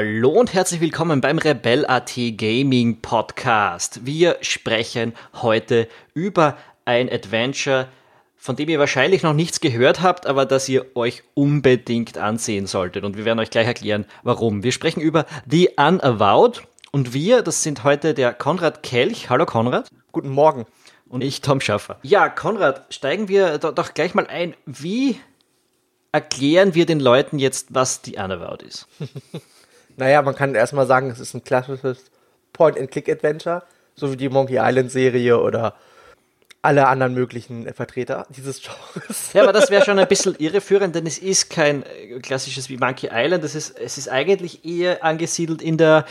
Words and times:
Hallo 0.00 0.30
und 0.30 0.54
herzlich 0.54 0.80
willkommen 0.80 1.20
beim 1.20 1.38
Rebel.at 1.38 2.14
Gaming 2.36 3.00
Podcast. 3.02 4.06
Wir 4.06 4.36
sprechen 4.42 5.12
heute 5.42 5.88
über 6.14 6.56
ein 6.84 7.10
Adventure, 7.10 7.88
von 8.36 8.54
dem 8.54 8.68
ihr 8.68 8.78
wahrscheinlich 8.78 9.24
noch 9.24 9.32
nichts 9.32 9.58
gehört 9.58 10.00
habt, 10.00 10.24
aber 10.28 10.46
das 10.46 10.68
ihr 10.68 10.86
euch 10.94 11.24
unbedingt 11.34 12.16
ansehen 12.16 12.68
solltet. 12.68 13.02
Und 13.02 13.16
wir 13.16 13.24
werden 13.24 13.40
euch 13.40 13.50
gleich 13.50 13.66
erklären, 13.66 14.04
warum. 14.22 14.62
Wir 14.62 14.70
sprechen 14.70 15.00
über 15.00 15.26
The 15.50 15.70
Unavowed 15.76 16.62
und 16.92 17.12
wir, 17.12 17.42
das 17.42 17.64
sind 17.64 17.82
heute 17.82 18.14
der 18.14 18.32
Konrad 18.34 18.84
Kelch. 18.84 19.30
Hallo 19.30 19.46
Konrad. 19.46 19.88
Guten 20.12 20.28
Morgen. 20.28 20.66
Und 21.08 21.24
ich, 21.24 21.40
Tom 21.40 21.60
Schaffer. 21.60 21.98
Ja, 22.04 22.28
Konrad, 22.28 22.94
steigen 22.94 23.26
wir 23.26 23.58
doch 23.58 23.94
gleich 23.94 24.14
mal 24.14 24.28
ein. 24.28 24.54
Wie 24.64 25.18
erklären 26.12 26.76
wir 26.76 26.86
den 26.86 27.00
Leuten 27.00 27.40
jetzt, 27.40 27.74
was 27.74 28.00
die 28.00 28.14
Unavowed 28.14 28.62
ist? 28.62 28.86
naja, 29.98 30.22
man 30.22 30.34
kann 30.34 30.54
erstmal 30.54 30.86
sagen, 30.86 31.10
es 31.10 31.20
ist 31.20 31.34
ein 31.34 31.44
klassisches 31.44 32.10
Point-and-Click-Adventure, 32.52 33.62
so 33.94 34.12
wie 34.12 34.16
die 34.16 34.28
Monkey 34.28 34.56
Island-Serie 34.58 35.40
oder 35.40 35.74
alle 36.62 36.86
anderen 36.88 37.14
möglichen 37.14 37.72
Vertreter 37.74 38.26
dieses 38.30 38.62
Genres. 38.94 39.32
Ja, 39.32 39.42
aber 39.42 39.52
das 39.52 39.70
wäre 39.70 39.84
schon 39.84 39.98
ein 39.98 40.08
bisschen 40.08 40.34
irreführend, 40.38 40.94
denn 40.94 41.06
es 41.06 41.18
ist 41.18 41.50
kein 41.50 41.84
klassisches 42.22 42.68
wie 42.68 42.76
Monkey 42.76 43.10
Island. 43.12 43.44
Es 43.44 43.54
ist, 43.54 43.78
es 43.78 43.98
ist 43.98 44.08
eigentlich 44.08 44.64
eher 44.64 45.04
angesiedelt 45.04 45.62
in 45.62 45.76
der 45.76 46.04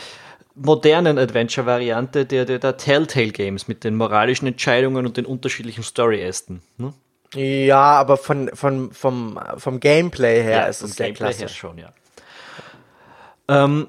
modernen 0.54 1.18
Adventure-Variante 1.18 2.26
der, 2.26 2.44
der, 2.44 2.58
der 2.58 2.76
Telltale 2.76 3.30
Games 3.30 3.68
mit 3.68 3.84
den 3.84 3.94
moralischen 3.94 4.48
Entscheidungen 4.48 5.06
und 5.06 5.16
den 5.16 5.26
unterschiedlichen 5.26 5.82
Story-Ästen. 5.82 6.62
Ne? 6.76 6.92
Ja, 7.34 7.98
aber 7.98 8.16
von, 8.16 8.50
von, 8.54 8.92
vom, 8.92 9.38
vom 9.56 9.80
Gameplay 9.80 10.42
her 10.42 10.62
ja, 10.62 10.66
ist 10.66 10.82
es 10.82 10.96
sehr 10.96 11.12
klassisch. 11.12 11.56
schon, 11.56 11.78
ja. 11.78 11.92
Ähm, 13.48 13.88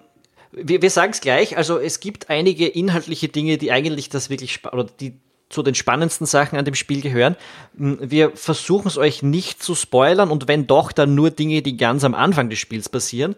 wir, 0.52 0.82
wir 0.82 0.90
sagen 0.90 1.12
es 1.12 1.22
gleich, 1.22 1.58
also 1.58 1.78
es 1.78 2.00
gibt 2.00 2.30
einige 2.30 2.68
inhaltliche 2.68 3.28
Dinge, 3.28 3.58
die 3.58 3.72
eigentlich 3.72 4.10
das 4.10 4.30
wirklich 4.30 4.66
oder 4.66 4.86
die 4.86 5.20
zu 5.50 5.64
den 5.64 5.74
spannendsten 5.74 6.28
Sachen 6.28 6.60
an 6.60 6.66
dem 6.66 6.76
Spiel 6.76 7.02
gehören. 7.02 7.36
Hm, 7.78 7.98
wir 8.02 8.32
versuchen 8.36 8.88
es 8.88 8.98
euch 8.98 9.24
nicht 9.24 9.64
zu 9.64 9.76
spoilern 9.76 10.30
und 10.30 10.48
wenn 10.48 10.68
doch, 10.68 10.92
dann 10.92 11.16
nur 11.16 11.32
Dinge, 11.32 11.62
die 11.62 11.78
ganz 11.78 12.04
am 12.04 12.14
Anfang 12.14 12.50
des 12.50 12.60
Spiels 12.60 12.90
passieren 12.90 13.36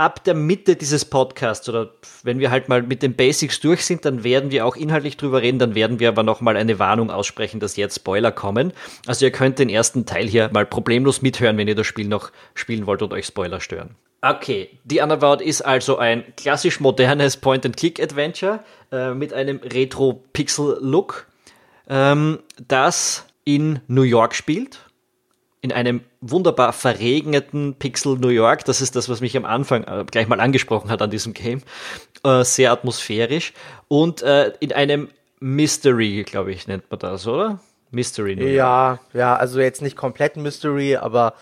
ab 0.00 0.24
der 0.24 0.32
Mitte 0.32 0.76
dieses 0.76 1.04
Podcasts 1.04 1.68
oder 1.68 1.90
wenn 2.22 2.38
wir 2.38 2.50
halt 2.50 2.70
mal 2.70 2.82
mit 2.82 3.02
den 3.02 3.14
Basics 3.14 3.60
durch 3.60 3.84
sind, 3.84 4.06
dann 4.06 4.24
werden 4.24 4.50
wir 4.50 4.64
auch 4.64 4.74
inhaltlich 4.74 5.18
drüber 5.18 5.42
reden, 5.42 5.58
dann 5.58 5.74
werden 5.74 6.00
wir 6.00 6.08
aber 6.08 6.22
nochmal 6.22 6.56
eine 6.56 6.78
Warnung 6.78 7.10
aussprechen, 7.10 7.60
dass 7.60 7.76
jetzt 7.76 7.96
Spoiler 7.96 8.32
kommen. 8.32 8.72
Also 9.06 9.26
ihr 9.26 9.30
könnt 9.30 9.58
den 9.58 9.68
ersten 9.68 10.06
Teil 10.06 10.26
hier 10.26 10.48
mal 10.54 10.64
problemlos 10.64 11.20
mithören, 11.20 11.58
wenn 11.58 11.68
ihr 11.68 11.74
das 11.74 11.86
Spiel 11.86 12.08
noch 12.08 12.32
spielen 12.54 12.86
wollt 12.86 13.02
und 13.02 13.12
euch 13.12 13.26
Spoiler 13.26 13.60
stören. 13.60 13.94
Okay, 14.22 14.78
The 14.84 15.00
Unavowed 15.00 15.40
ist 15.40 15.62
also 15.62 15.96
ein 15.96 16.24
klassisch 16.36 16.80
modernes 16.80 17.38
Point-and-Click-Adventure 17.38 18.62
äh, 18.92 19.14
mit 19.14 19.32
einem 19.32 19.58
Retro-Pixel-Look, 19.58 21.26
ähm, 21.88 22.40
das 22.68 23.24
in 23.44 23.80
New 23.88 24.02
York 24.02 24.34
spielt 24.34 24.80
in 25.62 25.72
einem 25.72 26.00
wunderbar 26.20 26.72
verregneten 26.72 27.74
Pixel 27.74 28.16
New 28.16 28.28
York. 28.28 28.64
Das 28.64 28.80
ist 28.80 28.96
das, 28.96 29.08
was 29.08 29.20
mich 29.20 29.36
am 29.36 29.44
Anfang 29.44 29.84
äh, 29.84 30.04
gleich 30.10 30.26
mal 30.26 30.40
angesprochen 30.40 30.90
hat 30.90 31.02
an 31.02 31.10
diesem 31.10 31.34
Game. 31.34 31.62
Äh, 32.24 32.44
sehr 32.44 32.72
atmosphärisch. 32.72 33.52
Und 33.88 34.22
äh, 34.22 34.52
in 34.60 34.72
einem 34.72 35.08
Mystery, 35.40 36.24
glaube 36.24 36.52
ich, 36.52 36.66
nennt 36.66 36.90
man 36.90 36.98
das, 36.98 37.26
oder? 37.26 37.60
Mystery 37.90 38.36
New 38.36 38.44
York. 38.44 38.54
Ja, 38.54 39.00
ja, 39.12 39.36
also 39.36 39.60
jetzt 39.60 39.82
nicht 39.82 39.96
komplett 39.96 40.36
Mystery, 40.36 40.96
aber 40.96 41.34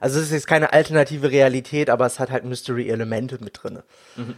also 0.00 0.18
es 0.18 0.26
ist 0.26 0.32
jetzt 0.32 0.46
keine 0.46 0.72
alternative 0.72 1.30
Realität, 1.30 1.90
aber 1.90 2.06
es 2.06 2.18
hat 2.18 2.30
halt 2.30 2.44
Mystery-Elemente 2.44 3.38
mit 3.42 3.62
drin. 3.62 3.80
Mhm. 4.16 4.34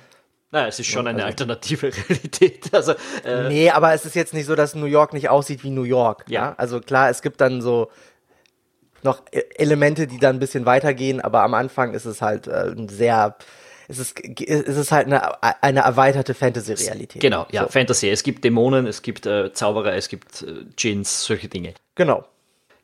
Na, 0.50 0.66
es 0.66 0.78
ist 0.78 0.88
schon 0.88 1.06
eine 1.06 1.24
also, 1.24 1.28
alternative 1.28 1.90
Realität. 2.08 2.68
Also, 2.72 2.92
äh, 3.24 3.48
nee, 3.48 3.70
aber 3.70 3.94
es 3.94 4.04
ist 4.04 4.14
jetzt 4.14 4.34
nicht 4.34 4.44
so, 4.44 4.54
dass 4.54 4.74
New 4.74 4.86
York 4.86 5.14
nicht 5.14 5.30
aussieht 5.30 5.64
wie 5.64 5.70
New 5.70 5.84
York. 5.84 6.24
Ja. 6.28 6.48
ja. 6.48 6.54
Also 6.58 6.80
klar, 6.80 7.08
es 7.08 7.22
gibt 7.22 7.40
dann 7.40 7.62
so 7.62 7.90
noch 9.02 9.22
e-, 9.32 9.44
Elemente, 9.56 10.06
die 10.06 10.18
dann 10.18 10.36
ein 10.36 10.40
bisschen 10.40 10.66
weitergehen, 10.66 11.22
aber 11.22 11.42
am 11.42 11.54
Anfang 11.54 11.94
ist 11.94 12.04
es 12.04 12.20
halt 12.20 12.48
äh, 12.48 12.74
sehr 12.88 13.36
es 13.88 13.98
ist, 13.98 14.18
es 14.20 14.76
ist 14.76 14.92
halt 14.92 15.06
eine, 15.06 15.42
eine 15.62 15.80
erweiterte 15.80 16.34
Fantasy-Realität. 16.34 17.20
Genau, 17.20 17.46
ja, 17.50 17.62
so. 17.62 17.68
Fantasy. 17.68 18.08
Es 18.08 18.22
gibt 18.22 18.44
Dämonen, 18.44 18.86
es 18.86 19.02
gibt 19.02 19.26
äh, 19.26 19.52
Zauberer, 19.52 19.94
es 19.94 20.08
gibt 20.08 20.42
äh, 20.42 20.64
Djinns, 20.78 21.24
solche 21.24 21.48
Dinge. 21.48 21.74
Genau. 21.94 22.24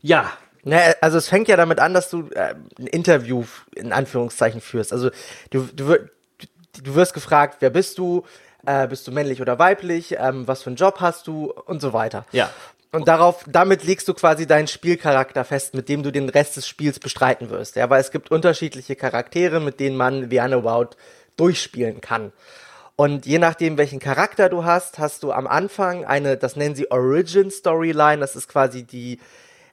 Ja. 0.02 0.32
Naja, 0.68 0.94
also 1.00 1.16
es 1.16 1.28
fängt 1.28 1.48
ja 1.48 1.56
damit 1.56 1.80
an, 1.80 1.94
dass 1.94 2.10
du 2.10 2.28
äh, 2.34 2.54
ein 2.78 2.86
Interview 2.86 3.44
in 3.74 3.92
Anführungszeichen 3.92 4.60
führst. 4.60 4.92
Also 4.92 5.10
du, 5.50 5.66
du, 5.74 5.96
du 6.82 6.94
wirst 6.94 7.14
gefragt, 7.14 7.56
wer 7.60 7.70
bist 7.70 7.96
du? 7.96 8.24
Äh, 8.66 8.86
bist 8.86 9.06
du 9.06 9.12
männlich 9.12 9.40
oder 9.40 9.58
weiblich? 9.58 10.16
Ähm, 10.18 10.46
was 10.46 10.62
für 10.62 10.70
einen 10.70 10.76
Job 10.76 11.00
hast 11.00 11.26
du? 11.26 11.52
Und 11.52 11.80
so 11.80 11.94
weiter. 11.94 12.26
Ja. 12.32 12.50
Und 12.92 13.08
darauf, 13.08 13.44
damit 13.46 13.84
legst 13.84 14.08
du 14.08 14.14
quasi 14.14 14.46
deinen 14.46 14.66
Spielcharakter 14.66 15.44
fest, 15.44 15.74
mit 15.74 15.88
dem 15.88 16.02
du 16.02 16.10
den 16.10 16.28
Rest 16.28 16.56
des 16.56 16.68
Spiels 16.68 16.98
bestreiten 16.98 17.48
wirst. 17.48 17.76
Ja, 17.76 17.88
weil 17.88 18.00
es 18.00 18.10
gibt 18.10 18.30
unterschiedliche 18.30 18.94
Charaktere, 18.94 19.60
mit 19.60 19.80
denen 19.80 19.96
man 19.96 20.30
The 20.30 20.40
Unabout 20.40 20.96
durchspielen 21.36 22.00
kann. 22.02 22.32
Und 22.96 23.24
je 23.24 23.38
nachdem, 23.38 23.78
welchen 23.78 24.00
Charakter 24.00 24.48
du 24.48 24.64
hast, 24.64 24.98
hast 24.98 25.22
du 25.22 25.32
am 25.32 25.46
Anfang 25.46 26.04
eine, 26.04 26.36
das 26.36 26.56
nennen 26.56 26.74
sie 26.74 26.90
Origin 26.90 27.50
Storyline. 27.50 28.18
Das 28.18 28.36
ist 28.36 28.48
quasi 28.48 28.82
die 28.82 29.20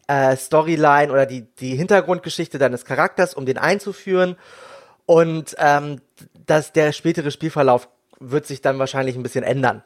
äh, 0.08 0.36
Storyline 0.36 1.12
oder 1.12 1.26
die, 1.26 1.44
die 1.60 1.76
Hintergrundgeschichte 1.76 2.58
deines 2.58 2.86
Charakters, 2.86 3.34
um 3.34 3.46
den 3.46 3.58
einzuführen. 3.58 4.36
Und 5.06 5.56
ähm, 5.60 6.02
dass 6.46 6.74
der 6.74 6.92
spätere 6.92 7.32
Spielverlauf 7.32 7.88
wird 8.20 8.46
sich 8.46 8.62
dann 8.62 8.80
wahrscheinlich 8.80 9.16
ein 9.16 9.24
bisschen 9.24 9.44
ändern. 9.44 9.84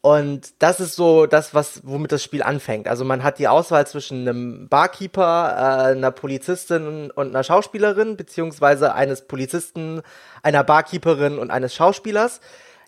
Und 0.00 0.62
das 0.62 0.78
ist 0.78 0.94
so 0.94 1.26
das, 1.26 1.52
was, 1.52 1.80
womit 1.84 2.12
das 2.12 2.22
Spiel 2.22 2.42
anfängt. 2.42 2.86
Also 2.86 3.04
man 3.04 3.24
hat 3.24 3.40
die 3.40 3.48
Auswahl 3.48 3.88
zwischen 3.88 4.20
einem 4.20 4.68
Barkeeper, 4.68 5.88
äh, 5.88 5.92
einer 5.96 6.12
Polizistin 6.12 7.10
und 7.10 7.28
einer 7.30 7.42
Schauspielerin, 7.42 8.16
beziehungsweise 8.16 8.94
eines 8.94 9.22
Polizisten, 9.22 10.02
einer 10.44 10.62
Barkeeperin 10.62 11.38
und 11.38 11.50
eines 11.50 11.74
Schauspielers 11.74 12.40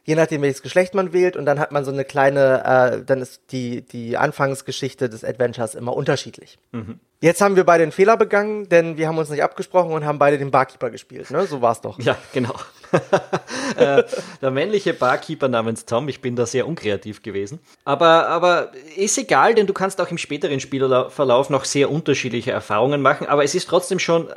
je 0.08 0.14
nachdem 0.14 0.40
welches 0.40 0.62
Geschlecht 0.62 0.94
man 0.94 1.12
wählt 1.12 1.36
und 1.36 1.44
dann 1.44 1.60
hat 1.60 1.70
man 1.70 1.84
so 1.84 1.92
eine 1.92 2.02
kleine, 2.02 2.64
äh, 2.64 3.04
dann 3.04 3.20
ist 3.20 3.42
die, 3.52 3.82
die 3.82 4.16
Anfangsgeschichte 4.16 5.10
des 5.10 5.22
Adventures 5.22 5.74
immer 5.74 5.94
unterschiedlich. 5.94 6.58
Mhm. 6.72 6.98
Jetzt 7.20 7.42
haben 7.42 7.56
wir 7.56 7.64
beide 7.64 7.82
einen 7.82 7.92
Fehler 7.92 8.16
begangen, 8.16 8.70
denn 8.70 8.96
wir 8.96 9.06
haben 9.06 9.18
uns 9.18 9.28
nicht 9.28 9.42
abgesprochen 9.42 9.92
und 9.92 10.06
haben 10.06 10.18
beide 10.18 10.38
den 10.38 10.50
Barkeeper 10.50 10.88
gespielt, 10.88 11.30
ne? 11.30 11.44
So 11.44 11.60
war's 11.60 11.82
doch. 11.82 11.98
Ja, 11.98 12.16
genau. 12.32 12.54
äh, 13.76 14.02
der 14.40 14.50
männliche 14.50 14.94
Barkeeper 14.94 15.48
namens 15.48 15.84
Tom, 15.84 16.08
ich 16.08 16.22
bin 16.22 16.36
da 16.36 16.46
sehr 16.46 16.66
unkreativ 16.66 17.22
gewesen. 17.22 17.58
Aber, 17.84 18.28
aber 18.28 18.72
ist 18.96 19.18
egal, 19.18 19.54
denn 19.54 19.66
du 19.66 19.74
kannst 19.74 20.00
auch 20.00 20.10
im 20.10 20.16
späteren 20.16 20.58
Spielverlauf 20.60 21.50
noch 21.50 21.66
sehr 21.66 21.90
unterschiedliche 21.90 22.52
Erfahrungen 22.52 23.02
machen, 23.02 23.26
aber 23.26 23.44
es 23.44 23.54
ist 23.54 23.68
trotzdem 23.68 23.98
schon 23.98 24.28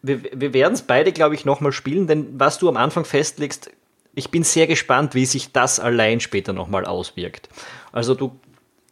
wir, 0.00 0.22
wir 0.32 0.52
werden 0.52 0.74
es 0.74 0.82
beide, 0.82 1.12
glaube 1.12 1.34
ich, 1.34 1.44
nochmal 1.44 1.72
spielen, 1.72 2.06
denn 2.06 2.38
was 2.38 2.58
du 2.58 2.68
am 2.68 2.76
Anfang 2.76 3.04
festlegst, 3.04 3.70
ich 4.18 4.30
bin 4.30 4.42
sehr 4.42 4.66
gespannt, 4.66 5.14
wie 5.14 5.24
sich 5.24 5.52
das 5.52 5.78
allein 5.78 6.20
später 6.20 6.52
nochmal 6.52 6.84
auswirkt. 6.84 7.48
Also 7.92 8.14
du, 8.14 8.38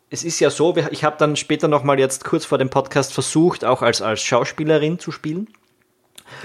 es 0.08 0.22
ist 0.22 0.38
ja 0.38 0.50
so, 0.50 0.74
ich 0.90 1.02
habe 1.02 1.16
dann 1.18 1.34
später 1.34 1.66
nochmal 1.66 1.98
jetzt 1.98 2.24
kurz 2.24 2.44
vor 2.44 2.58
dem 2.58 2.70
Podcast 2.70 3.12
versucht, 3.12 3.64
auch 3.64 3.82
als, 3.82 4.00
als 4.00 4.22
Schauspielerin 4.22 5.00
zu 5.00 5.10
spielen. 5.10 5.48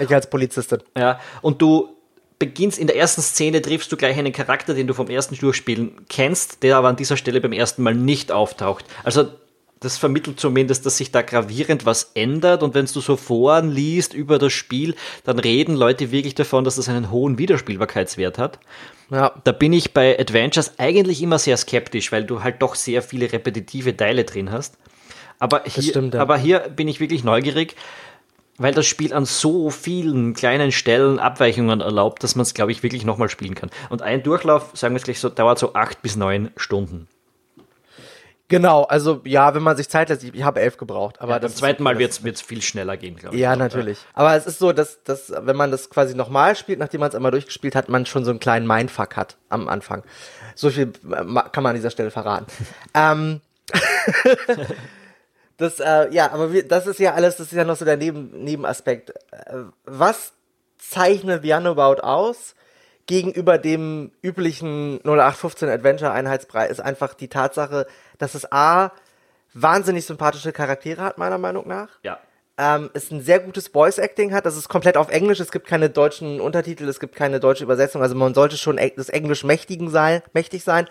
Ich 0.00 0.12
als 0.12 0.28
Polizistin. 0.28 0.82
Ja, 0.96 1.20
und 1.42 1.62
du 1.62 1.96
beginnst 2.40 2.78
in 2.78 2.88
der 2.88 2.96
ersten 2.96 3.22
Szene, 3.22 3.62
triffst 3.62 3.90
du 3.92 3.96
gleich 3.96 4.18
einen 4.18 4.32
Charakter, 4.32 4.74
den 4.74 4.88
du 4.88 4.94
vom 4.94 5.08
ersten 5.08 5.36
Durchspielen 5.36 6.04
kennst, 6.08 6.64
der 6.64 6.76
aber 6.76 6.88
an 6.88 6.96
dieser 6.96 7.16
Stelle 7.16 7.40
beim 7.40 7.52
ersten 7.52 7.84
Mal 7.84 7.94
nicht 7.94 8.32
auftaucht. 8.32 8.84
Also 9.04 9.28
das 9.82 9.98
vermittelt 9.98 10.40
zumindest, 10.40 10.86
dass 10.86 10.96
sich 10.96 11.10
da 11.10 11.22
gravierend 11.22 11.84
was 11.84 12.12
ändert. 12.14 12.62
Und 12.62 12.74
wenn 12.74 12.86
du 12.86 13.00
so 13.00 13.16
Foren 13.16 13.70
liest 13.70 14.14
über 14.14 14.38
das 14.38 14.52
Spiel, 14.52 14.94
dann 15.24 15.38
reden 15.38 15.74
Leute 15.74 16.10
wirklich 16.10 16.34
davon, 16.34 16.64
dass 16.64 16.78
es 16.78 16.88
einen 16.88 17.10
hohen 17.10 17.38
Wiederspielbarkeitswert 17.38 18.38
hat. 18.38 18.58
Ja. 19.10 19.34
Da 19.44 19.52
bin 19.52 19.72
ich 19.72 19.92
bei 19.92 20.18
Adventures 20.18 20.78
eigentlich 20.78 21.22
immer 21.22 21.38
sehr 21.38 21.56
skeptisch, 21.56 22.12
weil 22.12 22.24
du 22.24 22.42
halt 22.42 22.62
doch 22.62 22.74
sehr 22.74 23.02
viele 23.02 23.30
repetitive 23.30 23.96
Teile 23.96 24.24
drin 24.24 24.50
hast. 24.50 24.78
Aber 25.38 25.64
hier, 25.66 25.82
stimmt, 25.82 26.14
ja. 26.14 26.20
aber 26.20 26.38
hier 26.38 26.60
bin 26.60 26.88
ich 26.88 27.00
wirklich 27.00 27.24
neugierig, 27.24 27.74
weil 28.58 28.72
das 28.72 28.86
Spiel 28.86 29.12
an 29.12 29.24
so 29.24 29.70
vielen 29.70 30.34
kleinen 30.34 30.72
Stellen 30.72 31.18
Abweichungen 31.18 31.80
erlaubt, 31.80 32.22
dass 32.22 32.36
man 32.36 32.42
es, 32.42 32.54
glaube 32.54 32.72
ich, 32.72 32.82
wirklich 32.82 33.04
nochmal 33.04 33.28
spielen 33.28 33.54
kann. 33.54 33.70
Und 33.90 34.02
ein 34.02 34.22
Durchlauf, 34.22 34.70
sagen 34.74 34.94
wir 34.94 34.98
es 34.98 35.04
gleich 35.04 35.20
so, 35.20 35.28
dauert 35.28 35.58
so 35.58 35.74
acht 35.74 36.00
bis 36.00 36.16
neun 36.16 36.50
Stunden. 36.56 37.08
Genau, 38.52 38.82
also 38.82 39.22
ja, 39.24 39.54
wenn 39.54 39.62
man 39.62 39.78
sich 39.78 39.88
Zeit 39.88 40.10
lässt, 40.10 40.22
ich, 40.22 40.34
ich 40.34 40.42
habe 40.42 40.60
elf 40.60 40.76
gebraucht. 40.76 41.22
Aber 41.22 41.32
ja, 41.32 41.38
beim 41.38 41.54
zweiten 41.54 41.82
Mal 41.82 41.98
wird 41.98 42.20
es 42.22 42.42
viel 42.42 42.60
schneller 42.60 42.98
gehen, 42.98 43.16
glaube 43.16 43.34
ich. 43.34 43.40
Ja, 43.40 43.56
natürlich. 43.56 43.96
Ja. 43.96 44.08
Aber 44.12 44.36
es 44.36 44.44
ist 44.44 44.58
so, 44.58 44.72
dass, 44.72 45.02
dass 45.04 45.32
wenn 45.34 45.56
man 45.56 45.70
das 45.70 45.88
quasi 45.88 46.14
nochmal 46.14 46.54
spielt, 46.54 46.78
nachdem 46.78 47.00
man 47.00 47.08
es 47.08 47.14
einmal 47.14 47.30
durchgespielt 47.30 47.74
hat, 47.74 47.88
man 47.88 48.04
schon 48.04 48.26
so 48.26 48.30
einen 48.30 48.40
kleinen 48.40 48.66
Mindfuck 48.66 49.16
hat 49.16 49.38
am 49.48 49.68
Anfang. 49.68 50.02
So 50.54 50.68
viel 50.68 50.92
äh, 51.10 51.24
kann 51.24 51.62
man 51.62 51.68
an 51.68 51.76
dieser 51.76 51.88
Stelle 51.88 52.10
verraten. 52.10 52.44
ähm, 52.94 53.40
das, 55.56 55.80
äh, 55.80 56.12
ja, 56.12 56.30
aber 56.30 56.52
wir, 56.52 56.68
das 56.68 56.86
ist 56.86 57.00
ja 57.00 57.14
alles, 57.14 57.38
das 57.38 57.46
ist 57.46 57.56
ja 57.56 57.64
noch 57.64 57.76
so 57.76 57.86
der 57.86 57.96
Neben, 57.96 58.44
Nebenaspekt. 58.44 59.14
Äh, 59.30 59.62
was 59.84 60.34
zeichnet 60.76 61.42
The 61.42 61.54
Unabout 61.54 62.02
aus? 62.02 62.54
Gegenüber 63.06 63.58
dem 63.58 64.12
üblichen 64.22 65.00
0815 65.04 65.68
Adventure 65.68 66.12
Einheitsbrei 66.12 66.66
ist 66.66 66.80
einfach 66.80 67.14
die 67.14 67.28
Tatsache, 67.28 67.86
dass 68.18 68.34
es 68.34 68.50
A, 68.52 68.92
wahnsinnig 69.54 70.06
sympathische 70.06 70.52
Charaktere 70.52 71.02
hat, 71.02 71.18
meiner 71.18 71.38
Meinung 71.38 71.68
nach. 71.68 71.88
Ja. 72.02 72.18
Ähm, 72.58 72.90
es 72.92 73.10
ein 73.10 73.22
sehr 73.22 73.40
gutes 73.40 73.68
Voice-Acting 73.68 74.32
hat, 74.32 74.46
das 74.46 74.56
ist 74.56 74.68
komplett 74.68 74.96
auf 74.96 75.10
Englisch, 75.10 75.40
es 75.40 75.52
gibt 75.52 75.66
keine 75.66 75.88
deutschen 75.90 76.40
Untertitel, 76.40 76.86
es 76.88 77.00
gibt 77.00 77.16
keine 77.16 77.40
deutsche 77.40 77.64
Übersetzung, 77.64 78.02
also 78.02 78.14
man 78.14 78.34
sollte 78.34 78.56
schon 78.56 78.78
das 78.96 79.08
Englisch 79.08 79.42
mächtigen 79.42 79.88
sein, 79.88 80.22
mächtig 80.34 80.62
sein. 80.62 80.86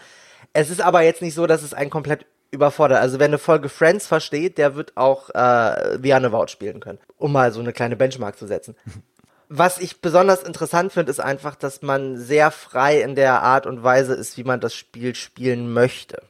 Es 0.53 0.69
ist 0.69 0.81
aber 0.81 1.01
jetzt 1.01 1.21
nicht 1.21 1.35
so, 1.35 1.47
dass 1.47 1.61
es 1.61 1.73
einen 1.73 1.89
komplett 1.89 2.25
überfordert. 2.51 2.99
Also 2.99 3.19
wer 3.19 3.27
eine 3.27 3.37
Folge 3.37 3.69
Friends 3.69 4.07
versteht, 4.07 4.57
der 4.57 4.75
wird 4.75 4.97
auch 4.97 5.29
äh, 5.29 6.03
Vianevout 6.03 6.47
spielen 6.47 6.81
können, 6.81 6.99
um 7.17 7.31
mal 7.31 7.51
so 7.51 7.61
eine 7.61 7.73
kleine 7.73 7.95
Benchmark 7.95 8.37
zu 8.37 8.45
setzen. 8.45 8.75
Was 9.53 9.79
ich 9.79 9.99
besonders 9.99 10.43
interessant 10.43 10.93
finde, 10.93 11.11
ist 11.11 11.19
einfach, 11.19 11.55
dass 11.55 11.81
man 11.81 12.15
sehr 12.15 12.51
frei 12.51 13.01
in 13.01 13.15
der 13.15 13.41
Art 13.41 13.65
und 13.65 13.83
Weise 13.83 14.13
ist, 14.13 14.37
wie 14.37 14.45
man 14.45 14.61
das 14.61 14.73
Spiel 14.73 15.13
spielen 15.13 15.73
möchte. 15.73 16.21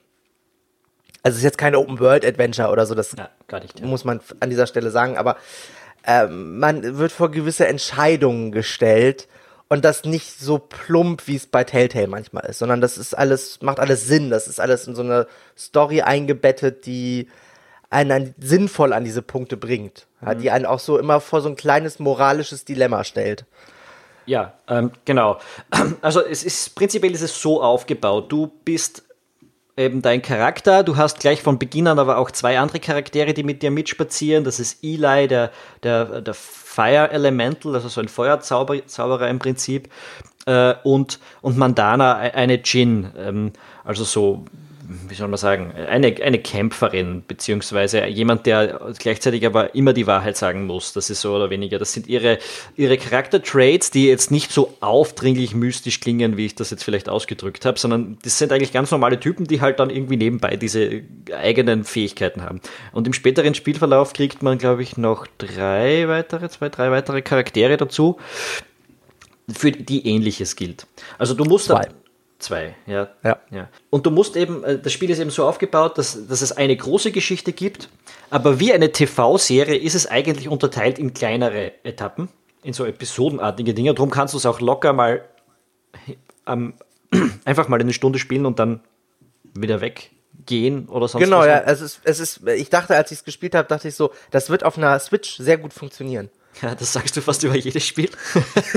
Also 1.21 1.35
es 1.35 1.37
ist 1.37 1.43
jetzt 1.43 1.59
keine 1.59 1.77
Open 1.77 1.99
World 1.99 2.25
Adventure 2.25 2.69
oder 2.69 2.87
so, 2.87 2.95
das 2.95 3.11
Ja, 3.15 3.29
gar 3.47 3.59
nicht. 3.59 3.79
Ja. 3.79 3.85
muss 3.85 4.05
man 4.05 4.21
an 4.39 4.49
dieser 4.49 4.65
Stelle 4.65 4.89
sagen, 4.89 5.19
aber 5.19 5.37
ähm, 6.03 6.57
man 6.57 6.97
wird 6.97 7.11
vor 7.11 7.29
gewisse 7.29 7.67
Entscheidungen 7.67 8.51
gestellt 8.51 9.27
und 9.67 9.85
das 9.85 10.03
nicht 10.03 10.39
so 10.39 10.57
plump, 10.57 11.27
wie 11.27 11.35
es 11.35 11.45
bei 11.45 11.63
Telltale 11.63 12.07
manchmal 12.07 12.45
ist, 12.45 12.57
sondern 12.57 12.81
das 12.81 12.97
ist 12.97 13.13
alles, 13.15 13.61
macht 13.61 13.79
alles 13.79 14.07
Sinn, 14.07 14.31
das 14.31 14.47
ist 14.47 14.59
alles 14.59 14.87
in 14.87 14.95
so 14.95 15.03
eine 15.03 15.27
Story 15.55 16.01
eingebettet, 16.01 16.87
die 16.87 17.29
einen 17.91 18.11
an, 18.11 18.35
sinnvoll 18.39 18.93
an 18.93 19.03
diese 19.03 19.21
Punkte 19.21 19.57
bringt, 19.57 20.07
ja, 20.25 20.33
die 20.33 20.49
einen 20.49 20.65
auch 20.65 20.79
so 20.79 20.97
immer 20.97 21.19
vor 21.19 21.41
so 21.41 21.49
ein 21.49 21.55
kleines 21.55 21.99
moralisches 21.99 22.65
Dilemma 22.65 23.03
stellt. 23.03 23.45
Ja, 24.25 24.53
ähm, 24.67 24.91
genau. 25.05 25.39
Also 26.01 26.21
es 26.21 26.43
ist 26.43 26.73
prinzipiell 26.75 27.13
ist 27.13 27.21
es 27.21 27.41
so 27.41 27.61
aufgebaut. 27.61 28.31
Du 28.31 28.51
bist 28.65 29.03
eben 29.75 30.01
dein 30.01 30.21
Charakter. 30.21 30.83
Du 30.83 30.95
hast 30.95 31.19
gleich 31.19 31.41
von 31.41 31.59
Beginn 31.59 31.87
an 31.87 31.99
aber 31.99 32.17
auch 32.17 32.31
zwei 32.31 32.59
andere 32.59 32.79
Charaktere, 32.79 33.33
die 33.33 33.43
mit 33.43 33.61
dir 33.61 33.71
mitspazieren. 33.71 34.43
Das 34.43 34.59
ist 34.59 34.83
Eli, 34.83 35.27
der, 35.27 35.51
der, 35.83 36.21
der 36.21 36.33
Fire 36.33 37.11
Elemental, 37.11 37.75
also 37.75 37.89
so 37.89 37.99
ein 37.99 38.07
Feuerzauberer 38.07 38.87
Zauberer 38.87 39.27
im 39.27 39.39
Prinzip. 39.39 39.89
Äh, 40.45 40.75
und, 40.83 41.19
und 41.41 41.57
Mandana, 41.57 42.15
eine 42.15 42.59
Djinn. 42.59 43.11
Ähm, 43.17 43.53
also 43.83 44.03
so 44.03 44.45
wie 45.07 45.15
soll 45.15 45.27
man 45.27 45.37
sagen, 45.37 45.73
eine, 45.73 46.15
eine 46.21 46.39
Kämpferin, 46.39 47.23
beziehungsweise 47.27 48.05
jemand, 48.07 48.45
der 48.45 48.93
gleichzeitig 48.99 49.45
aber 49.45 49.75
immer 49.75 49.93
die 49.93 50.07
Wahrheit 50.07 50.37
sagen 50.37 50.65
muss. 50.65 50.93
Das 50.93 51.09
ist 51.09 51.21
so 51.21 51.35
oder 51.35 51.49
weniger. 51.49 51.79
Das 51.79 51.93
sind 51.93 52.07
ihre, 52.07 52.39
ihre 52.75 52.97
Charaktertraits, 52.97 53.91
die 53.91 54.07
jetzt 54.07 54.31
nicht 54.31 54.51
so 54.51 54.75
aufdringlich 54.81 55.55
mystisch 55.55 55.99
klingen, 55.99 56.37
wie 56.37 56.45
ich 56.45 56.55
das 56.55 56.69
jetzt 56.71 56.83
vielleicht 56.83 57.09
ausgedrückt 57.09 57.65
habe, 57.65 57.79
sondern 57.79 58.17
das 58.23 58.37
sind 58.37 58.51
eigentlich 58.51 58.73
ganz 58.73 58.91
normale 58.91 59.19
Typen, 59.19 59.45
die 59.45 59.61
halt 59.61 59.79
dann 59.79 59.89
irgendwie 59.89 60.17
nebenbei 60.17 60.55
diese 60.57 61.01
eigenen 61.35 61.83
Fähigkeiten 61.83 62.41
haben. 62.41 62.61
Und 62.91 63.07
im 63.07 63.13
späteren 63.13 63.55
Spielverlauf 63.55 64.13
kriegt 64.13 64.43
man, 64.43 64.57
glaube 64.57 64.83
ich, 64.83 64.97
noch 64.97 65.27
drei 65.37 66.07
weitere, 66.07 66.49
zwei, 66.49 66.69
drei 66.69 66.91
weitere 66.91 67.21
Charaktere 67.21 67.77
dazu, 67.77 68.17
für 69.53 69.71
die 69.71 70.07
ähnliches 70.07 70.55
gilt. 70.55 70.87
Also 71.17 71.33
du 71.33 71.45
musst 71.45 71.65
Zwei. 71.65 71.83
Dann, 71.83 71.93
Zwei, 72.41 72.75
ja. 72.87 73.07
Ja. 73.23 73.37
ja. 73.51 73.69
Und 73.91 74.07
du 74.07 74.09
musst 74.11 74.35
eben, 74.35 74.63
äh, 74.63 74.79
das 74.79 74.91
Spiel 74.91 75.11
ist 75.11 75.19
eben 75.19 75.29
so 75.29 75.45
aufgebaut, 75.45 75.99
dass, 75.99 76.27
dass 76.27 76.41
es 76.41 76.51
eine 76.51 76.75
große 76.75 77.11
Geschichte 77.11 77.53
gibt, 77.53 77.87
aber 78.31 78.59
wie 78.59 78.73
eine 78.73 78.91
TV-Serie 78.91 79.77
ist 79.77 79.93
es 79.93 80.07
eigentlich 80.07 80.49
unterteilt 80.49 80.97
in 80.97 81.13
kleinere 81.13 81.71
Etappen, 81.83 82.29
in 82.63 82.73
so 82.73 82.83
episodenartige 82.85 83.75
Dinge. 83.75 83.93
Darum 83.93 84.09
kannst 84.09 84.33
du 84.33 84.39
es 84.39 84.47
auch 84.47 84.59
locker 84.59 84.91
mal 84.91 85.23
ähm, 86.47 86.73
einfach 87.45 87.67
mal 87.67 87.79
eine 87.79 87.93
Stunde 87.93 88.17
spielen 88.17 88.47
und 88.47 88.57
dann 88.57 88.81
wieder 89.53 89.79
weggehen 89.81 90.87
oder 90.89 91.07
sonst 91.07 91.23
Genau, 91.23 91.39
was. 91.39 91.47
ja, 91.47 91.59
es 91.59 91.81
ist, 91.81 92.01
es 92.03 92.19
ist, 92.19 92.47
ich 92.47 92.71
dachte, 92.71 92.95
als 92.95 93.11
ich 93.11 93.19
es 93.19 93.23
gespielt 93.23 93.53
habe, 93.53 93.67
dachte 93.67 93.87
ich 93.87 93.95
so, 93.95 94.11
das 94.31 94.49
wird 94.49 94.63
auf 94.63 94.79
einer 94.79 94.97
Switch 94.99 95.37
sehr 95.37 95.59
gut 95.59 95.73
funktionieren. 95.73 96.31
ja. 96.63 96.73
Das 96.73 96.91
sagst 96.91 97.15
du 97.15 97.21
fast 97.21 97.43
über 97.43 97.55
jedes 97.55 97.85
Spiel. 97.85 98.09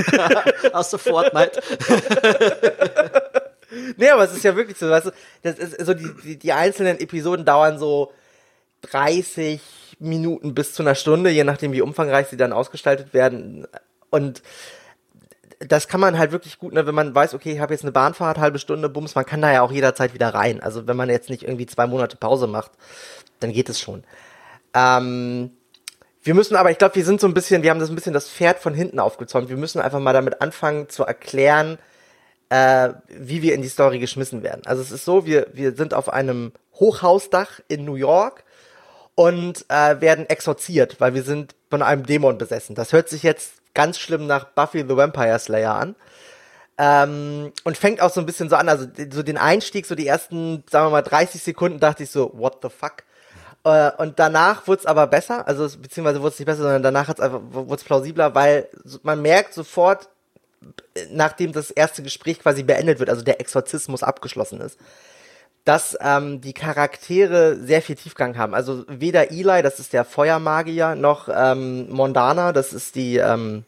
Außer 0.73 0.99
Fortnite. 0.99 1.61
Nee, 3.97 4.09
aber 4.09 4.23
es 4.23 4.33
ist 4.33 4.43
ja 4.43 4.55
wirklich 4.55 4.77
so, 4.77 4.89
weißt 4.89 5.07
du, 5.07 5.11
das 5.43 5.59
ist 5.59 5.85
so 5.85 5.93
die, 5.93 6.09
die, 6.23 6.37
die 6.37 6.53
einzelnen 6.53 6.99
Episoden 6.99 7.45
dauern 7.45 7.77
so 7.79 8.11
30 8.81 9.61
Minuten 9.99 10.53
bis 10.53 10.73
zu 10.73 10.83
einer 10.83 10.95
Stunde, 10.95 11.29
je 11.29 11.43
nachdem 11.43 11.71
wie 11.71 11.81
umfangreich 11.81 12.27
sie 12.27 12.37
dann 12.37 12.53
ausgestaltet 12.53 13.13
werden. 13.13 13.67
Und 14.09 14.41
das 15.59 15.87
kann 15.87 15.99
man 15.99 16.17
halt 16.17 16.31
wirklich 16.31 16.59
gut, 16.59 16.73
ne, 16.73 16.85
wenn 16.85 16.95
man 16.95 17.15
weiß, 17.15 17.33
okay, 17.33 17.53
ich 17.53 17.59
habe 17.59 17.73
jetzt 17.73 17.83
eine 17.83 17.91
Bahnfahrt, 17.91 18.37
halbe 18.37 18.59
Stunde, 18.59 18.89
bums, 18.89 19.15
man 19.15 19.25
kann 19.25 19.41
da 19.41 19.51
ja 19.51 19.61
auch 19.61 19.71
jederzeit 19.71 20.13
wieder 20.13 20.33
rein. 20.33 20.61
Also 20.61 20.87
wenn 20.87 20.97
man 20.97 21.09
jetzt 21.09 21.29
nicht 21.29 21.43
irgendwie 21.43 21.65
zwei 21.65 21.87
Monate 21.87 22.17
Pause 22.17 22.47
macht, 22.47 22.71
dann 23.39 23.53
geht 23.53 23.69
es 23.69 23.79
schon. 23.79 24.03
Ähm, 24.73 25.51
wir 26.23 26.33
müssen 26.33 26.55
aber, 26.55 26.71
ich 26.71 26.77
glaube, 26.77 26.95
wir 26.95 27.05
sind 27.05 27.21
so 27.21 27.27
ein 27.27 27.33
bisschen, 27.33 27.63
wir 27.63 27.69
haben 27.69 27.79
das 27.79 27.89
ein 27.89 27.95
bisschen 27.95 28.13
das 28.13 28.29
Pferd 28.29 28.59
von 28.59 28.73
hinten 28.73 28.99
aufgezäumt. 28.99 29.49
Wir 29.49 29.57
müssen 29.57 29.79
einfach 29.79 29.99
mal 29.99 30.13
damit 30.13 30.41
anfangen 30.41 30.89
zu 30.89 31.03
erklären, 31.03 31.77
äh, 32.49 32.89
wie 33.07 33.41
wir 33.41 33.53
in 33.53 33.61
die 33.61 33.67
Story 33.67 33.99
geschmissen 33.99 34.43
werden. 34.43 34.61
Also 34.65 34.81
es 34.81 34.91
ist 34.91 35.05
so, 35.05 35.25
wir, 35.25 35.47
wir 35.53 35.73
sind 35.73 35.93
auf 35.93 36.11
einem 36.11 36.51
Hochhausdach 36.75 37.59
in 37.67 37.85
New 37.85 37.95
York 37.95 38.43
und 39.15 39.65
äh, 39.69 40.01
werden 40.01 40.29
exorziert, 40.29 40.99
weil 40.99 41.13
wir 41.13 41.23
sind 41.23 41.55
von 41.69 41.81
einem 41.81 42.05
Dämon 42.05 42.37
besessen. 42.37 42.75
Das 42.75 42.93
hört 42.93 43.09
sich 43.09 43.23
jetzt 43.23 43.53
ganz 43.73 43.97
schlimm 43.97 44.27
nach 44.27 44.45
Buffy 44.45 44.79
the 44.79 44.95
Vampire 44.95 45.39
Slayer 45.39 45.75
an. 45.75 45.95
Ähm, 46.77 47.53
und 47.63 47.77
fängt 47.77 48.01
auch 48.01 48.09
so 48.09 48.19
ein 48.19 48.25
bisschen 48.25 48.49
so 48.49 48.57
an, 48.57 48.67
also 48.67 48.85
so 49.11 49.23
den 49.23 49.37
Einstieg, 49.37 49.85
so 49.85 49.95
die 49.95 50.07
ersten, 50.07 50.63
sagen 50.69 50.87
wir 50.87 50.91
mal, 50.91 51.01
30 51.01 51.41
Sekunden 51.41 51.79
dachte 51.79 52.03
ich 52.03 52.11
so, 52.11 52.31
what 52.35 52.57
the 52.61 52.69
fuck? 52.69 53.03
Äh, 53.63 53.91
und 53.97 54.19
danach 54.19 54.67
wurde 54.67 54.81
es 54.81 54.85
aber 54.85 55.07
besser, 55.07 55.47
also 55.47 55.63
beziehungsweise 55.79 56.21
wurde 56.21 56.33
es 56.33 56.39
nicht 56.39 56.47
besser, 56.47 56.63
sondern 56.63 56.83
danach 56.83 57.07
hat's 57.07 57.21
wurde 57.21 57.75
es 57.75 57.83
plausibler, 57.85 58.35
weil 58.35 58.67
man 59.03 59.21
merkt 59.21 59.53
sofort, 59.53 60.09
nachdem 61.11 61.51
das 61.51 61.71
erste 61.71 62.03
Gespräch 62.03 62.39
quasi 62.39 62.63
beendet 62.63 62.99
wird, 62.99 63.09
also 63.09 63.23
der 63.23 63.39
Exorzismus 63.39 64.03
abgeschlossen 64.03 64.61
ist, 64.61 64.79
dass 65.65 65.97
ähm, 65.99 66.41
die 66.41 66.53
Charaktere 66.53 67.57
sehr 67.57 67.81
viel 67.81 67.95
Tiefgang 67.95 68.37
haben. 68.37 68.53
Also 68.53 68.85
weder 68.87 69.31
Eli, 69.31 69.63
das 69.63 69.79
ist 69.79 69.93
der 69.93 70.05
Feuermagier, 70.05 70.95
noch 70.95 71.27
ähm, 71.27 71.89
Mondana, 71.89 72.53
das 72.53 72.71
ist 72.71 72.95
die 72.95 73.17
ähm, 73.17 73.65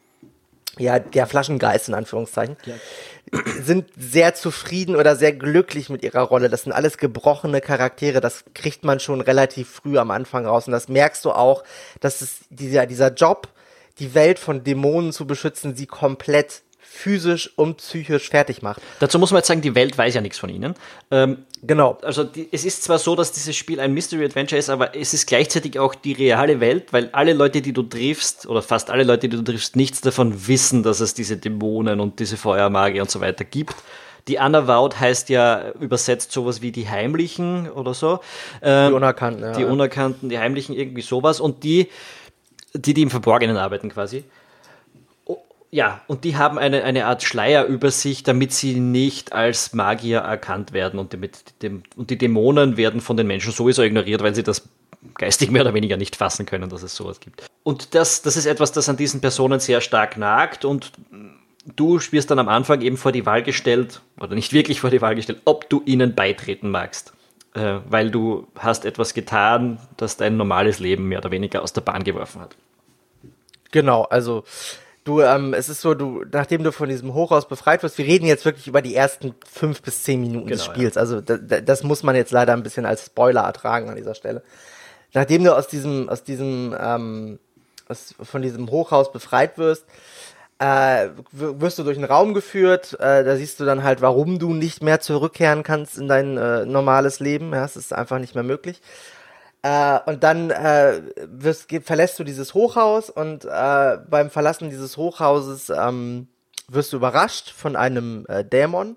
ja 0.77 1.00
der 1.00 1.25
Flaschengeist 1.25 1.88
in 1.88 1.96
Anführungszeichen, 1.96 2.56
sind 3.62 3.89
sehr 3.98 4.36
zufrieden 4.36 4.96
oder 4.96 5.16
sehr 5.16 5.34
glücklich 5.34 5.89
mit 5.89 6.04
ihrer 6.04 6.22
Rolle. 6.22 6.50
Das 6.50 6.63
sind 6.63 6.72
alles 6.72 7.00
gebrochene 7.00 7.62
Charaktere, 7.62 8.22
das 8.22 8.46
kriegt 8.54 8.86
man 8.86 9.00
schon 9.00 9.20
relativ 9.20 9.68
früh 9.68 9.98
am 9.98 10.12
Anfang 10.12 10.46
raus 10.46 10.68
und 10.68 10.74
das 10.74 10.89
merkst 10.89 11.25
du 11.25 11.32
auch, 11.32 11.63
dass 12.00 12.22
es 12.22 12.42
dieser 12.51 12.86
dieser 12.86 13.12
Job, 13.12 13.48
die 13.98 14.13
Welt 14.13 14.38
von 14.38 14.63
Dämonen 14.63 15.12
zu 15.12 15.25
beschützen, 15.25 15.75
sie 15.75 15.88
komplett 15.88 16.62
physisch 16.89 17.51
und 17.56 17.77
psychisch 17.77 18.29
fertig 18.29 18.62
macht. 18.62 18.82
Dazu 19.00 19.20
muss 19.20 19.32
man 19.32 19.39
jetzt 19.39 19.48
sagen, 19.48 19.62
die 19.62 19.75
Welt 19.75 19.98
weiß 19.98 20.15
ja 20.15 20.22
nichts 20.22 20.39
von 20.39 20.50
ihnen. 20.50 20.74
Ähm, 21.12 21.39
Genau. 21.63 21.98
also 22.03 22.24
die, 22.24 22.48
es 22.51 22.65
ist 22.65 22.84
zwar 22.84 23.00
so, 23.00 23.15
dass 23.15 23.32
dieses 23.32 23.56
Spiel 23.56 23.79
ein 23.79 23.94
Mystery 23.94 24.24
Adventure 24.25 24.60
ist, 24.60 24.70
aber 24.70 24.96
es 24.96 25.13
ist 25.13 25.27
gleichzeitig 25.27 25.79
auch 25.79 25.96
die 25.96 26.13
reale 26.13 26.60
Welt, 26.60 26.94
weil 26.94 27.10
alle 27.13 27.34
Leute, 27.34 27.62
die 27.62 27.74
du 27.74 27.84
triffst, 27.84 28.48
oder 28.48 28.62
fast 28.62 28.89
alle 28.89 29.03
Leute, 29.03 29.27
die 29.27 29.38
du 29.38 29.44
triffst, 29.44 29.75
nichts 29.75 30.01
davon 30.01 30.48
wissen, 30.48 30.84
dass 30.84 31.00
es 31.00 31.13
diese 31.13 31.38
Dämonen 31.38 32.00
und 32.00 32.20
diese 32.20 32.38
Feuermagie 32.38 33.01
und 33.01 33.10
so 33.10 33.22
weiter 33.22 33.44
gibt. 33.44 33.75
Die 34.27 34.38
Unavowed 34.38 35.00
heißt 35.00 35.29
ja 35.29 35.72
übersetzt 35.79 36.32
sowas 36.32 36.62
wie 36.62 36.72
die 36.72 36.88
Heimlichen 36.89 37.70
oder 37.70 37.94
so. 37.94 38.20
Ähm, 38.62 38.89
Die 38.89 38.96
Unerkannten, 38.96 39.44
ja. 39.44 39.51
die 39.53 39.63
Unerkannten, 39.65 40.29
die 40.29 40.38
Heimlichen, 40.38 40.75
irgendwie 40.75 41.01
sowas. 41.01 41.39
Und 41.39 41.63
die, 41.63 41.89
die, 42.74 42.94
die 42.94 43.01
im 43.01 43.10
Verborgenen 43.10 43.58
arbeiten 43.58 43.89
quasi. 43.89 44.24
Ja, 45.69 46.01
und 46.07 46.24
die 46.24 46.38
haben 46.38 46.57
eine, 46.57 46.83
eine 46.83 47.05
Art 47.05 47.24
Schleier 47.24 47.65
über 47.65 47.91
sich, 47.91 48.24
damit 48.24 48.53
sie 48.53 48.79
nicht 48.79 49.33
als 49.33 49.74
Magier 49.74 50.19
erkannt 50.19 50.71
werden. 50.71 51.00
Und, 51.00 51.13
damit, 51.13 51.62
dem, 51.62 51.83
und 51.95 52.09
die 52.09 52.17
Dämonen 52.17 52.77
werden 52.77 53.01
von 53.01 53.17
den 53.17 53.27
Menschen 53.27 53.51
sowieso 53.51 53.83
ignoriert, 53.83 54.24
weil 54.24 54.33
sie 54.33 54.43
das 54.43 54.69
geistig 55.15 55.51
mehr 55.51 55.63
oder 55.63 55.74
weniger 55.74 55.97
nicht 55.97 56.15
fassen 56.15 56.45
können, 56.45 56.69
dass 56.69 56.83
es 56.83 56.95
sowas 56.95 57.19
gibt. 57.19 57.45
Und 57.63 57.95
das, 57.95 58.21
das 58.21 58.38
ist 58.38 58.45
etwas, 58.45 58.71
das 58.71 58.88
an 58.88 58.97
diesen 58.97 59.19
Personen 59.19 59.59
sehr 59.59 59.81
stark 59.81 60.17
nagt 60.17 60.63
und 60.63 60.91
du 61.75 62.00
wirst 62.12 62.31
dann 62.31 62.39
am 62.39 62.47
Anfang 62.47 62.81
eben 62.81 62.97
vor 62.97 63.12
die 63.12 63.25
Wahl 63.25 63.43
gestellt, 63.43 64.01
oder 64.19 64.36
nicht 64.36 64.53
wirklich 64.53 64.79
vor 64.79 64.89
die 64.89 65.01
Wahl 65.01 65.15
gestellt, 65.15 65.41
ob 65.45 65.69
du 65.69 65.81
ihnen 65.86 66.15
beitreten 66.15 66.69
magst. 66.69 67.13
Äh, 67.53 67.79
weil 67.89 68.12
du 68.12 68.47
hast 68.57 68.86
etwas 68.86 69.13
getan, 69.13 69.79
das 69.97 70.17
dein 70.17 70.38
normales 70.38 70.79
Leben 70.79 71.07
mehr 71.07 71.19
oder 71.19 71.31
weniger 71.31 71.62
aus 71.62 71.74
der 71.74 71.81
Bahn 71.81 72.03
geworfen 72.03 72.41
hat. 72.41 72.55
Genau, 73.71 74.03
also 74.03 74.43
du, 75.07 75.21
ähm, 75.21 75.53
es 75.53 75.69
ist 75.69 75.81
so, 75.81 75.93
du, 75.93 76.23
nachdem 76.31 76.63
du 76.63 76.71
von 76.71 76.89
diesem 76.89 77.13
Hochhaus 77.13 77.47
befreit 77.47 77.81
wirst, 77.83 77.97
wir 77.97 78.05
reden 78.05 78.25
jetzt 78.25 78.45
wirklich 78.45 78.67
über 78.67 78.81
die 78.81 78.95
ersten 78.95 79.33
fünf 79.49 79.81
bis 79.81 80.03
zehn 80.03 80.21
Minuten 80.21 80.47
des 80.47 80.63
Genau, 80.63 80.73
Spiels. 80.73 80.97
Also 80.97 81.21
da, 81.21 81.37
da, 81.37 81.61
das 81.61 81.83
muss 81.83 82.03
man 82.03 82.15
jetzt 82.15 82.31
leider 82.31 82.53
ein 82.53 82.63
bisschen 82.63 82.85
als 82.85 83.05
Spoiler 83.05 83.41
ertragen 83.41 83.89
an 83.89 83.95
dieser 83.95 84.15
Stelle. 84.15 84.43
Nachdem 85.13 85.43
du 85.43 85.55
aus 85.55 85.67
diesem, 85.67 86.09
aus 86.09 86.23
diesem, 86.23 86.75
ähm, 86.79 87.39
aus, 87.87 88.13
von 88.21 88.41
diesem 88.41 88.69
Hochhaus 88.69 89.11
befreit 89.11 89.57
wirst, 89.57 89.85
äh, 90.59 91.09
wirst 91.31 91.79
du 91.79 91.83
durch 91.83 91.97
einen 91.97 92.05
Raum 92.05 92.33
geführt, 92.33 92.93
äh, 92.99 93.23
da 93.23 93.35
siehst 93.35 93.59
du 93.59 93.65
dann 93.65 93.83
halt, 93.83 94.01
warum 94.01 94.39
du 94.39 94.53
nicht 94.53 94.81
mehr 94.81 94.99
zurückkehren 94.99 95.63
kannst 95.63 95.97
in 95.97 96.07
dein 96.07 96.37
äh, 96.37 96.65
normales 96.65 97.19
Leben. 97.19 97.53
Ja, 97.53 97.63
es 97.63 97.75
ist 97.75 97.93
einfach 97.93 98.19
nicht 98.19 98.35
mehr 98.35 98.43
möglich. 98.43 98.81
Äh, 99.67 100.00
und 100.05 100.24
dann 100.24 100.50
äh, 100.50 101.01
wirst, 101.25 101.69
verlässt 101.83 102.17
du 102.19 102.24
dieses 102.24 102.53
Hochhaus 102.53 103.09
und 103.09 103.43
äh, 103.43 103.97
beim 104.09 104.29
Verlassen 104.29 104.69
dieses 104.69 104.95
Hochhauses 104.95 105.69
ähm, 105.69 106.27
wirst 106.69 106.93
du 106.93 106.97
überrascht 106.97 107.51
von 107.51 107.75
einem 107.75 108.25
äh, 108.29 108.45
Dämon, 108.45 108.95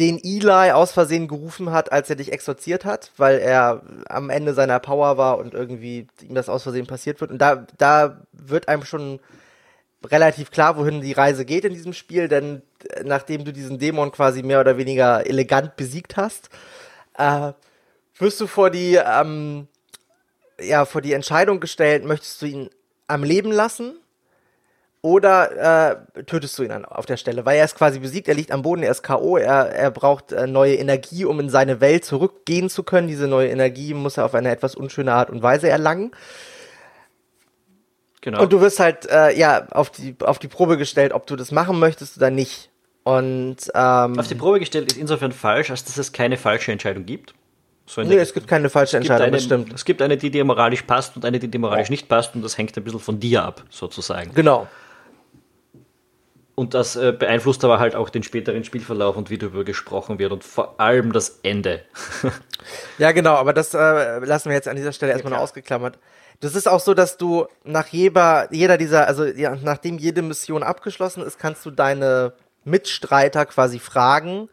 den 0.00 0.18
Eli 0.24 0.72
aus 0.72 0.90
Versehen 0.90 1.28
gerufen 1.28 1.70
hat, 1.70 1.92
als 1.92 2.10
er 2.10 2.16
dich 2.16 2.32
exorziert 2.32 2.84
hat, 2.84 3.12
weil 3.16 3.38
er 3.38 3.82
am 4.08 4.28
Ende 4.28 4.54
seiner 4.54 4.80
Power 4.80 5.18
war 5.18 5.38
und 5.38 5.54
irgendwie 5.54 6.08
ihm 6.20 6.34
das 6.34 6.48
aus 6.48 6.64
Versehen 6.64 6.88
passiert 6.88 7.20
wird. 7.20 7.30
Und 7.30 7.38
da, 7.38 7.64
da 7.78 8.22
wird 8.32 8.66
einem 8.66 8.84
schon 8.84 9.20
relativ 10.04 10.50
klar, 10.50 10.76
wohin 10.76 11.00
die 11.00 11.12
Reise 11.12 11.44
geht 11.44 11.64
in 11.64 11.74
diesem 11.74 11.92
Spiel, 11.92 12.26
denn 12.26 12.62
äh, 12.90 13.04
nachdem 13.04 13.44
du 13.44 13.52
diesen 13.52 13.78
Dämon 13.78 14.10
quasi 14.10 14.42
mehr 14.42 14.60
oder 14.60 14.78
weniger 14.78 15.24
elegant 15.28 15.76
besiegt 15.76 16.16
hast, 16.16 16.50
äh, 17.16 17.52
wirst 18.18 18.40
du 18.40 18.48
vor 18.48 18.70
die, 18.70 18.96
ähm, 18.96 19.68
ja, 20.60 20.84
vor 20.84 21.00
die 21.00 21.12
Entscheidung 21.12 21.60
gestellt, 21.60 22.04
möchtest 22.04 22.42
du 22.42 22.46
ihn 22.46 22.70
am 23.06 23.24
Leben 23.24 23.52
lassen 23.52 23.98
oder 25.02 25.92
äh, 26.16 26.24
tötest 26.24 26.58
du 26.58 26.64
ihn 26.64 26.70
dann 26.70 26.84
auf 26.84 27.06
der 27.06 27.16
Stelle, 27.16 27.46
weil 27.46 27.58
er 27.58 27.64
ist 27.64 27.76
quasi 27.76 28.00
besiegt, 28.00 28.26
er 28.26 28.34
liegt 28.34 28.50
am 28.50 28.62
Boden, 28.62 28.82
er 28.82 28.90
ist 28.90 29.02
K.O., 29.02 29.36
er, 29.36 29.70
er 29.70 29.90
braucht 29.90 30.32
äh, 30.32 30.46
neue 30.46 30.74
Energie, 30.74 31.24
um 31.24 31.38
in 31.38 31.48
seine 31.48 31.80
Welt 31.80 32.04
zurückgehen 32.04 32.68
zu 32.68 32.82
können. 32.82 33.06
Diese 33.06 33.28
neue 33.28 33.48
Energie 33.48 33.94
muss 33.94 34.16
er 34.16 34.24
auf 34.24 34.34
eine 34.34 34.50
etwas 34.50 34.74
unschöne 34.74 35.12
Art 35.12 35.30
und 35.30 35.42
Weise 35.42 35.68
erlangen. 35.68 36.10
Genau. 38.20 38.42
Und 38.42 38.52
du 38.52 38.60
wirst 38.60 38.80
halt 38.80 39.08
äh, 39.08 39.38
ja 39.38 39.68
auf 39.70 39.90
die 39.90 40.16
auf 40.18 40.40
die 40.40 40.48
Probe 40.48 40.76
gestellt, 40.76 41.12
ob 41.12 41.28
du 41.28 41.36
das 41.36 41.52
machen 41.52 41.78
möchtest 41.78 42.16
oder 42.16 42.30
nicht. 42.30 42.70
Und 43.04 43.58
ähm, 43.72 44.18
auf 44.18 44.26
die 44.26 44.34
Probe 44.34 44.58
gestellt 44.58 44.90
ist 44.90 44.98
insofern 44.98 45.30
falsch, 45.30 45.70
als 45.70 45.84
dass 45.84 45.96
es 45.96 46.12
keine 46.12 46.36
falsche 46.36 46.72
Entscheidung 46.72 47.06
gibt. 47.06 47.34
So 47.86 48.02
nee, 48.02 48.16
es 48.16 48.34
gibt 48.34 48.48
keine 48.48 48.68
falsche 48.68 48.96
Entscheidung, 48.96 49.28
eine, 49.28 49.36
das 49.36 49.44
stimmt. 49.44 49.72
Es 49.72 49.84
gibt 49.84 50.02
eine, 50.02 50.16
die 50.16 50.30
dir 50.30 50.44
moralisch 50.44 50.82
passt 50.82 51.14
und 51.16 51.24
eine, 51.24 51.38
die 51.38 51.48
dir 51.48 51.60
moralisch 51.60 51.88
nicht 51.88 52.08
passt 52.08 52.34
und 52.34 52.42
das 52.42 52.58
hängt 52.58 52.76
ein 52.76 52.82
bisschen 52.82 53.00
von 53.00 53.20
dir 53.20 53.44
ab, 53.44 53.62
sozusagen. 53.70 54.34
Genau. 54.34 54.66
Und 56.56 56.74
das 56.74 56.96
äh, 56.96 57.12
beeinflusst 57.12 57.62
aber 57.64 57.78
halt 57.78 57.94
auch 57.94 58.08
den 58.08 58.22
späteren 58.22 58.64
Spielverlauf 58.64 59.16
und 59.16 59.30
wie 59.30 59.38
darüber 59.38 59.62
gesprochen 59.62 60.18
wird 60.18 60.32
und 60.32 60.42
vor 60.42 60.80
allem 60.80 61.12
das 61.12 61.38
Ende. 61.42 61.84
ja, 62.98 63.12
genau, 63.12 63.34
aber 63.34 63.52
das 63.52 63.72
äh, 63.74 64.18
lassen 64.20 64.48
wir 64.48 64.56
jetzt 64.56 64.66
an 64.66 64.74
dieser 64.74 64.92
Stelle 64.92 65.12
erstmal 65.12 65.34
ja, 65.34 65.38
ausgeklammert. 65.38 65.98
Das 66.40 66.54
ist 66.54 66.66
auch 66.66 66.80
so, 66.80 66.94
dass 66.94 67.18
du 67.18 67.46
nach 67.64 67.86
jeder, 67.88 68.48
jeder 68.52 68.78
dieser, 68.78 69.06
also 69.06 69.24
ja, 69.24 69.56
nachdem 69.62 69.98
jede 69.98 70.22
Mission 70.22 70.62
abgeschlossen 70.62 71.22
ist, 71.22 71.38
kannst 71.38 71.64
du 71.66 71.70
deine 71.70 72.32
Mitstreiter 72.64 73.46
quasi 73.46 73.78
fragen, 73.78 74.48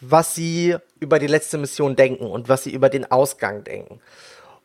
was 0.00 0.34
sie 0.34 0.76
über 1.00 1.18
die 1.18 1.26
letzte 1.26 1.58
Mission 1.58 1.96
denken 1.96 2.26
und 2.26 2.48
was 2.48 2.64
sie 2.64 2.72
über 2.72 2.88
den 2.88 3.10
Ausgang 3.10 3.64
denken. 3.64 4.00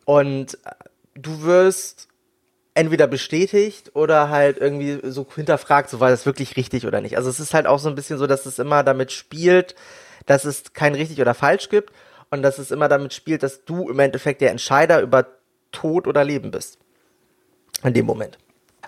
Und 0.05 0.55
äh, 0.65 0.71
du 1.15 1.43
wirst 1.43 2.07
entweder 2.75 3.07
bestätigt 3.07 3.91
oder 3.93 4.29
halt 4.29 4.57
irgendwie 4.57 4.99
so 5.03 5.27
hinterfragt, 5.35 5.89
so 5.89 5.99
war 5.99 6.09
das 6.09 6.25
wirklich 6.25 6.57
richtig 6.57 6.87
oder 6.87 7.01
nicht. 7.01 7.17
Also 7.17 7.29
es 7.29 7.39
ist 7.39 7.53
halt 7.53 7.67
auch 7.67 7.79
so 7.79 7.89
ein 7.89 7.95
bisschen 7.95 8.17
so, 8.17 8.27
dass 8.27 8.45
es 8.45 8.59
immer 8.59 8.83
damit 8.83 9.11
spielt, 9.11 9.75
dass 10.25 10.45
es 10.45 10.73
kein 10.73 10.95
richtig 10.95 11.21
oder 11.21 11.33
falsch 11.33 11.69
gibt 11.69 11.91
und 12.31 12.41
dass 12.41 12.57
es 12.57 12.71
immer 12.71 12.87
damit 12.87 13.13
spielt, 13.13 13.43
dass 13.43 13.63
du 13.65 13.89
im 13.89 13.99
Endeffekt 13.99 14.41
der 14.41 14.51
Entscheider 14.51 15.01
über 15.01 15.27
Tod 15.71 16.07
oder 16.07 16.23
Leben 16.23 16.51
bist. 16.51 16.79
In 17.83 17.93
dem 17.93 18.05
Moment. 18.05 18.37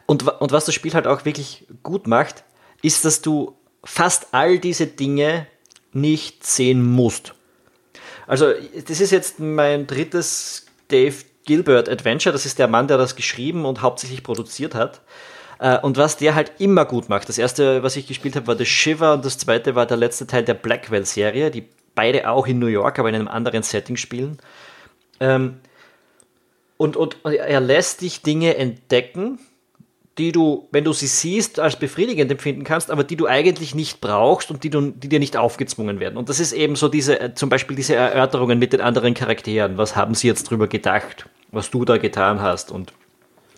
Und, 0.08 0.28
und 0.42 0.52
was 0.52 0.66
das 0.66 0.76
Spiel 0.76 0.94
halt 0.94 1.08
auch 1.08 1.26
wirklich 1.26 1.68
gut 1.84 2.08
macht, 2.08 2.44
ist, 2.82 3.06
dass 3.06 3.22
du 3.22 3.58
fast 3.84 4.28
all 4.32 4.60
diese 4.60 4.88
Dinge 4.88 5.48
nicht 5.96 6.46
sehen 6.46 6.84
musst. 6.84 7.34
Also, 8.28 8.54
das 8.88 9.02
ist 9.02 9.12
jetzt 9.12 9.40
mein 9.40 9.88
drittes 9.88 10.66
Dave 10.90 11.16
Gilbert 11.46 11.90
Adventure. 11.90 12.34
Das 12.34 12.46
ist 12.46 12.60
der 12.60 12.68
Mann, 12.68 12.88
der 12.88 12.98
das 12.98 13.16
geschrieben 13.16 13.66
und 13.66 13.82
hauptsächlich 13.82 14.24
produziert 14.24 14.76
hat. 14.76 15.02
Äh, 15.60 15.80
und 15.80 15.98
was 15.98 16.18
der 16.18 16.36
halt 16.36 16.54
immer 16.60 16.86
gut 16.86 17.08
macht. 17.08 17.30
Das 17.30 17.38
erste, 17.38 17.84
was 17.84 17.96
ich 17.96 18.08
gespielt 18.08 18.36
habe, 18.36 18.48
war 18.48 18.58
The 18.58 18.66
Shiver 18.66 19.14
und 19.14 19.26
das 19.26 19.38
zweite 19.38 19.76
war 19.76 19.86
der 19.86 19.98
letzte 19.98 20.28
Teil 20.28 20.44
der 20.44 20.56
Blackwell-Serie, 20.56 21.52
die 21.52 21.68
beide 21.94 22.30
auch 22.30 22.48
in 22.48 22.60
New 22.60 22.68
York, 22.68 23.00
aber 23.00 23.10
in 23.10 23.16
einem 23.16 23.28
anderen 23.28 23.64
Setting 23.64 23.96
spielen. 23.96 24.38
Ähm, 25.20 25.60
und, 26.78 26.98
und 26.98 27.18
er 27.24 27.62
lässt 27.62 28.02
dich 28.02 28.22
Dinge 28.22 28.58
entdecken, 28.58 29.40
die 30.18 30.32
du, 30.32 30.68
wenn 30.72 30.86
du 30.86 30.94
sie 30.94 31.08
siehst, 31.08 31.60
als 31.60 31.76
befriedigend 31.76 32.32
empfinden 32.32 32.64
kannst, 32.64 32.90
aber 32.90 33.04
die 33.04 33.18
du 33.18 33.28
eigentlich 33.28 33.76
nicht 33.76 34.00
brauchst 34.00 34.50
und 34.50 34.64
die, 34.64 34.70
du, 34.70 34.92
die 34.92 35.10
dir 35.10 35.20
nicht 35.20 35.36
aufgezwungen 35.36 36.00
werden. 36.00 36.18
Und 36.18 36.30
das 36.30 36.40
ist 36.40 36.54
eben 36.54 36.76
so 36.76 36.88
diese, 36.88 37.20
äh, 37.20 37.34
zum 37.36 37.50
Beispiel 37.50 37.76
diese 37.76 37.96
Erörterungen 37.96 38.58
mit 38.58 38.72
den 38.72 38.82
anderen 38.82 39.14
Charakteren. 39.14 39.78
Was 39.78 39.96
haben 39.96 40.16
sie 40.16 40.28
jetzt 40.28 40.50
drüber 40.50 40.68
gedacht, 40.68 41.28
was 41.52 41.70
du 41.70 41.84
da 41.84 41.98
getan 41.98 42.42
hast 42.42 42.72
und, 42.72 42.94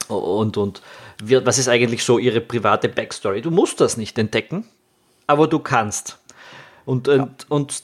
und, 0.07 0.57
und 0.57 0.81
was 1.21 1.57
ist 1.57 1.67
eigentlich 1.67 2.03
so 2.03 2.17
ihre 2.17 2.41
private 2.41 2.89
Backstory? 2.89 3.41
Du 3.41 3.51
musst 3.51 3.79
das 3.79 3.97
nicht 3.97 4.17
entdecken, 4.17 4.65
aber 5.27 5.47
du 5.47 5.59
kannst. 5.59 6.17
Und, 6.85 7.07
ja. 7.07 7.23
und, 7.23 7.45
und 7.49 7.83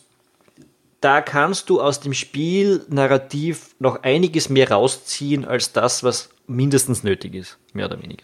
da 1.00 1.22
kannst 1.22 1.70
du 1.70 1.82
aus 1.82 2.00
dem 2.00 2.14
Spiel 2.14 2.86
narrativ 2.88 3.76
noch 3.78 4.02
einiges 4.04 4.50
mehr 4.50 4.72
rausziehen 4.72 5.46
als 5.46 5.74
das, 5.74 6.04
was 6.04 6.30
mindestens 6.48 7.04
nötig 7.04 7.36
ist, 7.36 7.58
mehr 7.74 7.88
oder 7.88 8.02
weniger. 8.02 8.24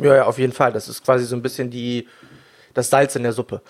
Ja, 0.00 0.16
ja, 0.16 0.24
auf 0.24 0.38
jeden 0.38 0.52
Fall. 0.52 0.72
Das 0.72 0.88
ist 0.88 1.04
quasi 1.04 1.24
so 1.24 1.36
ein 1.36 1.42
bisschen 1.42 1.70
die, 1.70 2.08
das 2.74 2.90
Salz 2.90 3.14
in 3.16 3.22
der 3.22 3.32
Suppe, 3.32 3.60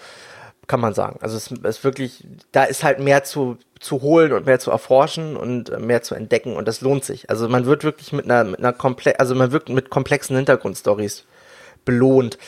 kann 0.66 0.80
man 0.80 0.94
sagen. 0.94 1.18
Also 1.20 1.36
es 1.36 1.50
ist 1.50 1.84
wirklich, 1.84 2.24
da 2.52 2.64
ist 2.64 2.84
halt 2.84 3.00
mehr 3.00 3.24
zu, 3.24 3.58
zu 3.80 4.02
holen 4.02 4.32
und 4.32 4.46
mehr 4.46 4.60
zu 4.60 4.70
erforschen 4.70 5.36
und 5.36 5.76
mehr 5.80 6.02
zu 6.02 6.14
entdecken 6.14 6.56
und 6.56 6.68
das 6.68 6.80
lohnt 6.80 7.04
sich. 7.04 7.28
Also 7.28 7.48
man 7.48 7.66
wird 7.66 7.82
wirklich 7.84 8.12
mit 8.12 8.26
einer, 8.26 8.44
mit 8.44 8.60
einer 8.60 8.72
komple 8.72 9.18
also 9.18 9.34
man 9.34 9.52
wird 9.52 9.68
mit 9.68 9.90
komplexen 9.90 10.36
Hintergrundstories 10.36 11.24
belohnt. 11.84 12.38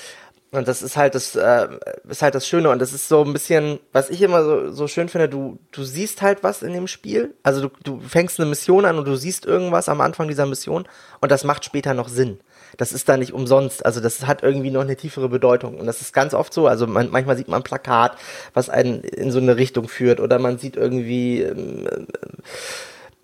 Und 0.52 0.68
das 0.68 0.82
ist 0.82 0.96
halt 0.96 1.16
das, 1.16 1.34
äh, 1.34 1.66
ist 2.08 2.22
halt 2.22 2.36
das 2.36 2.46
Schöne. 2.46 2.70
Und 2.70 2.78
das 2.78 2.92
ist 2.92 3.08
so 3.08 3.24
ein 3.24 3.32
bisschen, 3.32 3.80
was 3.92 4.08
ich 4.08 4.22
immer 4.22 4.44
so, 4.44 4.70
so 4.70 4.86
schön 4.86 5.08
finde, 5.08 5.28
du, 5.28 5.58
du 5.72 5.82
siehst 5.82 6.22
halt 6.22 6.44
was 6.44 6.62
in 6.62 6.72
dem 6.72 6.86
Spiel. 6.86 7.34
Also 7.42 7.62
du, 7.62 7.70
du 7.82 8.00
fängst 8.00 8.38
eine 8.38 8.48
Mission 8.48 8.84
an 8.84 8.96
und 8.96 9.06
du 9.08 9.16
siehst 9.16 9.46
irgendwas 9.46 9.88
am 9.88 10.00
Anfang 10.00 10.28
dieser 10.28 10.46
Mission 10.46 10.86
und 11.20 11.32
das 11.32 11.42
macht 11.42 11.64
später 11.64 11.92
noch 11.92 12.08
Sinn. 12.08 12.38
Das 12.76 12.92
ist 12.92 13.08
da 13.08 13.16
nicht 13.16 13.32
umsonst. 13.32 13.84
Also 13.84 14.00
das 14.00 14.26
hat 14.26 14.42
irgendwie 14.42 14.70
noch 14.70 14.82
eine 14.82 14.96
tiefere 14.96 15.28
Bedeutung. 15.28 15.78
Und 15.78 15.86
das 15.86 16.00
ist 16.00 16.12
ganz 16.12 16.34
oft 16.34 16.52
so. 16.52 16.66
Also 16.66 16.86
man, 16.86 17.10
manchmal 17.10 17.36
sieht 17.36 17.48
man 17.48 17.60
ein 17.60 17.64
Plakat, 17.64 18.16
was 18.52 18.68
einen 18.70 19.00
in 19.00 19.30
so 19.30 19.38
eine 19.38 19.56
Richtung 19.56 19.88
führt. 19.88 20.20
Oder 20.20 20.38
man 20.38 20.58
sieht 20.58 20.76
irgendwie 20.76 21.42
ähm, 21.42 21.88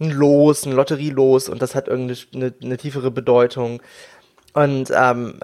ein 0.00 0.10
Los, 0.10 0.64
ein 0.66 0.72
Lotterielos 0.72 1.48
und 1.48 1.60
das 1.62 1.74
hat 1.74 1.88
irgendeine 1.88 2.54
eine, 2.62 2.76
tiefere 2.76 3.10
Bedeutung. 3.10 3.82
Und 4.52 4.90
ähm, 4.90 5.38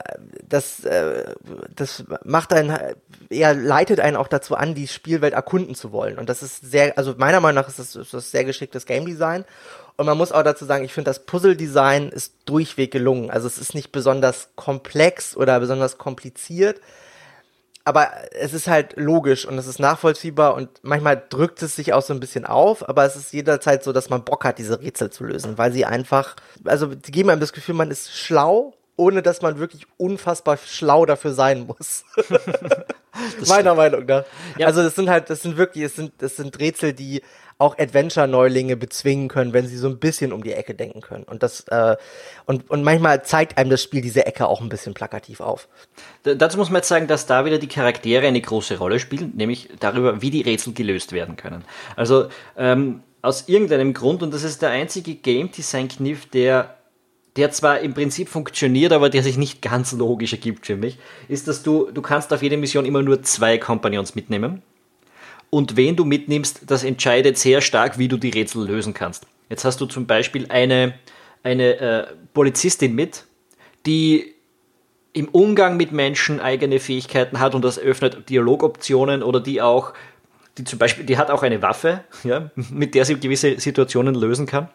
das, 0.49 0.85
äh, 0.85 1.35
das 1.75 2.05
macht 2.25 2.53
einen, 2.53 2.77
eher 3.31 3.55
leitet 3.55 4.01
einen 4.01 4.17
auch 4.17 4.27
dazu 4.27 4.57
an, 4.57 4.75
die 4.75 4.89
Spielwelt 4.89 5.35
erkunden 5.35 5.77
zu 5.77 5.93
wollen. 5.93 6.19
Und 6.19 6.29
das 6.29 6.43
ist 6.43 6.69
sehr, 6.69 6.99
also 6.99 7.15
meiner 7.17 7.41
Meinung 7.41 7.63
nach 7.63 7.69
ist 7.69 7.79
das, 7.79 7.95
ist 7.95 8.15
das 8.15 8.31
sehr 8.33 8.45
geschicktes 8.45 8.85
Game 8.85 9.07
Design. 9.07 9.45
Und 9.97 10.07
man 10.07 10.19
muss 10.19 10.33
auch 10.33 10.43
dazu 10.43 10.65
sagen, 10.65 10.85
ich 10.85 10.93
finde, 10.93 11.11
das 11.11 11.25
Puzzle-Design 11.25 12.11
ist 12.11 12.35
durchweg 12.45 12.91
gelungen. 12.91 13.31
Also 13.31 13.47
es 13.47 13.59
ist 13.59 13.75
nicht 13.75 13.93
besonders 13.93 14.51
komplex 14.55 15.37
oder 15.37 15.59
besonders 15.59 15.97
kompliziert, 15.97 16.81
aber 17.85 18.11
es 18.33 18.53
ist 18.53 18.67
halt 18.67 18.95
logisch 18.97 19.47
und 19.47 19.57
es 19.59 19.67
ist 19.67 19.79
nachvollziehbar 19.79 20.55
und 20.55 20.69
manchmal 20.83 21.23
drückt 21.29 21.63
es 21.63 21.77
sich 21.77 21.93
auch 21.93 22.03
so 22.03 22.13
ein 22.13 22.21
bisschen 22.21 22.45
auf, 22.45 22.87
aber 22.87 23.05
es 23.05 23.17
ist 23.17 23.33
jederzeit 23.33 23.85
so, 23.85 23.93
dass 23.93 24.11
man 24.11 24.25
Bock 24.25 24.45
hat, 24.45 24.59
diese 24.59 24.81
Rätsel 24.81 25.11
zu 25.11 25.25
lösen, 25.25 25.57
weil 25.57 25.73
sie 25.73 25.87
einfach, 25.87 26.37
also 26.65 26.95
die 26.95 27.13
geben 27.13 27.31
einem 27.31 27.41
das 27.41 27.53
Gefühl, 27.53 27.77
man 27.77 27.91
ist 27.91 28.13
schlau 28.13 28.75
ohne 28.97 29.23
dass 29.23 29.43
man 29.43 29.59
wirklich 29.59 29.87
unfassbar 29.99 30.57
schlau 30.57 31.07
dafür 31.07 31.33
sein 31.33 31.67
muss. 31.67 32.05
Meiner 33.49 33.75
Meinung 33.75 34.05
nach. 34.07 34.25
Ja. 34.59 34.67
Also 34.67 34.83
das 34.83 34.95
sind 34.95 35.09
halt, 35.09 35.31
das 35.31 35.43
sind 35.43 35.57
wirklich, 35.57 35.85
das 35.85 35.97
sind, 35.97 36.13
das 36.19 36.37
sind 36.37 36.59
Rätsel, 36.59 36.93
die 36.93 37.23
auch 37.59 37.79
Adventure-Neulinge 37.79 38.77
bezwingen 38.77 39.29
können, 39.29 39.53
wenn 39.55 39.67
sie 39.67 39.79
so 39.79 39.89
ein 39.89 39.99
bisschen 39.99 40.33
um 40.33 40.43
die 40.43 40.53
Ecke 40.53 40.75
denken 40.75 41.01
können. 41.01 41.25
Und 41.25 41.43
das, 41.43 41.61
äh, 41.69 41.97
und, 42.45 42.71
und 42.71 42.85
manchmal 42.85 43.25
zeigt 43.25 43.57
einem 43.57 43.71
das 43.71 43.83
Spiel 43.83 44.03
diese 44.03 44.27
Ecke 44.27 44.47
auch 44.47 44.61
ein 44.61 44.69
bisschen 44.69 44.93
plakativ 44.93 45.41
auf. 45.41 45.69
dazu 46.23 46.59
muss 46.59 46.69
man 46.69 46.81
jetzt 46.81 46.89
sagen, 46.89 47.07
dass 47.07 47.27
da 47.27 47.45
wieder 47.47 47.59
die 47.59 47.69
Charaktere 47.69 48.27
eine 48.27 48.41
große 48.41 48.79
Rolle 48.79 49.01
spielen, 49.01 49.33
nämlich 49.37 49.71
darüber, 49.81 50.21
wie 50.21 50.31
die 50.31 50.43
Rätsel 50.43 50.75
gelöst 50.75 51.13
werden 51.13 51.37
können. 51.37 51.65
Also 51.97 52.29
ähm, 52.59 53.03
aus 53.23 53.49
irgendeinem 53.49 53.95
Grund, 53.95 54.23
und 54.23 54.35
das 54.35 54.43
ist 54.43 54.61
der 54.61 54.71
einzige 54.71 55.15
Game 55.15 55.51
Design-Kniff, 55.51 56.27
der 56.27 56.76
der 57.37 57.51
zwar 57.51 57.81
im 57.81 57.95
Prinzip 57.95 58.29
funktioniert, 58.29 58.93
aber 58.93 59.11
der 59.11 59.23
sich 59.23 59.37
nicht 59.37 59.63
ganz 59.63 59.93
logisch 59.93 60.33
ergibt 60.33 60.67
für 60.67 60.77
mich, 60.77 60.99
ist, 61.29 61.49
dass 61.49 61.63
du, 61.63 61.91
du 61.93 62.03
kannst 62.03 62.33
auf 62.33 62.43
jede 62.43 62.57
Mission 62.57 62.87
immer 62.87 63.03
nur 63.03 63.23
zwei 63.23 63.59
Kompagnons 63.59 64.15
mitnehmen. 64.15 64.63
Und 65.51 65.77
wen 65.77 65.97
du 65.97 66.05
mitnimmst, 66.05 66.63
das 66.67 66.83
entscheidet 66.83 67.39
sehr 67.39 67.61
stark, 67.61 67.99
wie 67.99 68.09
du 68.09 68.17
die 68.17 68.31
Rätsel 68.31 68.67
lösen 68.67 68.95
kannst. 68.95 69.27
Jetzt 69.49 69.65
hast 69.65 69.81
du 69.81 69.87
zum 69.87 70.07
Beispiel 70.07 70.47
eine, 70.49 70.95
eine 71.43 71.77
äh, 71.79 72.07
Polizistin 72.35 72.95
mit, 72.95 73.25
die 73.85 74.35
im 75.13 75.29
Umgang 75.29 75.77
mit 75.77 75.93
Menschen 75.93 76.41
eigene 76.41 76.79
Fähigkeiten 76.79 77.41
hat 77.41 77.55
und 77.55 77.65
das 77.65 77.79
öffnet 77.79 78.29
Dialogoptionen 78.29 79.23
oder 79.23 79.41
die 79.41 79.63
auch, 79.63 79.95
die 80.59 80.65
zum 80.65 80.79
Beispiel, 80.79 81.05
die 81.05 81.17
hat 81.17 81.31
auch 81.31 81.43
eine 81.43 81.63
Waffe, 81.63 82.05
ja, 82.25 82.51
mit 82.55 82.95
der 82.95 83.05
sie 83.05 83.19
gewisse 83.19 83.59
Situationen 83.59 84.15
lösen 84.15 84.47
kann. 84.47 84.69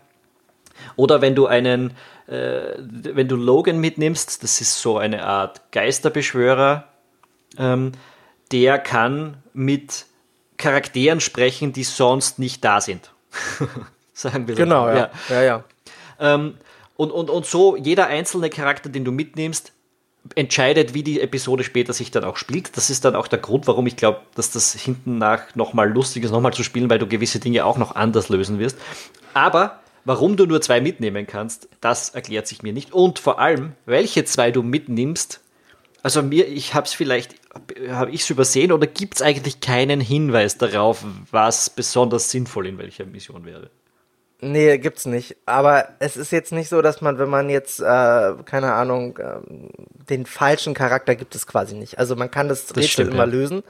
Oder 0.96 1.22
wenn 1.22 1.36
du 1.36 1.46
einen, 1.46 1.94
äh, 2.28 2.74
wenn 2.78 3.28
du 3.28 3.36
Logan 3.36 3.80
mitnimmst, 3.80 4.44
das 4.44 4.62
ist 4.62 4.82
so 4.82 4.98
eine 4.98 5.24
Art 5.24 5.72
Geisterbeschwörer, 5.72 6.88
ähm, 7.58 7.92
der 8.51 8.80
kann 8.80 9.38
mit 9.54 10.06
Charakteren 10.58 11.20
sprechen, 11.20 11.74
die 11.74 11.84
sonst 11.84 12.40
nicht 12.40 12.63
da 12.63 12.82
sind. 12.82 13.12
Sagen 14.13 14.48
wir 14.48 14.56
so. 14.56 14.63
Genau, 14.63 14.88
ja. 14.88 14.96
ja. 14.96 15.12
ja, 15.30 15.42
ja. 15.42 15.63
Ähm, 16.20 16.56
und, 16.98 17.12
und, 17.12 17.30
und 17.30 17.46
so 17.46 17.75
jeder 17.75 18.08
einzelne 18.08 18.50
Charakter, 18.50 18.90
den 18.90 19.04
du 19.04 19.12
mitnimmst, 19.12 19.74
entscheidet, 20.36 20.94
wie 20.94 21.04
die 21.04 21.20
Episode 21.20 21.63
später 21.63 21.94
sich 21.94 22.12
dann 22.12 22.24
auch 22.24 22.38
spielt. 22.38 22.78
Das 22.78 22.90
ist 22.90 23.06
dann 23.06 23.16
auch 23.16 23.28
der 23.28 23.40
Grund, 23.40 23.68
warum 23.68 23.88
ich 23.88 23.96
glaube, 23.96 24.22
dass 24.36 24.51
das 24.51 24.74
hinten 24.74 25.18
nach 25.18 25.56
nochmal 25.56 25.90
lustig 25.90 26.24
ist, 26.24 26.32
nochmal 26.32 26.54
zu 26.54 26.63
spielen, 26.63 26.90
weil 26.90 27.00
du 27.00 27.08
gewisse 27.08 27.40
Dinge 27.40 27.66
auch 27.66 27.78
noch 27.78 27.96
anders 27.96 28.30
lösen 28.30 28.60
wirst. 28.60 28.78
Aber 29.34 29.81
warum 30.05 30.38
du 30.38 30.46
nur 30.46 30.62
zwei 30.62 30.81
mitnehmen 30.81 31.27
kannst, 31.27 31.70
das 31.79 32.10
erklärt 32.10 32.48
sich 32.48 32.63
mir 32.63 32.74
nicht. 32.74 32.93
Und 32.93 33.20
vor 33.20 33.39
allem, 33.39 33.74
welche 33.86 34.25
zwei 34.25 34.51
du 34.51 34.63
mitnimmst, 34.63 35.41
also 36.03 36.24
mir, 36.24 36.48
ich 36.48 36.74
habe 36.74 36.86
es 36.86 36.93
vielleicht, 36.93 37.36
habe 37.89 38.12
ich 38.12 38.22
es 38.22 38.29
übersehen 38.29 38.72
oder 38.72 38.88
gibt 38.88 39.15
es 39.15 39.22
eigentlich 39.22 39.60
keinen 39.60 40.01
Hinweis 40.01 40.58
darauf, 40.58 41.03
was 41.29 41.70
besonders 41.70 42.31
sinnvoll 42.31 42.67
in 42.67 42.77
welcher 42.77 43.05
Mission 43.05 43.46
wäre? 43.46 43.70
Nee, 44.43 44.79
gibt's 44.79 45.05
nicht. 45.05 45.38
Aber 45.46 45.89
es 46.00 46.17
ist 46.17 46.31
jetzt 46.31 46.51
nicht 46.51 46.67
so, 46.67 46.81
dass 46.81 47.01
man, 47.01 47.20
wenn 47.20 47.29
man 47.29 47.50
jetzt, 47.50 47.79
äh, 47.79 48.34
keine 48.46 48.74
Ahnung, 48.74 49.17
äh, 49.17 49.39
den 50.10 50.25
falschen 50.25 50.74
Charakter 50.74 51.15
gibt 51.15 51.36
es 51.36 51.46
quasi 51.46 51.75
nicht. 51.75 52.00
Also 52.00 52.15
man 52.15 52.31
kann 52.31 52.50
das, 52.50 52.65
das 52.65 52.77
Rätsel 52.77 52.89
stimmt, 52.89 53.13
immer 53.13 53.25
ja. 53.25 53.31
lösen. 53.31 53.63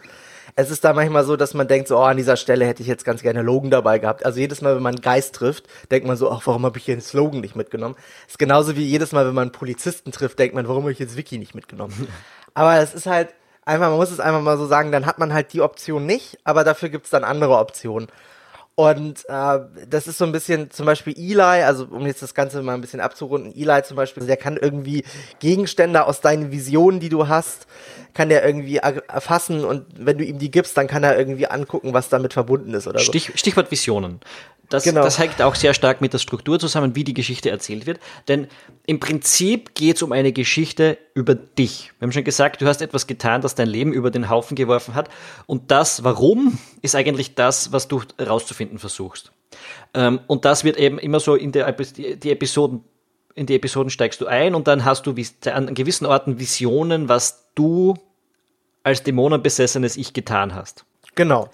Es 0.55 0.69
ist 0.69 0.83
da 0.83 0.93
manchmal 0.93 1.23
so, 1.23 1.35
dass 1.35 1.53
man 1.53 1.67
denkt, 1.67 1.87
so, 1.87 1.97
oh, 1.97 2.03
an 2.03 2.17
dieser 2.17 2.37
Stelle 2.37 2.65
hätte 2.65 2.81
ich 2.81 2.87
jetzt 2.87 3.05
ganz 3.05 3.21
gerne 3.21 3.41
Logan 3.41 3.71
dabei 3.71 3.99
gehabt. 3.99 4.25
Also 4.25 4.39
jedes 4.39 4.61
Mal, 4.61 4.75
wenn 4.75 4.83
man 4.83 4.95
einen 4.95 5.01
Geist 5.01 5.35
trifft, 5.35 5.65
denkt 5.89 6.07
man 6.07 6.17
so, 6.17 6.31
ach, 6.31 6.41
warum 6.45 6.65
habe 6.65 6.77
ich 6.77 6.85
hier 6.85 6.95
den 6.95 7.01
Slogan 7.01 7.41
nicht 7.41 7.55
mitgenommen? 7.55 7.95
ist 8.27 8.39
genauso 8.39 8.75
wie 8.75 8.83
jedes 8.83 9.11
Mal, 9.11 9.25
wenn 9.27 9.33
man 9.33 9.43
einen 9.43 9.51
Polizisten 9.51 10.11
trifft, 10.11 10.39
denkt 10.39 10.55
man, 10.55 10.67
warum 10.67 10.83
habe 10.83 10.91
ich 10.91 10.99
jetzt 10.99 11.17
Vicky 11.17 11.37
nicht 11.37 11.55
mitgenommen? 11.55 12.07
aber 12.53 12.77
es 12.79 12.93
ist 12.93 13.05
halt, 13.05 13.29
einfach, 13.65 13.89
man 13.89 13.97
muss 13.97 14.11
es 14.11 14.19
einfach 14.19 14.41
mal 14.41 14.57
so 14.57 14.65
sagen, 14.65 14.91
dann 14.91 15.05
hat 15.05 15.19
man 15.19 15.33
halt 15.33 15.53
die 15.53 15.61
Option 15.61 16.05
nicht, 16.05 16.39
aber 16.43 16.63
dafür 16.63 16.89
gibt's 16.89 17.09
dann 17.09 17.23
andere 17.23 17.57
Optionen. 17.57 18.07
Und 18.81 19.25
äh, 19.29 19.59
das 19.87 20.07
ist 20.07 20.17
so 20.17 20.25
ein 20.25 20.31
bisschen 20.31 20.71
zum 20.71 20.87
Beispiel 20.87 21.13
Eli, 21.15 21.61
also 21.61 21.85
um 21.85 22.07
jetzt 22.07 22.23
das 22.23 22.33
Ganze 22.33 22.63
mal 22.63 22.73
ein 22.73 22.81
bisschen 22.81 22.99
abzurunden, 22.99 23.53
Eli 23.55 23.83
zum 23.83 23.95
Beispiel, 23.95 24.25
der 24.25 24.37
kann 24.37 24.57
irgendwie 24.57 25.03
Gegenstände 25.37 26.03
aus 26.03 26.19
deinen 26.21 26.51
Visionen, 26.51 26.99
die 26.99 27.09
du 27.09 27.27
hast, 27.27 27.67
kann 28.15 28.29
der 28.29 28.43
irgendwie 28.43 28.77
erfassen 28.77 29.63
und 29.65 29.85
wenn 29.99 30.17
du 30.17 30.25
ihm 30.25 30.39
die 30.39 30.49
gibst, 30.49 30.75
dann 30.77 30.87
kann 30.87 31.03
er 31.03 31.15
irgendwie 31.15 31.45
angucken, 31.45 31.93
was 31.93 32.09
damit 32.09 32.33
verbunden 32.33 32.73
ist 32.73 32.87
oder 32.87 32.97
Stich, 32.97 33.27
so. 33.27 33.37
Stichwort 33.37 33.69
Visionen. 33.69 34.19
Das, 34.71 34.83
genau. 34.83 35.03
das 35.03 35.19
hängt 35.19 35.41
auch 35.41 35.55
sehr 35.55 35.73
stark 35.73 35.99
mit 35.99 36.13
der 36.13 36.19
Struktur 36.19 36.57
zusammen, 36.57 36.95
wie 36.95 37.03
die 37.03 37.13
Geschichte 37.13 37.49
erzählt 37.49 37.85
wird. 37.85 37.99
Denn 38.27 38.47
im 38.85 38.99
Prinzip 38.99 39.75
geht 39.75 39.97
es 39.97 40.01
um 40.01 40.13
eine 40.13 40.31
Geschichte 40.31 40.97
über 41.13 41.35
dich. 41.35 41.91
Wir 41.99 42.05
haben 42.05 42.13
schon 42.13 42.23
gesagt, 42.23 42.61
du 42.61 42.67
hast 42.67 42.81
etwas 42.81 43.05
getan, 43.05 43.41
das 43.41 43.53
dein 43.53 43.67
Leben 43.67 43.91
über 43.91 44.11
den 44.11 44.29
Haufen 44.29 44.55
geworfen 44.55 44.95
hat. 44.95 45.09
Und 45.45 45.71
das 45.71 46.05
Warum 46.05 46.57
ist 46.81 46.95
eigentlich 46.95 47.35
das, 47.35 47.73
was 47.73 47.89
du 47.89 48.01
herauszufinden 48.17 48.79
versuchst. 48.79 49.33
Ähm, 49.93 50.21
und 50.27 50.45
das 50.45 50.63
wird 50.63 50.77
eben 50.77 50.97
immer 50.99 51.19
so 51.19 51.35
in 51.35 51.51
der 51.51 51.69
die 51.73 52.31
Episoden 52.31 52.85
in 53.33 53.45
die 53.45 53.55
Episoden 53.55 53.89
steigst 53.89 54.19
du 54.19 54.27
ein 54.27 54.55
und 54.55 54.67
dann 54.67 54.83
hast 54.83 55.07
du 55.07 55.15
an 55.45 55.73
gewissen 55.73 56.05
Orten 56.05 56.37
Visionen, 56.39 57.07
was 57.07 57.51
du 57.55 57.95
als 58.83 59.03
dämonenbesessenes 59.03 59.95
Ich 59.95 60.13
getan 60.13 60.53
hast. 60.53 60.85
Genau. 61.15 61.49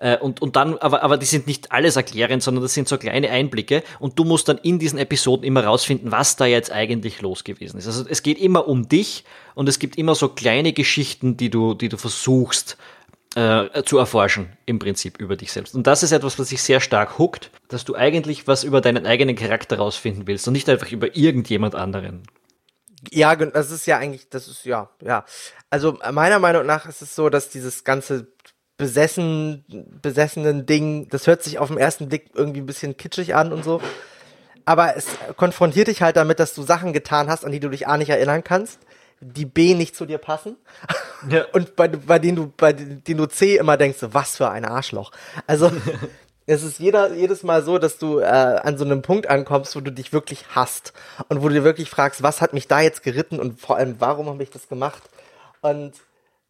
Äh, 0.00 0.16
und, 0.16 0.40
und 0.40 0.56
dann, 0.56 0.78
aber, 0.78 1.02
aber 1.02 1.18
die 1.18 1.26
sind 1.26 1.46
nicht 1.46 1.72
alles 1.72 1.94
erklärend, 1.94 2.42
sondern 2.42 2.62
das 2.62 2.72
sind 2.72 2.88
so 2.88 2.96
kleine 2.96 3.30
Einblicke 3.30 3.82
und 3.98 4.18
du 4.18 4.24
musst 4.24 4.48
dann 4.48 4.56
in 4.58 4.78
diesen 4.78 4.98
Episoden 4.98 5.44
immer 5.44 5.64
rausfinden, 5.64 6.10
was 6.10 6.36
da 6.36 6.46
jetzt 6.46 6.72
eigentlich 6.72 7.20
los 7.20 7.44
gewesen 7.44 7.76
ist. 7.78 7.86
Also 7.86 8.06
es 8.08 8.22
geht 8.22 8.38
immer 8.38 8.66
um 8.66 8.88
dich 8.88 9.24
und 9.54 9.68
es 9.68 9.78
gibt 9.78 9.96
immer 9.96 10.14
so 10.14 10.30
kleine 10.30 10.72
Geschichten, 10.72 11.36
die 11.36 11.50
du, 11.50 11.74
die 11.74 11.90
du 11.90 11.98
versuchst 11.98 12.78
äh, 13.34 13.82
zu 13.84 13.98
erforschen, 13.98 14.56
im 14.64 14.78
Prinzip 14.78 15.20
über 15.20 15.36
dich 15.36 15.52
selbst. 15.52 15.74
Und 15.74 15.86
das 15.86 16.02
ist 16.02 16.12
etwas, 16.12 16.38
was 16.38 16.48
sich 16.48 16.62
sehr 16.62 16.80
stark 16.80 17.18
huckt, 17.18 17.50
dass 17.68 17.84
du 17.84 17.94
eigentlich 17.94 18.48
was 18.48 18.64
über 18.64 18.80
deinen 18.80 19.06
eigenen 19.06 19.36
Charakter 19.36 19.76
rausfinden 19.76 20.26
willst 20.26 20.48
und 20.48 20.54
nicht 20.54 20.68
einfach 20.70 20.90
über 20.90 21.14
irgendjemand 21.14 21.74
anderen. 21.74 22.22
Ja, 23.10 23.36
das 23.36 23.70
ist 23.70 23.86
ja 23.86 23.98
eigentlich, 23.98 24.30
das 24.30 24.48
ist 24.48 24.64
ja, 24.64 24.88
ja. 25.02 25.26
Also 25.68 25.98
meiner 26.10 26.38
Meinung 26.38 26.64
nach 26.64 26.86
ist 26.86 27.02
es 27.02 27.14
so, 27.14 27.28
dass 27.28 27.50
dieses 27.50 27.84
ganze 27.84 28.28
besessen, 28.80 29.62
besessenen 30.00 30.64
Ding, 30.64 31.08
das 31.10 31.26
hört 31.26 31.42
sich 31.42 31.58
auf 31.58 31.68
den 31.68 31.76
ersten 31.76 32.08
Blick 32.08 32.30
irgendwie 32.34 32.60
ein 32.60 32.66
bisschen 32.66 32.96
kitschig 32.96 33.34
an 33.34 33.52
und 33.52 33.62
so. 33.62 33.80
Aber 34.64 34.96
es 34.96 35.06
konfrontiert 35.36 35.88
dich 35.88 36.00
halt 36.00 36.16
damit, 36.16 36.40
dass 36.40 36.54
du 36.54 36.62
Sachen 36.62 36.92
getan 36.92 37.28
hast, 37.28 37.44
an 37.44 37.52
die 37.52 37.60
du 37.60 37.68
dich 37.68 37.86
A 37.86 37.98
nicht 37.98 38.08
erinnern 38.08 38.42
kannst, 38.42 38.78
die 39.20 39.44
B 39.44 39.74
nicht 39.74 39.94
zu 39.94 40.06
dir 40.06 40.16
passen 40.16 40.56
ja. 41.28 41.44
und 41.52 41.76
bei, 41.76 41.88
bei 41.88 42.18
denen 42.18 42.36
du 42.36 42.52
bei 42.56 42.72
denen 42.72 43.18
du 43.18 43.26
C 43.26 43.56
immer 43.56 43.76
denkst, 43.76 43.98
was 44.00 44.38
für 44.38 44.48
ein 44.48 44.64
Arschloch. 44.64 45.12
Also 45.46 45.70
es 46.46 46.62
ist 46.62 46.78
jeder, 46.78 47.12
jedes 47.12 47.42
Mal 47.42 47.62
so, 47.62 47.78
dass 47.78 47.98
du 47.98 48.20
äh, 48.20 48.24
an 48.24 48.78
so 48.78 48.84
einem 48.86 49.02
Punkt 49.02 49.28
ankommst, 49.28 49.76
wo 49.76 49.80
du 49.80 49.92
dich 49.92 50.14
wirklich 50.14 50.46
hasst 50.54 50.94
und 51.28 51.42
wo 51.42 51.48
du 51.48 51.54
dir 51.54 51.64
wirklich 51.64 51.90
fragst, 51.90 52.22
was 52.22 52.40
hat 52.40 52.54
mich 52.54 52.66
da 52.66 52.80
jetzt 52.80 53.02
geritten 53.02 53.38
und 53.38 53.60
vor 53.60 53.76
allem, 53.76 53.96
warum 53.98 54.26
habe 54.28 54.42
ich 54.42 54.50
das 54.50 54.68
gemacht? 54.68 55.02
Und 55.60 55.92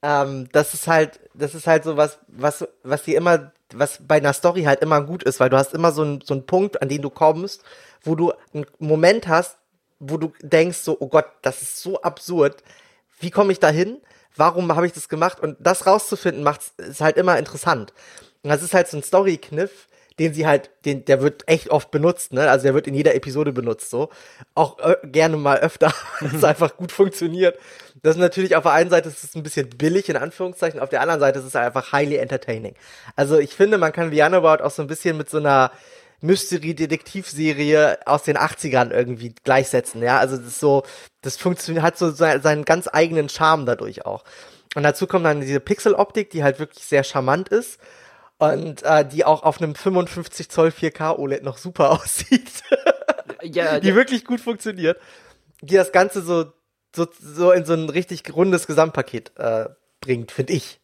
ähm, 0.03 0.49
das 0.53 0.75
ist 0.75 0.87
halt, 0.87 1.21
das 1.35 1.55
ist 1.55 1.67
halt 1.67 1.85
so 1.85 1.97
was, 1.97 2.19
was, 2.29 2.67
was 2.83 3.03
dir 3.03 3.17
immer, 3.17 3.53
was 3.73 3.99
bei 4.07 4.17
einer 4.17 4.33
Story 4.33 4.63
halt 4.63 4.81
immer 4.81 5.03
gut 5.03 5.23
ist, 5.23 5.41
weil 5.41 5.51
du 5.51 5.57
hast 5.57 5.75
immer 5.75 5.93
so 5.93 6.03
einen 6.03 6.21
so 6.23 6.35
einen 6.35 6.47
Punkt, 6.47 6.81
an 6.83 6.89
den 6.89 7.03
du 7.03 7.11
kommst, 7.11 7.63
wo 8.03 8.15
du 8.15 8.33
einen 8.55 8.67
Moment 8.79 9.29
hast, 9.29 9.59
wo 9.99 10.17
du 10.17 10.33
denkst 10.41 10.79
so, 10.79 10.97
oh 11.01 11.09
Gott, 11.09 11.27
das 11.43 11.63
ist 11.63 11.81
so 11.83 12.01
absurd. 12.03 12.63
Wie 13.19 13.31
komme 13.31 13.53
ich 13.53 13.61
da 13.61 13.69
hin? 13.69 14.01
Warum 14.35 14.75
habe 14.75 14.87
ich 14.87 14.93
das 14.93 15.09
gemacht? 15.09 15.41
Und 15.41 15.57
das 15.61 15.87
rauszufinden 15.87 16.43
macht 16.43 16.63
ist 16.79 17.01
halt 17.01 17.17
immer 17.17 17.39
interessant. 17.39 17.93
Und 18.43 18.51
das 18.51 18.63
ist 18.63 18.73
halt 18.73 18.89
so 18.89 18.97
ein 18.97 19.03
Story-Kniff, 19.03 19.89
den 20.21 20.35
sie 20.35 20.47
halt, 20.47 20.71
den, 20.85 21.07
der 21.07 21.23
wird 21.23 21.49
echt 21.49 21.71
oft 21.71 21.91
benutzt, 21.91 22.35
ne? 22.35 22.51
Also 22.51 22.65
der 22.65 22.75
wird 22.75 22.87
in 22.87 22.95
jeder 22.95 23.15
Episode 23.15 23.53
benutzt, 23.53 23.89
so. 23.89 24.11
Auch 24.55 24.79
äh, 24.79 24.97
gerne 25.03 25.39
mal 25.39 25.59
öfter, 25.61 25.95
weil 26.21 26.37
es 26.37 26.45
einfach 26.45 26.77
gut 26.77 26.93
funktioniert. 26.93 27.59
Das 28.03 28.17
ist 28.17 28.21
natürlich 28.21 28.55
auf 28.55 28.65
der 28.65 28.73
einen 28.73 28.91
Seite 28.91 29.09
ist 29.09 29.25
es 29.25 29.35
ein 29.35 29.43
bisschen 29.43 29.71
billig, 29.71 30.11
in 30.11 30.19
Anführungszeichen, 30.19 30.79
auf 30.79 30.91
der 30.91 31.01
anderen 31.01 31.21
Seite 31.21 31.39
ist 31.39 31.47
es 31.47 31.57
einfach 31.57 31.93
highly 31.93 32.17
entertaining. 32.17 32.75
Also 33.17 33.39
ich 33.39 33.55
finde, 33.55 33.79
man 33.79 33.93
kann 33.93 34.11
Vianabout 34.11 34.63
auch 34.63 34.71
so 34.71 34.83
ein 34.83 34.89
bisschen 34.89 35.17
mit 35.17 35.31
so 35.31 35.39
einer 35.39 35.73
Mystery-Detektivserie 36.21 38.01
aus 38.05 38.25
den 38.25 38.37
80ern 38.37 38.91
irgendwie 38.91 39.35
gleichsetzen, 39.43 40.03
ja. 40.03 40.19
Also 40.19 40.37
das 40.37 40.49
ist 40.49 40.61
so, 40.61 40.83
das 41.23 41.39
funktioniert, 41.39 41.83
hat 41.83 41.97
so 41.97 42.11
seinen 42.11 42.67
ganz 42.67 42.91
eigenen 42.93 43.31
Charme 43.31 43.65
dadurch 43.65 44.05
auch. 44.05 44.25
Und 44.75 44.83
dazu 44.83 45.07
kommt 45.07 45.25
dann 45.25 45.41
diese 45.41 45.61
Pixel-Optik, 45.61 46.29
die 46.29 46.45
halt 46.45 46.59
wirklich 46.59 46.85
sehr 46.85 47.05
charmant 47.05 47.49
ist 47.49 47.81
und 48.41 48.83
äh, 48.83 49.07
die 49.07 49.25
auch 49.25 49.43
auf 49.43 49.61
einem 49.61 49.75
55 49.75 50.49
Zoll 50.49 50.69
4K 50.69 51.19
OLED 51.19 51.43
noch 51.43 51.59
super 51.59 51.91
aussieht. 52.03 52.63
ja, 53.43 53.81
die 53.81 53.89
ja. 53.89 53.95
wirklich 53.95 54.25
gut 54.25 54.41
funktioniert. 54.41 54.99
Die 55.63 55.75
das 55.75 55.93
Ganze 55.93 56.23
so 56.23 56.47
so, 56.95 57.07
so 57.21 57.53
in 57.53 57.65
so 57.65 57.73
ein 57.75 57.89
richtig 57.89 58.23
rundes 58.35 58.67
Gesamtpaket 58.67 59.33
äh, 59.37 59.67
bringt, 60.01 60.33
finde 60.33 60.55
ich. 60.55 60.81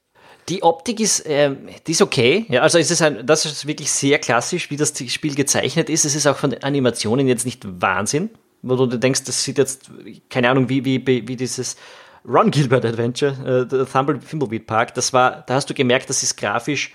Die 0.49 0.63
Optik 0.63 1.01
ist, 1.01 1.25
ähm, 1.27 1.69
die 1.87 1.93
ist 1.93 2.03
okay. 2.03 2.47
Ja, 2.49 2.63
also 2.63 2.79
es 2.79 2.91
ist 2.91 3.03
ein, 3.03 3.27
das 3.27 3.45
ist 3.45 3.67
wirklich 3.67 3.91
sehr 3.91 4.19
klassisch, 4.21 4.71
wie 4.71 4.77
das 4.77 4.93
Spiel 5.09 5.35
gezeichnet 5.35 5.91
ist. 5.91 6.05
Es 6.05 6.15
ist 6.15 6.27
auch 6.27 6.37
von 6.37 6.51
den 6.51 6.63
Animationen 6.63 7.27
jetzt 7.27 7.45
nicht 7.45 7.65
Wahnsinn, 7.81 8.31
wo 8.63 8.77
du 8.77 8.97
denkst, 8.97 9.25
das 9.25 9.43
sieht 9.43 9.59
jetzt, 9.59 9.91
keine 10.31 10.51
Ahnung, 10.51 10.69
wie, 10.69 10.85
wie, 10.85 11.05
wie 11.07 11.37
dieses 11.37 11.77
Ron 12.25 12.53
Gilbert 12.53 12.85
Adventure, 12.85 13.67
äh, 13.71 13.85
Thumble 13.87 14.21
Thimbleweed 14.21 14.67
Park, 14.67 14.95
das 14.95 15.13
war, 15.13 15.43
da 15.47 15.55
hast 15.55 15.69
du 15.69 15.75
gemerkt, 15.75 16.11
das 16.11 16.23
ist 16.23 16.37
grafisch 16.37 16.93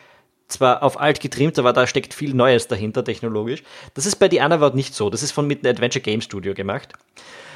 zwar 0.51 0.83
auf 0.83 0.99
alt 0.99 1.19
getrimmt, 1.19 1.57
aber 1.59 1.73
da 1.73 1.87
steckt 1.87 2.13
viel 2.13 2.33
Neues 2.33 2.67
dahinter, 2.67 3.03
technologisch. 3.03 3.63
Das 3.93 4.05
ist 4.05 4.17
bei 4.17 4.29
The 4.29 4.39
Underworld 4.39 4.75
nicht 4.75 4.93
so. 4.93 5.09
Das 5.09 5.23
ist 5.23 5.31
von 5.31 5.47
mit 5.47 5.65
einem 5.65 5.75
Adventure 5.75 6.01
Game 6.01 6.21
Studio 6.21 6.53
gemacht. 6.53 6.93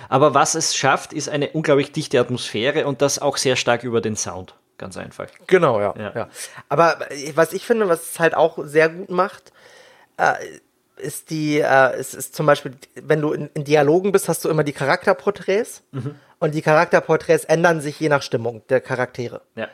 Aber 0.09 0.33
was 0.33 0.55
es 0.55 0.75
schafft, 0.75 1.13
ist 1.13 1.29
eine 1.29 1.49
unglaublich 1.49 1.91
dichte 1.91 2.19
Atmosphäre 2.19 2.85
und 2.85 3.01
das 3.01 3.19
auch 3.19 3.37
sehr 3.37 3.55
stark 3.55 3.83
über 3.83 4.01
den 4.01 4.15
Sound. 4.15 4.55
Ganz 4.77 4.97
einfach. 4.97 5.27
Genau, 5.47 5.79
ja. 5.79 5.93
ja. 5.97 6.11
ja. 6.15 6.29
Aber 6.69 6.99
was 7.33 7.53
ich 7.53 7.65
finde, 7.65 7.87
was 7.87 8.11
es 8.11 8.19
halt 8.19 8.35
auch 8.35 8.59
sehr 8.63 8.89
gut 8.89 9.09
macht, 9.09 9.53
äh, 10.17 10.33
ist 10.97 11.29
die, 11.29 11.59
äh, 11.59 11.93
es 11.93 12.13
ist 12.13 12.35
zum 12.35 12.45
Beispiel, 12.45 12.73
wenn 12.95 13.21
du 13.21 13.33
in, 13.33 13.49
in, 13.53 13.63
Dialogen 13.63 14.11
bist, 14.11 14.29
hast 14.29 14.43
du 14.45 14.49
immer 14.49 14.63
die 14.63 14.73
Charakterporträts 14.73 15.83
mhm. 15.91 16.15
und 16.39 16.53
die 16.55 16.61
Charakterporträts 16.61 17.45
ändern 17.45 17.81
sich 17.81 17.99
je 17.99 18.09
nach 18.09 18.21
Stimmung 18.21 18.63
der 18.69 18.81
Charaktere. 18.81 19.41
Ja. 19.55 19.67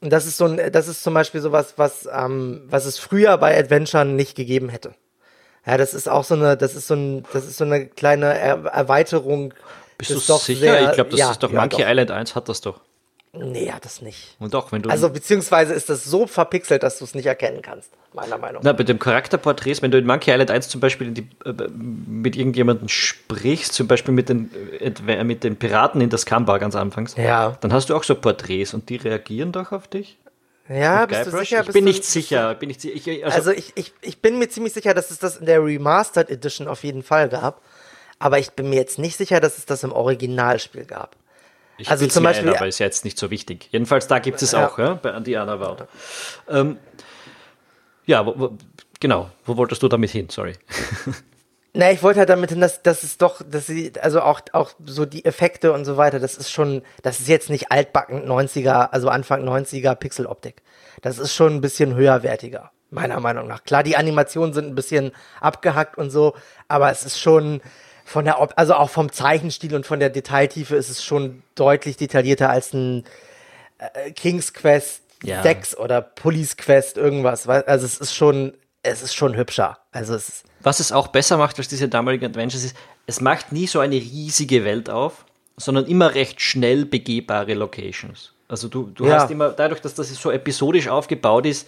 Und 0.00 0.10
das 0.12 0.26
ist 0.26 0.36
so 0.36 0.44
ein, 0.46 0.72
das 0.72 0.88
ist 0.88 1.02
zum 1.02 1.14
Beispiel 1.14 1.40
sowas, 1.40 1.74
was, 1.76 2.08
ähm, 2.12 2.62
was 2.68 2.84
es 2.84 2.98
früher 2.98 3.36
bei 3.38 3.58
Adventure 3.58 4.04
nicht 4.04 4.34
gegeben 4.36 4.68
hätte. 4.68 4.94
Ja, 5.66 5.76
das 5.78 5.94
ist 5.94 6.08
auch 6.08 6.22
so 6.24 6.34
eine, 6.34 6.56
das 6.56 6.74
ist 6.74 6.86
so 6.86 6.94
ein, 6.94 7.24
das 7.32 7.44
ist 7.46 7.56
so 7.56 7.64
eine 7.64 7.86
kleine 7.86 8.38
er 8.38 8.64
Erweiterung 8.66 9.52
Bist 9.98 10.10
du 10.12 10.20
doch 10.20 10.40
sicher? 10.40 10.60
sehr- 10.60 10.84
ich 10.88 10.92
glaube, 10.92 11.10
das 11.10 11.18
ja, 11.20 11.30
ist 11.32 11.42
doch 11.42 11.50
ja, 11.50 11.60
Monkey 11.60 11.82
doch. 11.82 11.88
Island 11.88 12.10
1 12.10 12.34
hat 12.34 12.48
das 12.48 12.60
doch. 12.60 12.80
Nee, 13.38 13.70
hat 13.72 13.84
das 13.84 14.02
nicht. 14.02 14.36
Und 14.38 14.54
doch, 14.54 14.72
wenn 14.72 14.82
du. 14.82 14.90
Also, 14.90 15.08
beziehungsweise 15.10 15.74
ist 15.74 15.88
das 15.90 16.04
so 16.04 16.26
verpixelt, 16.26 16.82
dass 16.82 16.98
du 16.98 17.04
es 17.04 17.14
nicht 17.14 17.26
erkennen 17.26 17.62
kannst, 17.62 17.90
meiner 18.14 18.38
Meinung 18.38 18.62
nach. 18.62 18.64
na, 18.64 18.72
bei 18.72 18.84
dem 18.84 18.98
Charakterporträts, 18.98 19.82
wenn 19.82 19.90
du 19.90 19.98
in 19.98 20.06
Monkey 20.06 20.30
Island 20.30 20.50
1 20.50 20.68
zum 20.68 20.80
Beispiel 20.80 21.10
die, 21.10 21.28
äh, 21.44 21.52
mit 21.74 22.36
irgendjemandem 22.36 22.88
sprichst, 22.88 23.72
zum 23.74 23.86
Beispiel 23.88 24.14
mit 24.14 24.28
den, 24.28 24.50
äh, 24.80 24.84
etwa 24.84 25.22
mit 25.24 25.44
den 25.44 25.56
Piraten 25.56 26.00
in 26.00 26.10
der 26.10 26.18
Scumbar 26.18 26.58
ganz 26.58 26.74
anfangs, 26.76 27.14
Ja. 27.16 27.56
dann 27.60 27.72
hast 27.72 27.90
du 27.90 27.96
auch 27.96 28.04
so 28.04 28.14
Porträts 28.14 28.74
und 28.74 28.88
die 28.88 28.96
reagieren 28.96 29.52
doch 29.52 29.72
auf 29.72 29.88
dich. 29.88 30.18
Ja, 30.68 31.06
bist 31.06 31.26
du 31.26 31.30
sicher? 31.30 31.62
Ich 31.64 31.72
bin 31.72 31.84
nicht 31.84 32.04
sicher. 32.04 32.54
Bin 32.56 32.66
nicht, 32.68 32.80
si- 32.80 32.90
ich, 32.90 33.06
also, 33.24 33.36
Also 33.36 33.50
ich, 33.52 33.72
ich, 33.76 33.92
ich 34.00 34.20
bin 34.20 34.38
mir 34.38 34.48
ziemlich 34.48 34.72
sicher, 34.72 34.94
dass 34.94 35.12
es 35.12 35.18
das 35.20 35.36
in 35.36 35.46
der 35.46 35.62
Remastered 35.64 36.28
Edition 36.28 36.66
auf 36.66 36.82
jeden 36.82 37.04
Fall 37.04 37.28
gab. 37.28 37.62
Aber 38.18 38.38
ich 38.40 38.50
bin 38.50 38.70
mir 38.70 38.76
jetzt 38.76 38.98
nicht 38.98 39.16
sicher, 39.16 39.38
dass 39.40 39.58
es 39.58 39.66
das 39.66 39.84
im 39.84 39.92
Originalspiel 39.92 40.84
gab. 40.86 41.14
Ich 41.78 41.90
also 41.90 42.06
zum 42.06 42.24
Beispiel- 42.24 42.48
ein, 42.50 42.56
aber 42.56 42.66
ist 42.66 42.78
jetzt 42.78 43.04
nicht 43.04 43.18
so 43.18 43.30
wichtig. 43.30 43.68
Jedenfalls 43.72 44.06
da 44.06 44.18
gibt 44.18 44.40
es 44.42 44.52
Ja. 44.52 44.66
auch, 44.66 44.78
ja, 44.78 44.94
bei 44.94 45.12
Andiana 45.12 45.58
Vault. 45.58 45.86
Ähm, 46.48 46.78
ja, 48.06 48.24
wo, 48.24 48.34
wo, 48.36 48.56
genau. 49.00 49.30
Wo 49.44 49.56
wolltest 49.56 49.82
du 49.82 49.88
damit 49.88 50.10
hin? 50.10 50.28
Sorry. 50.30 50.54
Na, 51.78 51.90
ich 51.92 52.02
wollte 52.02 52.20
halt 52.20 52.30
damit 52.30 52.50
hin, 52.50 52.60
dass, 52.60 52.82
dass 52.82 53.02
es 53.02 53.18
doch, 53.18 53.42
dass 53.46 53.66
sie, 53.66 53.92
also 54.00 54.22
auch, 54.22 54.40
auch 54.52 54.70
so 54.86 55.04
die 55.04 55.26
Effekte 55.26 55.72
und 55.72 55.84
so 55.84 55.98
weiter, 55.98 56.18
das 56.18 56.34
ist 56.34 56.50
schon, 56.50 56.82
das 57.02 57.20
ist 57.20 57.28
jetzt 57.28 57.50
nicht 57.50 57.70
altbacken 57.70 58.26
90er, 58.26 58.88
also 58.92 59.10
Anfang 59.10 59.46
90er 59.46 59.94
Pixeloptik. 59.94 60.62
Das 61.02 61.18
ist 61.18 61.34
schon 61.34 61.54
ein 61.56 61.60
bisschen 61.60 61.94
höherwertiger, 61.94 62.70
meiner 62.90 63.20
Meinung 63.20 63.46
nach. 63.46 63.62
Klar, 63.64 63.82
die 63.82 63.94
Animationen 63.98 64.54
sind 64.54 64.68
ein 64.68 64.74
bisschen 64.74 65.12
abgehackt 65.42 65.98
und 65.98 66.08
so, 66.08 66.34
aber 66.66 66.90
es 66.90 67.04
ist 67.04 67.20
schon 67.20 67.60
von 68.06 68.24
der, 68.24 68.40
Op 68.40 68.52
also 68.56 68.74
auch 68.74 68.88
vom 68.90 69.10
Zeichenstil 69.12 69.74
und 69.74 69.84
von 69.84 69.98
der 70.00 70.10
Detailtiefe 70.10 70.76
ist 70.76 70.88
es 70.88 71.04
schon 71.04 71.42
deutlich 71.56 71.96
detaillierter 71.96 72.48
als 72.48 72.72
ein 72.72 73.04
äh, 73.78 74.12
King's 74.12 74.52
Quest 74.54 75.02
Ja. 75.24 75.42
6 75.42 75.76
oder 75.76 76.00
Police 76.00 76.56
Quest 76.56 76.96
irgendwas. 76.96 77.48
Also 77.48 77.84
es 77.84 77.98
ist 77.98 78.14
schon, 78.14 78.54
es 78.82 79.02
ist 79.02 79.14
schon 79.14 79.36
hübscher. 79.36 79.78
Also 79.92 80.14
es 80.14 80.44
Was 80.62 80.78
es 80.80 80.92
auch 80.92 81.08
besser 81.08 81.36
macht 81.36 81.58
als 81.58 81.68
diese 81.68 81.88
damaligen 81.88 82.24
Adventures 82.26 82.64
ist, 82.64 82.76
es 83.06 83.20
macht 83.20 83.50
nie 83.52 83.66
so 83.66 83.80
eine 83.80 83.96
riesige 83.96 84.64
Welt 84.64 84.88
auf, 84.88 85.24
sondern 85.56 85.86
immer 85.86 86.14
recht 86.14 86.40
schnell 86.40 86.84
begehbare 86.84 87.54
Locations. 87.54 88.32
Also 88.48 88.68
du, 88.68 88.84
du 88.94 89.06
Ja. 89.08 89.20
hast 89.20 89.30
immer, 89.32 89.50
dadurch, 89.50 89.80
dass 89.80 89.94
das 89.94 90.08
so 90.14 90.30
episodisch 90.30 90.86
aufgebaut 90.88 91.46
ist, 91.46 91.66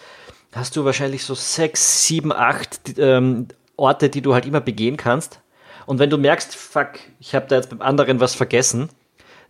hast 0.52 0.76
du 0.76 0.84
wahrscheinlich 0.84 1.24
so 1.24 1.34
sechs, 1.34 2.06
sieben, 2.06 2.32
acht 2.32 2.96
ähm, 2.98 3.48
Orte, 3.76 4.08
die 4.08 4.20
du 4.22 4.34
halt 4.34 4.46
immer 4.46 4.60
begehen 4.60 4.96
kannst. 4.96 5.40
Und 5.88 5.98
wenn 5.98 6.10
du 6.10 6.18
merkst, 6.18 6.54
fuck, 6.54 7.00
ich 7.18 7.34
habe 7.34 7.46
da 7.48 7.56
jetzt 7.56 7.70
beim 7.70 7.80
anderen 7.80 8.20
was 8.20 8.34
vergessen, 8.34 8.90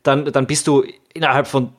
dann, 0.05 0.25
dann 0.31 0.47
bist 0.47 0.69
du 0.69 0.85
innerhalb 1.13 1.49
von 1.49 1.73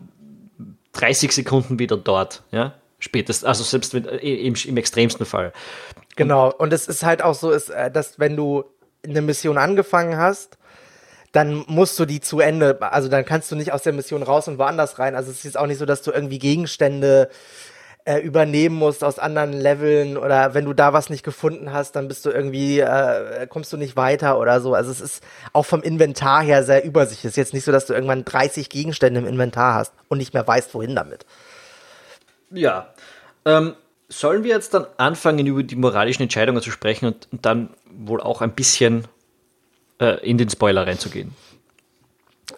30 0.91 1.31
Sekunden 1.31 1.79
wieder 1.79 1.95
dort, 1.95 2.43
ja, 2.51 2.73
spätestens, 2.99 3.45
also 3.45 3.63
selbst 3.63 3.93
wenn, 3.93 4.05
äh, 4.05 4.17
im, 4.17 4.55
im 4.55 4.75
extremsten 4.75 5.25
Fall. 5.25 5.53
Genau, 6.17 6.51
und 6.51 6.73
es 6.73 6.89
ist 6.89 7.03
halt 7.03 7.21
auch 7.21 7.35
so, 7.35 7.51
ist, 7.51 7.69
äh, 7.69 7.89
dass 7.89 8.19
wenn 8.19 8.35
du 8.35 8.65
eine 9.01 9.21
Mission 9.21 9.57
angefangen 9.57 10.17
hast, 10.17 10.57
dann 11.31 11.63
musst 11.67 11.97
du 11.97 12.03
die 12.03 12.19
zu 12.19 12.41
Ende, 12.41 12.81
also 12.81 13.07
dann 13.07 13.23
kannst 13.23 13.49
du 13.53 13.55
nicht 13.55 13.71
aus 13.71 13.83
der 13.83 13.93
Mission 13.93 14.23
raus 14.23 14.49
und 14.49 14.57
woanders 14.57 14.99
rein. 14.99 15.15
Also 15.15 15.31
es 15.31 15.45
ist 15.45 15.57
auch 15.57 15.67
nicht 15.67 15.77
so, 15.77 15.85
dass 15.85 16.01
du 16.01 16.11
irgendwie 16.11 16.37
Gegenstände 16.37 17.29
äh, 18.09 18.17
übernehmen 18.21 18.75
musst 18.75 19.03
aus 19.03 19.19
anderen 19.19 19.53
Leveln 19.53 20.17
oder 20.17 20.55
wenn 20.55 20.65
du 20.65 20.73
da 20.73 20.93
was 20.93 21.11
nicht 21.11 21.21
gefunden 21.23 21.71
hast, 21.71 21.91
dann 21.95 22.07
bist 22.07 22.25
du 22.25 22.31
irgendwie, 22.31 22.79
äh, 22.79 23.45
kommst 23.45 23.71
du 23.71 23.77
nicht 23.77 23.95
weiter 23.95 24.39
oder 24.39 24.61
so. 24.61 24.73
Also 24.73 24.89
es 24.89 24.99
ist 24.99 25.23
auch 25.53 25.67
vom 25.67 25.83
Inventar 25.83 26.41
her 26.41 26.63
sehr 26.63 26.83
übersichtlich. 26.83 27.25
Es 27.25 27.31
ist 27.33 27.37
jetzt 27.37 27.53
nicht 27.53 27.65
so, 27.65 27.71
dass 27.71 27.85
du 27.85 27.93
irgendwann 27.93 28.25
30 28.25 28.69
Gegenstände 28.69 29.19
im 29.19 29.27
Inventar 29.27 29.75
hast 29.75 29.93
und 30.07 30.17
nicht 30.17 30.33
mehr 30.33 30.47
weißt, 30.47 30.73
wohin 30.73 30.95
damit. 30.95 31.27
Ja. 32.49 32.95
Ähm, 33.45 33.75
sollen 34.07 34.43
wir 34.43 34.55
jetzt 34.55 34.73
dann 34.73 34.87
anfangen, 34.97 35.45
über 35.45 35.61
die 35.61 35.75
moralischen 35.75 36.23
Entscheidungen 36.23 36.63
zu 36.63 36.71
sprechen 36.71 37.05
und, 37.05 37.27
und 37.31 37.45
dann 37.45 37.69
wohl 37.91 38.21
auch 38.21 38.41
ein 38.41 38.53
bisschen 38.53 39.07
äh, 40.01 40.19
in 40.27 40.39
den 40.39 40.49
Spoiler 40.49 40.87
reinzugehen? 40.87 41.35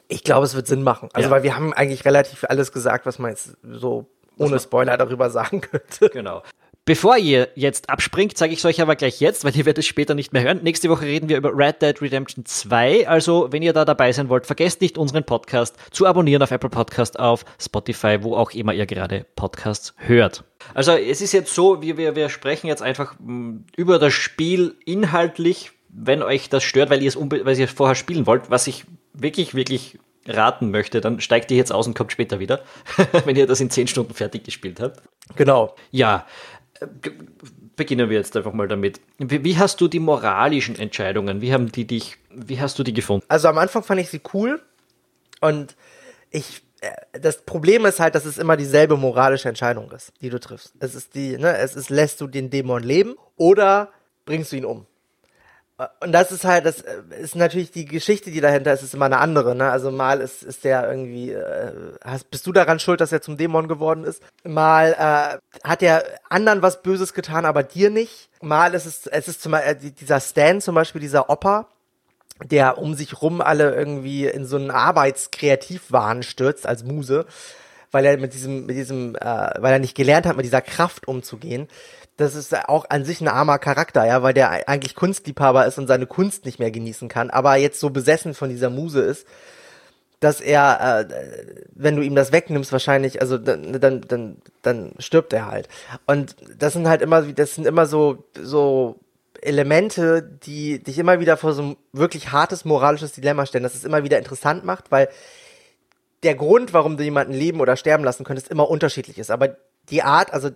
Ich 0.07 0.23
glaube, 0.23 0.45
es 0.45 0.55
wird 0.55 0.67
Sinn 0.67 0.83
machen. 0.83 1.09
Also, 1.11 1.27
Ja. 1.27 1.35
weil 1.35 1.43
wir 1.43 1.57
haben 1.57 1.73
eigentlich 1.73 2.05
relativ 2.05 2.45
alles 2.45 2.71
gesagt, 2.71 3.05
was 3.05 3.19
man 3.19 3.31
jetzt 3.31 3.57
so 3.69 4.07
ohne 4.41 4.59
Spoiler 4.59 4.97
darüber 4.97 5.29
sagen 5.29 5.61
könnte. 5.61 6.09
Genau. 6.09 6.43
Bevor 6.83 7.15
ihr 7.15 7.49
jetzt 7.53 7.91
abspringt, 7.91 8.35
sage 8.35 8.53
ich 8.53 8.59
es 8.59 8.65
euch 8.65 8.81
aber 8.81 8.95
gleich 8.95 9.19
jetzt, 9.21 9.45
weil 9.45 9.55
ihr 9.55 9.65
werdet 9.67 9.83
es 9.83 9.85
später 9.85 10.15
nicht 10.15 10.33
mehr 10.33 10.41
hören. 10.41 10.61
Nächste 10.63 10.89
Woche 10.89 11.05
reden 11.05 11.29
wir 11.29 11.37
über 11.37 11.55
Red 11.55 11.79
Dead 11.83 12.01
Redemption 12.01 12.43
2. 12.43 13.07
Also, 13.07 13.49
wenn 13.51 13.61
ihr 13.61 13.71
da 13.71 13.85
dabei 13.85 14.11
sein 14.11 14.29
wollt, 14.29 14.47
vergesst 14.47 14.81
nicht, 14.81 14.97
unseren 14.97 15.23
Podcast 15.23 15.75
zu 15.91 16.07
abonnieren 16.07 16.41
auf 16.41 16.49
Apple 16.49 16.71
Podcast, 16.71 17.19
auf 17.19 17.45
Spotify, 17.61 18.17
wo 18.23 18.35
auch 18.35 18.49
immer 18.51 18.73
ihr 18.73 18.87
gerade 18.87 19.27
Podcasts 19.35 19.93
hört. 19.97 20.43
Also, 20.73 20.93
es 20.93 21.21
ist 21.21 21.33
jetzt 21.33 21.53
so, 21.53 21.83
wir, 21.83 21.97
wir, 21.97 22.15
wir 22.15 22.29
sprechen 22.29 22.65
jetzt 22.65 22.81
einfach 22.81 23.13
mh, 23.19 23.59
über 23.77 23.99
das 23.99 24.13
Spiel 24.13 24.75
inhaltlich, 24.83 25.71
wenn 25.89 26.23
euch 26.23 26.49
das 26.49 26.63
stört, 26.63 26.89
weil 26.89 27.03
ihr 27.03 27.09
es, 27.09 27.17
unbe- 27.17 27.45
weil 27.45 27.59
ihr 27.59 27.65
es 27.65 27.71
vorher 27.71 27.95
spielen 27.95 28.25
wollt, 28.25 28.49
was 28.49 28.65
ich 28.65 28.85
wirklich, 29.13 29.53
wirklich 29.53 29.99
raten 30.27 30.71
möchte, 30.71 31.01
dann 31.01 31.19
steigt 31.19 31.51
ihr 31.51 31.57
jetzt 31.57 31.71
aus 31.71 31.87
und 31.87 31.95
kommt 31.95 32.11
später 32.11 32.39
wieder, 32.39 32.61
wenn 33.25 33.35
ihr 33.35 33.47
das 33.47 33.59
in 33.59 33.69
10 33.69 33.87
Stunden 33.87 34.13
fertig 34.13 34.43
gespielt 34.43 34.79
habt. 34.79 35.01
Genau. 35.35 35.75
Ja, 35.91 36.25
äh, 36.79 36.87
beginnen 37.75 38.09
wir 38.09 38.17
jetzt 38.17 38.35
einfach 38.37 38.53
mal 38.53 38.67
damit. 38.67 39.01
Wie, 39.17 39.43
wie 39.43 39.57
hast 39.57 39.81
du 39.81 39.87
die 39.87 39.99
moralischen 39.99 40.77
Entscheidungen, 40.77 41.41
wie 41.41 41.53
haben 41.53 41.71
die 41.71 41.85
dich, 41.85 42.17
wie 42.29 42.59
hast 42.59 42.77
du 42.77 42.83
die 42.83 42.93
gefunden? 42.93 43.25
Also 43.27 43.47
am 43.47 43.57
Anfang 43.57 43.83
fand 43.83 44.01
ich 44.01 44.09
sie 44.09 44.21
cool 44.33 44.61
und 45.39 45.75
ich 46.29 46.61
äh, 46.81 46.91
das 47.19 47.43
Problem 47.43 47.85
ist 47.85 47.99
halt, 47.99 48.15
dass 48.15 48.25
es 48.25 48.37
immer 48.37 48.57
dieselbe 48.57 48.97
moralische 48.97 49.49
Entscheidung 49.49 49.89
ist, 49.91 50.11
die 50.21 50.29
du 50.29 50.39
triffst. 50.39 50.73
Es 50.79 50.95
ist 50.95 51.15
die, 51.15 51.37
ne, 51.37 51.57
es 51.57 51.75
ist, 51.75 51.89
lässt 51.89 52.21
du 52.21 52.27
den 52.27 52.49
Dämon 52.49 52.83
leben 52.83 53.15
oder 53.37 53.91
bringst 54.25 54.51
du 54.51 54.57
ihn 54.57 54.65
um. 54.65 54.85
Äh, 55.81 55.87
Und 56.05 56.11
das 56.11 56.31
ist 56.31 56.45
halt, 56.45 56.65
das 56.65 56.81
äh, 56.81 57.01
ist 57.21 57.35
natürlich 57.35 57.71
die 57.71 57.85
Geschichte, 57.85 58.31
die 58.31 58.41
dahinter 58.41 58.73
ist, 58.73 58.83
ist 58.83 58.93
immer 58.93 59.05
eine 59.05 59.17
andere, 59.19 59.55
ne? 59.55 59.69
Also 59.71 59.91
mal 59.91 60.21
ist, 60.21 60.43
ist 60.43 60.63
der 60.63 60.89
irgendwie, 60.89 61.31
äh, 61.31 61.71
hast, 62.03 62.29
bist 62.31 62.45
du 62.47 62.51
daran 62.51 62.79
schuld, 62.79 63.01
dass 63.01 63.11
er 63.11 63.21
zum 63.21 63.37
Dämon 63.37 63.67
geworden 63.67 64.03
ist? 64.03 64.21
Mal 64.43 64.93
äh, 64.93 65.67
hat 65.67 65.81
er 65.81 66.03
anderen 66.29 66.61
was 66.61 66.81
Böses 66.81 67.13
getan, 67.13 67.45
aber 67.45 67.63
dir 67.63 67.89
nicht. 67.89 68.29
Mal 68.41 68.73
ist 68.73 68.85
es, 68.85 69.07
es 69.07 69.27
ist 69.27 69.41
zum 69.41 69.53
äh, 69.53 69.75
dieser 69.75 70.19
Stan 70.19 70.61
zum 70.61 70.75
Beispiel, 70.75 71.01
dieser 71.01 71.29
Opa, 71.29 71.67
der 72.43 72.77
um 72.79 72.95
sich 72.95 73.21
rum 73.21 73.41
alle 73.41 73.75
irgendwie 73.75 74.25
in 74.25 74.45
so 74.45 74.55
einen 74.57 74.71
Arbeitskreativwahn 74.71 76.23
stürzt 76.23 76.65
als 76.65 76.83
Muse, 76.83 77.25
weil 77.91 78.05
er 78.05 78.17
mit 78.17 78.33
diesem, 78.33 78.65
mit 78.65 78.75
diesem, 78.75 79.15
äh, 79.15 79.19
weil 79.59 79.73
er 79.73 79.79
nicht 79.79 79.95
gelernt 79.95 80.25
hat, 80.25 80.37
mit 80.37 80.45
dieser 80.45 80.61
Kraft 80.61 81.07
umzugehen. 81.07 81.67
Das 82.17 82.35
ist 82.35 82.53
auch 82.67 82.85
an 82.89 83.05
sich 83.05 83.21
ein 83.21 83.27
armer 83.27 83.57
Charakter, 83.57 84.05
ja, 84.05 84.21
weil 84.21 84.33
der 84.33 84.67
eigentlich 84.67 84.95
Kunstliebhaber 84.95 85.65
ist 85.65 85.77
und 85.77 85.87
seine 85.87 86.05
Kunst 86.05 86.45
nicht 86.45 86.59
mehr 86.59 86.71
genießen 86.71 87.07
kann, 87.07 87.29
aber 87.29 87.55
jetzt 87.55 87.79
so 87.79 87.89
besessen 87.89 88.33
von 88.33 88.49
dieser 88.49 88.69
Muse 88.69 89.01
ist, 89.01 89.25
dass 90.21 90.39
er, 90.39 90.99
äh, 90.99 91.55
wenn 91.73 91.95
du 91.95 92.03
ihm 92.03 92.13
das 92.13 92.31
wegnimmst, 92.31 92.71
wahrscheinlich, 92.71 93.21
also 93.21 93.39
dann, 93.39 93.79
dann, 93.81 94.01
dann, 94.01 94.37
dann 94.61 94.93
stirbt 94.99 95.33
er 95.33 95.47
halt. 95.47 95.67
Und 96.05 96.35
das 96.59 96.73
sind 96.73 96.87
halt 96.87 97.01
immer, 97.01 97.23
das 97.23 97.55
sind 97.55 97.65
immer 97.65 97.87
so, 97.87 98.23
so 98.39 98.99
Elemente, 99.41 100.21
die 100.21 100.77
dich 100.83 100.99
immer 100.99 101.19
wieder 101.19 101.37
vor 101.37 101.53
so 101.53 101.63
ein 101.63 101.77
wirklich 101.91 102.31
hartes 102.31 102.65
moralisches 102.65 103.13
Dilemma 103.13 103.47
stellen, 103.47 103.63
das 103.63 103.73
es 103.73 103.83
immer 103.83 104.03
wieder 104.03 104.19
interessant 104.19 104.63
macht, 104.63 104.91
weil 104.91 105.09
der 106.21 106.35
Grund, 106.35 106.71
warum 106.71 106.97
du 106.97 107.03
jemanden 107.03 107.33
leben 107.33 107.59
oder 107.59 107.75
sterben 107.75 108.03
lassen 108.03 108.23
könntest, 108.23 108.49
immer 108.49 108.69
unterschiedlich 108.69 109.17
ist. 109.17 109.31
Aber 109.31 109.57
die 109.89 110.03
Art, 110.03 110.31
also 110.31 110.51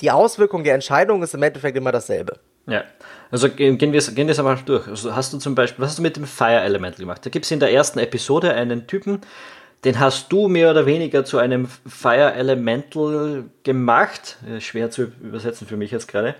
die 0.00 0.10
Auswirkung 0.10 0.64
der 0.64 0.74
Entscheidung 0.74 1.22
ist 1.22 1.34
im 1.34 1.42
Endeffekt 1.42 1.76
immer 1.76 1.92
dasselbe. 1.92 2.38
Ja, 2.66 2.84
also 3.30 3.48
gehen 3.48 3.78
wir 3.80 3.98
es 3.98 4.14
gehen 4.14 4.28
einmal 4.28 4.58
durch. 4.66 4.88
Also 4.88 5.14
hast 5.14 5.32
du 5.32 5.38
zum 5.38 5.54
Beispiel, 5.54 5.82
was 5.82 5.90
hast 5.90 5.98
du 5.98 6.02
mit 6.02 6.16
dem 6.16 6.24
Fire 6.26 6.60
Elemental 6.60 7.00
gemacht? 7.00 7.24
Da 7.24 7.30
gibt 7.30 7.44
es 7.44 7.50
in 7.50 7.60
der 7.60 7.72
ersten 7.72 7.98
Episode 8.00 8.52
einen 8.54 8.86
Typen, 8.86 9.20
den 9.84 10.00
hast 10.00 10.32
du 10.32 10.48
mehr 10.48 10.70
oder 10.70 10.84
weniger 10.84 11.24
zu 11.24 11.38
einem 11.38 11.68
Fire 11.86 12.34
Elemental 12.34 13.44
gemacht. 13.62 14.36
Äh, 14.48 14.60
Schwer 14.60 14.90
zu 14.90 15.12
übersetzen 15.22 15.66
für 15.66 15.76
mich 15.76 15.92
jetzt 15.92 16.08
gerade. 16.08 16.34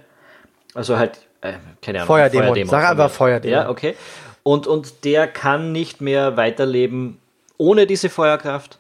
Also 0.74 0.98
halt, 0.98 1.20
äh, 1.42 1.52
keine 1.80 1.98
Ahnung. 1.98 2.08
Feuerdämon. 2.08 2.66
Sag 2.66 2.90
einfach 2.90 3.10
Feuerdämon. 3.10 3.52
Ja, 3.52 3.68
okay. 3.68 3.94
Und, 4.42 4.66
und 4.66 5.04
der 5.04 5.28
kann 5.28 5.70
nicht 5.72 6.00
mehr 6.00 6.36
weiterleben 6.36 7.18
ohne 7.56 7.86
diese 7.86 8.08
Feuerkraft. 8.08 8.78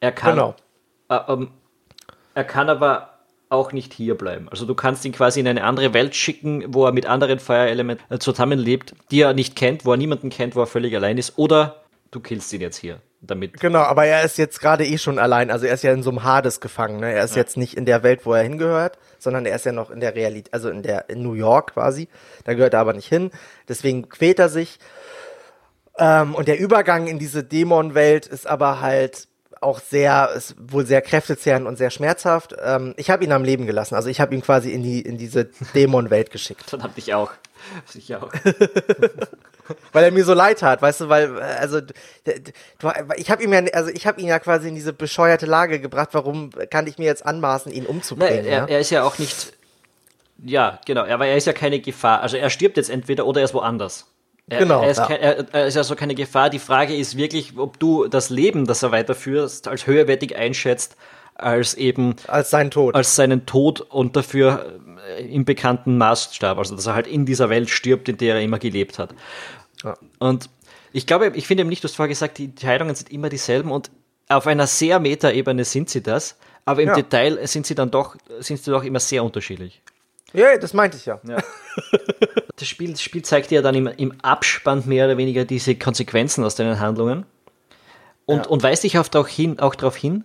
Er 0.00 0.12
kann, 0.12 0.34
Genau. 0.34 0.54
äh, 1.08 1.32
ähm, 1.32 1.50
er 2.34 2.44
kann 2.44 2.68
aber 2.68 3.17
auch 3.50 3.72
nicht 3.72 3.92
hier 3.92 4.16
bleiben. 4.16 4.48
Also 4.48 4.66
du 4.66 4.74
kannst 4.74 5.04
ihn 5.04 5.12
quasi 5.12 5.40
in 5.40 5.48
eine 5.48 5.64
andere 5.64 5.94
Welt 5.94 6.14
schicken, 6.14 6.64
wo 6.68 6.84
er 6.84 6.92
mit 6.92 7.06
anderen 7.06 7.38
Feuerelementen 7.38 8.04
äh, 8.10 8.18
zusammenlebt, 8.18 8.94
die 9.10 9.22
er 9.22 9.32
nicht 9.32 9.56
kennt, 9.56 9.84
wo 9.84 9.92
er 9.92 9.96
niemanden 9.96 10.30
kennt, 10.30 10.56
wo 10.56 10.60
er 10.60 10.66
völlig 10.66 10.94
allein 10.94 11.18
ist. 11.18 11.38
Oder 11.38 11.82
du 12.10 12.20
killst 12.20 12.52
ihn 12.52 12.60
jetzt 12.60 12.76
hier. 12.76 13.00
Damit. 13.20 13.58
Genau, 13.58 13.80
aber 13.80 14.04
er 14.04 14.22
ist 14.22 14.38
jetzt 14.38 14.60
gerade 14.60 14.86
eh 14.86 14.96
schon 14.96 15.18
allein. 15.18 15.50
Also 15.50 15.66
er 15.66 15.74
ist 15.74 15.82
ja 15.82 15.92
in 15.92 16.04
so 16.04 16.10
einem 16.10 16.22
Hades 16.22 16.60
gefangen. 16.60 17.00
Ne? 17.00 17.12
Er 17.12 17.24
ist 17.24 17.34
jetzt 17.34 17.56
nicht 17.56 17.74
in 17.74 17.84
der 17.84 18.04
Welt, 18.04 18.24
wo 18.24 18.32
er 18.32 18.44
hingehört, 18.44 18.96
sondern 19.18 19.44
er 19.44 19.56
ist 19.56 19.66
ja 19.66 19.72
noch 19.72 19.90
in 19.90 19.98
der 19.98 20.14
Realität, 20.14 20.54
also 20.54 20.70
in 20.70 20.84
der 20.84 21.10
in 21.10 21.24
New 21.24 21.32
York 21.32 21.74
quasi. 21.74 22.06
Da 22.44 22.54
gehört 22.54 22.74
er 22.74 22.80
aber 22.80 22.92
nicht 22.92 23.08
hin. 23.08 23.32
Deswegen 23.68 24.08
quält 24.08 24.38
er 24.38 24.48
sich. 24.48 24.78
Ähm, 25.98 26.36
und 26.36 26.46
der 26.46 26.60
Übergang 26.60 27.08
in 27.08 27.18
diese 27.18 27.42
Dämonenwelt 27.42 28.28
ist 28.28 28.46
aber 28.46 28.80
halt 28.80 29.26
auch 29.60 29.80
sehr, 29.80 30.30
ist 30.36 30.54
wohl 30.58 30.86
sehr 30.86 31.02
kräftezehrend 31.02 31.66
und 31.66 31.76
sehr 31.76 31.90
schmerzhaft. 31.90 32.54
Ähm, 32.62 32.94
ich 32.96 33.10
habe 33.10 33.24
ihn 33.24 33.32
am 33.32 33.44
Leben 33.44 33.66
gelassen. 33.66 33.94
Also 33.94 34.08
ich 34.08 34.20
habe 34.20 34.34
ihn 34.34 34.42
quasi 34.42 34.70
in 34.70 34.82
die 34.82 35.00
in 35.00 35.18
diese 35.18 35.44
Dämonenwelt 35.74 36.30
geschickt. 36.30 36.72
Dann 36.72 36.82
hab 36.82 36.96
ich 36.96 37.14
auch. 37.14 37.30
Ich 37.94 38.14
auch. 38.14 38.32
weil 39.92 40.04
er 40.04 40.10
mir 40.10 40.24
so 40.24 40.34
leid 40.34 40.62
hat, 40.62 40.80
weißt 40.80 41.02
du, 41.02 41.08
weil 41.08 41.38
also 41.40 41.80
ich 43.16 43.30
habe 43.30 43.42
ihm 43.42 43.52
ja 43.52 43.60
also 43.72 43.90
ich 43.90 44.06
habe 44.06 44.20
ihn 44.20 44.28
ja 44.28 44.38
quasi 44.38 44.68
in 44.68 44.74
diese 44.74 44.92
bescheuerte 44.92 45.46
Lage 45.46 45.80
gebracht. 45.80 46.10
Warum 46.12 46.50
kann 46.70 46.86
ich 46.86 46.98
mir 46.98 47.06
jetzt 47.06 47.26
anmaßen, 47.26 47.72
ihn 47.72 47.86
umzubringen? 47.86 48.44
Na, 48.44 48.50
er, 48.50 48.58
ja? 48.58 48.66
er 48.66 48.80
ist 48.80 48.90
ja 48.90 49.02
auch 49.02 49.18
nicht. 49.18 49.52
Ja, 50.44 50.78
genau. 50.86 51.04
Aber 51.04 51.26
er 51.26 51.36
ist 51.36 51.46
ja 51.46 51.52
keine 51.52 51.80
Gefahr. 51.80 52.20
Also 52.20 52.36
er 52.36 52.48
stirbt 52.50 52.76
jetzt 52.76 52.90
entweder 52.90 53.26
oder 53.26 53.40
er 53.40 53.44
ist 53.44 53.54
woanders. 53.54 54.06
Er, 54.50 54.58
Genau, 54.60 54.82
Er 54.82 54.90
ist, 54.90 54.98
ja. 54.98 55.06
kein, 55.06 55.20
er, 55.20 55.54
er 55.54 55.66
ist 55.66 55.76
also 55.76 55.94
keine 55.94 56.14
Gefahr. 56.14 56.50
Die 56.50 56.58
Frage 56.58 56.94
ist 56.96 57.16
wirklich, 57.16 57.56
ob 57.56 57.78
du 57.78 58.06
das 58.08 58.30
Leben, 58.30 58.66
das 58.66 58.82
er 58.82 58.92
weiterführt, 58.92 59.66
als 59.68 59.86
höherwertig 59.86 60.36
einschätzt, 60.36 60.96
als 61.34 61.74
eben 61.74 62.16
als 62.26 62.50
sein 62.50 62.70
Tod. 62.70 62.94
als 62.94 63.14
seinen 63.14 63.46
Tod 63.46 63.80
und 63.80 64.16
dafür 64.16 64.80
äh, 65.16 65.24
im 65.26 65.44
bekannten 65.44 65.96
Maßstab, 65.98 66.58
also 66.58 66.74
dass 66.74 66.86
er 66.86 66.94
halt 66.94 67.06
in 67.06 67.26
dieser 67.26 67.48
Welt 67.50 67.70
stirbt, 67.70 68.08
in 68.08 68.16
der 68.16 68.36
er 68.36 68.42
immer 68.42 68.58
gelebt 68.58 68.98
hat. 68.98 69.14
Ja. 69.84 69.96
Und 70.18 70.48
ich 70.92 71.06
glaube, 71.06 71.32
ich 71.34 71.46
finde 71.46 71.60
eben 71.62 71.70
nicht, 71.70 71.84
du 71.84 71.88
hast 71.88 71.94
vorher 71.96 72.08
gesagt, 72.08 72.38
die 72.38 72.46
Entscheidungen 72.46 72.94
sind 72.94 73.12
immer 73.12 73.28
dieselben 73.28 73.70
und 73.70 73.90
auf 74.28 74.46
einer 74.46 74.66
sehr 74.66 74.98
Meta-Ebene 74.98 75.64
sind 75.64 75.88
sie 75.90 76.02
das, 76.02 76.36
aber 76.64 76.82
im 76.82 76.88
Ja. 76.88 76.94
Detail 76.96 77.46
sind 77.46 77.66
sie 77.66 77.74
dann 77.74 77.90
doch, 77.90 78.16
sind 78.40 78.62
sie 78.62 78.70
doch 78.70 78.82
immer 78.82 79.00
sehr 79.00 79.22
unterschiedlich. 79.22 79.80
Ja, 80.32 80.56
das 80.58 80.72
meinte 80.74 80.96
ich 80.96 81.06
ja. 81.06 81.20
Das 82.56 82.66
Spiel, 82.66 82.90
das 82.90 83.02
Spiel 83.02 83.22
zeigt 83.22 83.52
dir 83.52 83.56
ja 83.56 83.62
dann 83.62 83.76
im, 83.76 83.86
im 83.86 84.12
Abspann 84.20 84.82
mehr 84.86 85.04
oder 85.06 85.16
weniger 85.16 85.44
diese 85.44 85.76
Konsequenzen 85.76 86.42
aus 86.42 86.56
deinen 86.56 86.80
Handlungen 86.80 87.24
und, 88.26 88.38
Ja. 88.38 88.46
und 88.46 88.64
weist 88.64 88.82
dich 88.82 88.98
oft 88.98 89.14
auch, 89.14 89.28
hin, 89.28 89.60
auch 89.60 89.76
darauf 89.76 89.94
hin, 89.96 90.24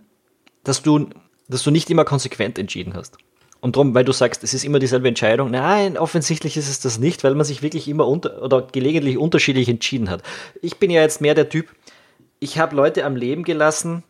dass 0.64 0.82
du, 0.82 1.10
dass 1.48 1.62
du 1.62 1.70
nicht 1.70 1.92
immer 1.92 2.06
konsequent 2.06 2.58
entschieden 2.58 2.96
hast. 2.96 3.18
Und 3.62 3.76
darum, 3.76 3.94
weil 3.94 4.04
du 4.04 4.12
sagst, 4.14 4.44
es 4.44 4.56
ist 4.56 4.66
immer 4.66 4.80
dieselbe 4.80 5.08
Entscheidung. 5.08 5.52
Nein, 5.52 5.96
offensichtlich 5.96 6.58
ist 6.58 6.70
es 6.70 6.80
das 6.80 6.98
nicht, 6.98 7.24
weil 7.24 7.36
man 7.36 7.46
sich 7.46 7.62
wirklich 7.62 7.88
immer 7.88 8.08
unter 8.08 8.42
oder 8.42 8.64
gelegentlich 8.64 9.20
unterschiedlich 9.20 9.70
entschieden 9.70 10.10
hat. 10.10 10.24
Ich 10.64 10.78
bin 10.78 10.90
ja 10.90 11.02
jetzt 11.02 11.22
mehr 11.22 11.36
der 11.36 11.50
Typ, 11.50 11.68
ich 12.40 12.58
habe 12.58 12.76
Leute 12.76 13.06
am 13.06 13.16
Leben 13.16 13.44
gelassen, 13.44 14.04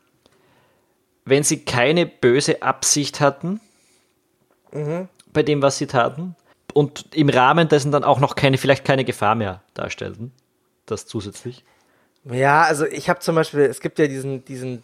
wenn 1.25 1.43
sie 1.43 1.65
keine 1.65 2.05
böse 2.05 2.61
Absicht 2.63 3.19
hatten 3.19 3.59
bei 5.33 5.43
dem, 5.43 5.61
was 5.61 5.77
sie 5.77 5.87
taten 5.87 6.35
und 6.73 7.13
im 7.15 7.29
Rahmen 7.29 7.67
dessen 7.67 7.91
dann 7.91 8.03
auch 8.03 8.19
noch 8.19 8.35
keine, 8.35 8.57
vielleicht 8.57 8.85
keine 8.85 9.05
Gefahr 9.05 9.35
mehr 9.35 9.61
darstellten. 9.73 10.31
Das 10.85 11.05
zusätzlich. 11.05 11.63
Ja, 12.25 12.63
also 12.63 12.85
ich 12.85 13.09
habe 13.09 13.19
zum 13.19 13.35
Beispiel, 13.35 13.61
es 13.61 13.79
gibt 13.79 13.99
ja 13.99 14.07
diesen, 14.07 14.45
diesen 14.45 14.83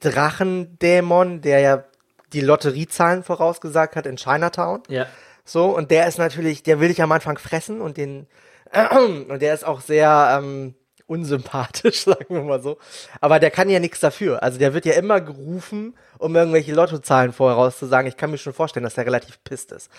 Drachendämon, 0.00 1.40
der 1.40 1.60
ja 1.60 1.84
die 2.32 2.40
Lotteriezahlen 2.40 3.22
vorausgesagt 3.22 3.96
hat 3.96 4.06
in 4.06 4.16
Chinatown. 4.16 4.82
Ja. 4.88 5.06
So, 5.44 5.66
und 5.66 5.90
der 5.90 6.08
ist 6.08 6.18
natürlich, 6.18 6.62
der 6.62 6.80
will 6.80 6.88
dich 6.88 7.02
am 7.02 7.12
Anfang 7.12 7.38
fressen 7.38 7.80
und 7.80 7.96
den, 7.96 8.26
und 9.28 9.40
der 9.40 9.54
ist 9.54 9.64
auch 9.64 9.80
sehr 9.80 10.40
ähm, 10.42 10.74
unsympathisch, 11.06 12.00
sagen 12.04 12.26
wir 12.28 12.42
mal 12.42 12.62
so. 12.62 12.78
Aber 13.20 13.38
der 13.38 13.50
kann 13.50 13.68
ja 13.68 13.78
nichts 13.78 14.00
dafür. 14.00 14.42
Also 14.42 14.58
der 14.58 14.74
wird 14.74 14.86
ja 14.86 14.94
immer 14.94 15.20
gerufen, 15.20 15.94
um 16.18 16.34
irgendwelche 16.34 16.72
Lottozahlen 16.72 17.32
vorauszusagen. 17.32 18.08
Ich 18.08 18.16
kann 18.16 18.30
mir 18.30 18.38
schon 18.38 18.52
vorstellen, 18.52 18.84
dass 18.84 18.94
der 18.94 19.04
relativ 19.06 19.42
pisst 19.44 19.72
ist. 19.72 19.90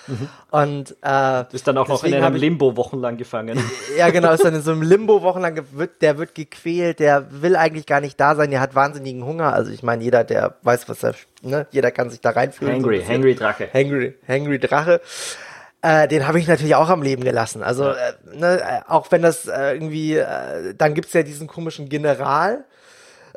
Und 0.50 0.96
äh, 1.04 1.44
Ist 1.54 1.68
dann 1.68 1.78
auch 1.78 1.88
noch 1.88 2.04
in 2.04 2.14
einem 2.14 2.36
Limbo 2.36 2.76
wochenlang 2.76 3.18
gefangen. 3.18 3.60
ja, 3.98 4.10
genau, 4.10 4.32
ist 4.32 4.44
dann 4.44 4.56
in 4.56 4.62
so 4.62 4.72
einem 4.72 4.82
Limbo 4.82 5.22
wochenlang, 5.22 5.62
wird, 5.74 6.02
der 6.02 6.18
wird 6.18 6.34
gequält, 6.34 7.00
der 7.00 7.42
will 7.42 7.56
eigentlich 7.56 7.86
gar 7.86 8.02
nicht 8.02 8.20
da 8.20 8.36
sein, 8.36 8.50
der 8.50 8.62
hat 8.62 8.74
wahnsinnigen 8.74 9.26
Hunger. 9.26 9.54
Also 9.54 9.72
ich 9.72 9.84
meine, 9.84 10.04
jeder, 10.04 10.24
der 10.24 10.56
weiß, 10.64 10.90
was 10.90 11.04
er, 11.04 11.14
ne, 11.42 11.68
jeder 11.72 11.92
kann 11.92 12.10
sich 12.10 12.22
da 12.22 12.32
reinfühlen. 12.32 12.74
so 12.74 12.78
ein 12.78 12.84
Hangry, 12.84 12.98
bisschen. 13.00 13.14
Hangry 13.16 13.36
Drache. 13.36 13.70
Hangry, 13.74 14.16
Hangry 14.28 14.60
Drache. 14.60 15.02
Äh, 15.86 16.08
den 16.08 16.26
habe 16.28 16.40
ich 16.40 16.48
natürlich 16.48 16.74
auch 16.74 16.90
am 16.90 17.04
Leben 17.04 17.24
gelassen. 17.24 17.62
Also, 17.62 17.90
äh, 17.90 18.14
ne, 18.34 18.60
äh, 18.60 18.82
auch 18.90 19.12
wenn 19.12 19.22
das 19.22 19.46
äh, 19.46 19.74
irgendwie, 19.74 20.16
äh, 20.16 20.74
dann 20.76 20.96
gibt's 20.96 21.14
ja 21.14 21.22
diesen 21.22 21.46
komischen 21.46 21.90
General, 21.90 22.66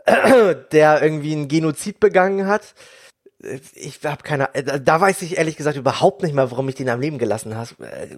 der 0.73 1.03
irgendwie 1.03 1.33
einen 1.33 1.49
Genozid 1.49 2.01
begangen 2.01 2.47
hat. 2.47 2.73
Ich 3.75 4.01
habe 4.03 4.23
keine, 4.23 4.55
äh, 4.55 4.81
da 4.81 4.99
weiß 4.99 5.21
ich 5.21 5.37
ehrlich 5.37 5.59
gesagt 5.59 5.77
überhaupt 5.77 6.23
nicht 6.23 6.35
mehr, 6.35 6.51
warum 6.51 6.67
ich 6.71 6.75
den 6.75 6.89
am 6.89 7.03
Leben 7.03 7.19
gelassen 7.19 7.55
habe. 7.55 7.69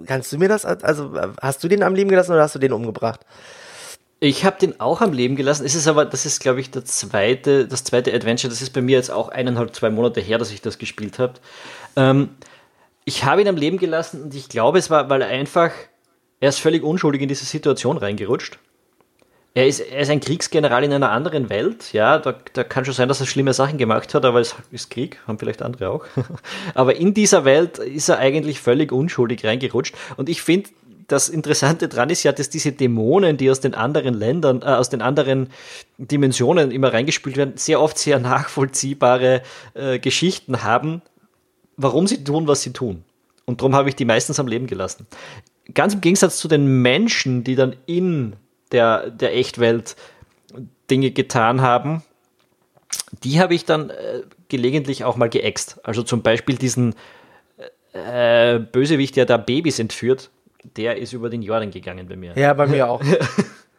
Kannst 0.06 0.32
du 0.32 0.38
mir 0.38 0.48
das, 0.48 0.64
also 0.64 1.12
hast 1.42 1.64
du 1.64 1.66
den 1.66 1.82
am 1.82 1.96
Leben 1.96 2.08
gelassen 2.08 2.30
oder 2.30 2.42
hast 2.42 2.54
du 2.54 2.60
den 2.60 2.72
umgebracht? 2.72 3.26
Ich 4.20 4.44
habe 4.44 4.58
den 4.60 4.78
auch 4.78 5.00
am 5.00 5.12
Leben 5.12 5.34
gelassen. 5.34 5.66
Es 5.66 5.74
ist 5.74 5.88
aber, 5.88 6.04
das 6.04 6.24
ist, 6.24 6.38
glaube 6.38 6.60
ich, 6.60 6.70
der 6.70 6.84
zweite, 6.84 7.66
das 7.66 7.82
zweite 7.82 8.14
Adventure. 8.14 8.48
Das 8.48 8.62
ist 8.62 8.70
bei 8.70 8.80
mir 8.80 8.96
jetzt 8.96 9.10
auch 9.10 9.28
eineinhalb, 9.28 9.74
zwei 9.74 9.90
Monate 9.90 10.20
her, 10.20 10.38
dass 10.38 10.52
ich 10.52 10.62
das 10.62 10.78
gespielt 10.78 11.18
habe. 11.18 11.34
Ähm, 11.96 12.36
ich 13.04 13.24
habe 13.24 13.40
ihn 13.40 13.48
am 13.48 13.56
Leben 13.56 13.78
gelassen 13.78 14.22
und 14.22 14.34
ich 14.34 14.48
glaube, 14.48 14.78
es 14.78 14.90
war, 14.90 15.08
weil 15.10 15.22
er 15.22 15.28
einfach, 15.28 15.70
er 16.40 16.48
ist 16.48 16.60
völlig 16.60 16.82
unschuldig 16.82 17.22
in 17.22 17.28
diese 17.28 17.44
Situation 17.44 17.96
reingerutscht. 17.96 18.58
Er 19.52 19.66
ist, 19.66 19.80
er 19.80 20.00
ist 20.00 20.10
ein 20.10 20.20
Kriegsgeneral 20.20 20.84
in 20.84 20.92
einer 20.92 21.10
anderen 21.10 21.50
Welt, 21.50 21.92
ja, 21.92 22.18
da, 22.18 22.36
da 22.52 22.62
kann 22.62 22.84
schon 22.84 22.94
sein, 22.94 23.08
dass 23.08 23.18
er 23.18 23.26
schlimme 23.26 23.52
Sachen 23.52 23.78
gemacht 23.78 24.14
hat, 24.14 24.24
aber 24.24 24.38
es 24.38 24.54
ist 24.70 24.90
Krieg, 24.90 25.18
haben 25.26 25.40
vielleicht 25.40 25.60
andere 25.62 25.90
auch. 25.90 26.04
aber 26.74 26.94
in 26.94 27.14
dieser 27.14 27.44
Welt 27.44 27.78
ist 27.78 28.08
er 28.08 28.18
eigentlich 28.18 28.60
völlig 28.60 28.92
unschuldig 28.92 29.44
reingerutscht 29.44 29.96
und 30.16 30.28
ich 30.28 30.40
finde, 30.42 30.70
das 31.10 31.28
Interessante 31.28 31.88
dran 31.88 32.10
ist 32.10 32.22
ja, 32.22 32.30
dass 32.30 32.50
diese 32.50 32.72
Dämonen, 32.72 33.36
die 33.36 33.50
aus 33.50 33.60
den 33.60 33.74
anderen 33.74 34.14
Ländern, 34.14 34.62
äh, 34.62 34.66
aus 34.66 34.90
den 34.90 35.02
anderen 35.02 35.48
Dimensionen 35.98 36.70
immer 36.70 36.92
reingespült 36.92 37.36
werden, 37.36 37.54
sehr 37.56 37.80
oft 37.80 37.98
sehr 37.98 38.18
nachvollziehbare 38.20 39.42
äh, 39.74 39.98
Geschichten 39.98 40.62
haben, 40.62 41.02
warum 41.82 42.06
sie 42.06 42.22
tun, 42.24 42.46
was 42.46 42.62
sie 42.62 42.72
tun. 42.72 43.04
Und 43.44 43.60
darum 43.60 43.74
habe 43.74 43.88
ich 43.88 43.96
die 43.96 44.04
meistens 44.04 44.38
am 44.38 44.46
Leben 44.46 44.66
gelassen. 44.66 45.06
Ganz 45.74 45.94
im 45.94 46.00
Gegensatz 46.00 46.38
zu 46.38 46.48
den 46.48 46.82
Menschen, 46.82 47.44
die 47.44 47.54
dann 47.54 47.76
in 47.86 48.36
der, 48.72 49.10
der 49.10 49.34
Echtwelt 49.34 49.96
Dinge 50.90 51.10
getan 51.10 51.60
haben, 51.60 52.02
die 53.24 53.40
habe 53.40 53.54
ich 53.54 53.64
dann 53.64 53.90
äh, 53.90 54.22
gelegentlich 54.48 55.04
auch 55.04 55.16
mal 55.16 55.28
geäxt. 55.28 55.80
Also 55.82 56.02
zum 56.02 56.22
Beispiel 56.22 56.56
diesen 56.56 56.94
äh, 57.92 58.58
Bösewicht, 58.58 59.16
der 59.16 59.26
da 59.26 59.36
Babys 59.36 59.78
entführt, 59.78 60.30
der 60.76 60.96
ist 60.96 61.12
über 61.12 61.30
den 61.30 61.42
Jordan 61.42 61.70
gegangen 61.70 62.08
bei 62.08 62.16
mir. 62.16 62.34
Ja, 62.36 62.52
bei 62.54 62.66
mir 62.66 62.88
auch. 62.88 63.02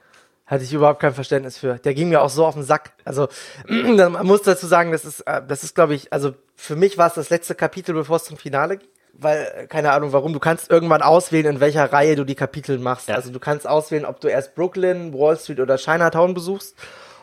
Hatte 0.52 0.66
ich 0.66 0.74
überhaupt 0.74 1.00
kein 1.00 1.14
Verständnis 1.14 1.58
für. 1.58 1.76
Der 1.76 1.94
ging 1.94 2.10
mir 2.10 2.22
auch 2.22 2.30
so 2.30 2.46
auf 2.46 2.56
den 2.56 2.64
Sack. 2.64 2.92
Also, 3.06 3.30
man 3.70 4.26
muss 4.28 4.42
dazu 4.42 4.68
sagen, 4.68 4.92
das 4.92 5.06
ist, 5.06 5.22
äh, 5.22 5.42
das 5.48 5.64
ist, 5.64 5.76
glaube 5.76 5.96
ich, 5.96 6.12
also 6.12 6.34
für 6.58 6.76
mich 6.76 6.98
war 6.98 7.08
es 7.08 7.14
das 7.14 7.30
letzte 7.30 7.56
Kapitel, 7.56 7.96
bevor 7.96 8.18
es 8.18 8.26
zum 8.26 8.36
Finale 8.36 8.76
ging. 8.76 8.90
Weil, 9.14 9.50
äh, 9.56 9.68
keine 9.68 9.94
Ahnung 9.94 10.12
warum, 10.12 10.34
du 10.34 10.40
kannst 10.40 10.70
irgendwann 10.70 11.04
auswählen, 11.04 11.56
in 11.56 11.60
welcher 11.62 11.94
Reihe 11.94 12.18
du 12.18 12.26
die 12.26 12.36
Kapitel 12.36 12.80
machst. 12.80 13.08
Ja. 13.08 13.16
Also 13.16 13.32
du 13.32 13.40
kannst 13.40 13.66
auswählen, 13.66 14.04
ob 14.04 14.20
du 14.20 14.28
erst 14.28 14.54
Brooklyn, 14.54 15.14
Wall 15.14 15.38
Street 15.38 15.62
oder 15.62 15.78
Chinatown 15.78 16.34
besuchst. 16.34 16.76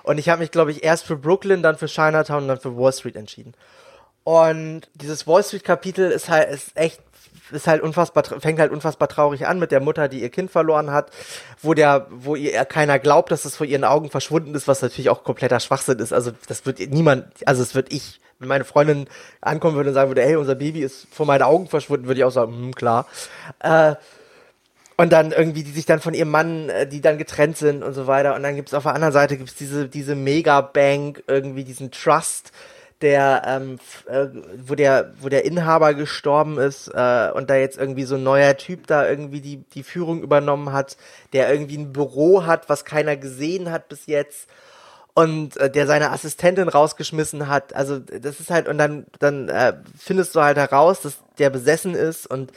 Und 0.04 0.16
ich 0.16 0.30
habe 0.30 0.40
mich, 0.40 0.50
glaube 0.50 0.70
ich, 0.70 0.82
erst 0.82 1.04
für 1.04 1.16
Brooklyn, 1.16 1.62
dann 1.62 1.76
für 1.76 1.84
Chinatown 1.84 2.44
und 2.44 2.48
dann 2.48 2.60
für 2.60 2.78
Wall 2.78 2.94
Street 2.94 3.16
entschieden. 3.16 3.52
Und 4.24 4.88
dieses 4.94 5.26
Wall 5.26 5.44
Street 5.44 5.64
Kapitel 5.64 6.10
ist 6.10 6.30
halt 6.30 6.50
ist 6.50 6.74
echt 6.78 7.02
ist 7.52 7.66
halt 7.66 7.82
unfassbar 7.82 8.24
fängt 8.24 8.58
halt 8.58 8.72
unfassbar 8.72 9.08
traurig 9.08 9.46
an 9.46 9.58
mit 9.58 9.72
der 9.72 9.80
Mutter, 9.80 10.08
die 10.08 10.20
ihr 10.20 10.30
Kind 10.30 10.50
verloren 10.50 10.90
hat, 10.90 11.10
wo 11.62 11.74
der 11.74 12.06
wo 12.10 12.34
ihr 12.34 12.64
keiner 12.64 12.98
glaubt, 12.98 13.30
dass 13.30 13.44
es 13.44 13.56
vor 13.56 13.66
ihren 13.66 13.84
Augen 13.84 14.10
verschwunden 14.10 14.54
ist, 14.54 14.68
was 14.68 14.82
natürlich 14.82 15.10
auch 15.10 15.24
kompletter 15.24 15.60
Schwachsinn 15.60 15.98
ist. 15.98 16.12
Also 16.12 16.32
das 16.46 16.66
wird 16.66 16.80
niemand, 16.90 17.26
also 17.46 17.62
es 17.62 17.74
wird 17.74 17.92
ich, 17.92 18.20
wenn 18.38 18.48
meine 18.48 18.64
Freundin 18.64 19.08
ankommen 19.40 19.76
würde 19.76 19.90
und 19.90 19.94
sagen 19.94 20.10
würde, 20.10 20.22
hey, 20.22 20.36
unser 20.36 20.54
Baby 20.54 20.80
ist 20.80 21.06
vor 21.10 21.26
meinen 21.26 21.42
Augen 21.42 21.68
verschwunden, 21.68 22.06
würde 22.06 22.20
ich 22.20 22.24
auch 22.24 22.30
sagen, 22.30 22.52
hm, 22.52 22.74
klar. 22.74 23.06
Äh, 23.60 23.94
und 25.00 25.12
dann 25.12 25.30
irgendwie, 25.30 25.62
die 25.62 25.70
sich 25.70 25.86
dann 25.86 26.00
von 26.00 26.12
ihrem 26.12 26.30
Mann, 26.30 26.68
äh, 26.70 26.86
die 26.86 27.00
dann 27.00 27.18
getrennt 27.18 27.56
sind 27.56 27.84
und 27.84 27.94
so 27.94 28.08
weiter. 28.08 28.34
Und 28.34 28.42
dann 28.42 28.56
gibt's 28.56 28.74
auf 28.74 28.82
der 28.82 28.94
anderen 28.94 29.12
Seite 29.12 29.36
gibt's 29.36 29.54
diese, 29.54 29.88
diese 29.88 30.16
Megabank, 30.16 31.22
irgendwie 31.28 31.62
diesen 31.62 31.92
Trust, 31.92 32.50
der, 33.00 33.42
ähm, 33.46 33.78
äh, 34.06 34.26
wo 34.64 34.74
der, 34.74 35.12
wo 35.20 35.28
der 35.28 35.44
Inhaber 35.44 35.94
gestorben 35.94 36.58
ist 36.58 36.88
äh, 36.88 37.30
und 37.32 37.48
da 37.50 37.56
jetzt 37.56 37.78
irgendwie 37.78 38.04
so 38.04 38.16
ein 38.16 38.22
neuer 38.22 38.56
Typ 38.56 38.86
da 38.86 39.08
irgendwie 39.08 39.40
die, 39.40 39.58
die 39.58 39.82
Führung 39.82 40.22
übernommen 40.22 40.72
hat, 40.72 40.96
der 41.32 41.52
irgendwie 41.52 41.78
ein 41.78 41.92
Büro 41.92 42.44
hat, 42.44 42.68
was 42.68 42.84
keiner 42.84 43.16
gesehen 43.16 43.70
hat 43.70 43.88
bis 43.88 44.06
jetzt 44.06 44.48
und 45.18 45.56
äh, 45.56 45.68
der 45.68 45.88
seine 45.88 46.12
Assistentin 46.12 46.68
rausgeschmissen 46.68 47.48
hat. 47.48 47.74
Also 47.74 47.98
das 47.98 48.38
ist 48.38 48.50
halt 48.50 48.68
und 48.68 48.78
dann 48.78 49.04
dann 49.18 49.48
äh, 49.48 49.72
findest 49.98 50.36
du 50.36 50.40
halt 50.40 50.56
heraus, 50.56 51.00
dass 51.00 51.16
der 51.40 51.50
besessen 51.50 51.96
ist 51.96 52.28
und 52.28 52.52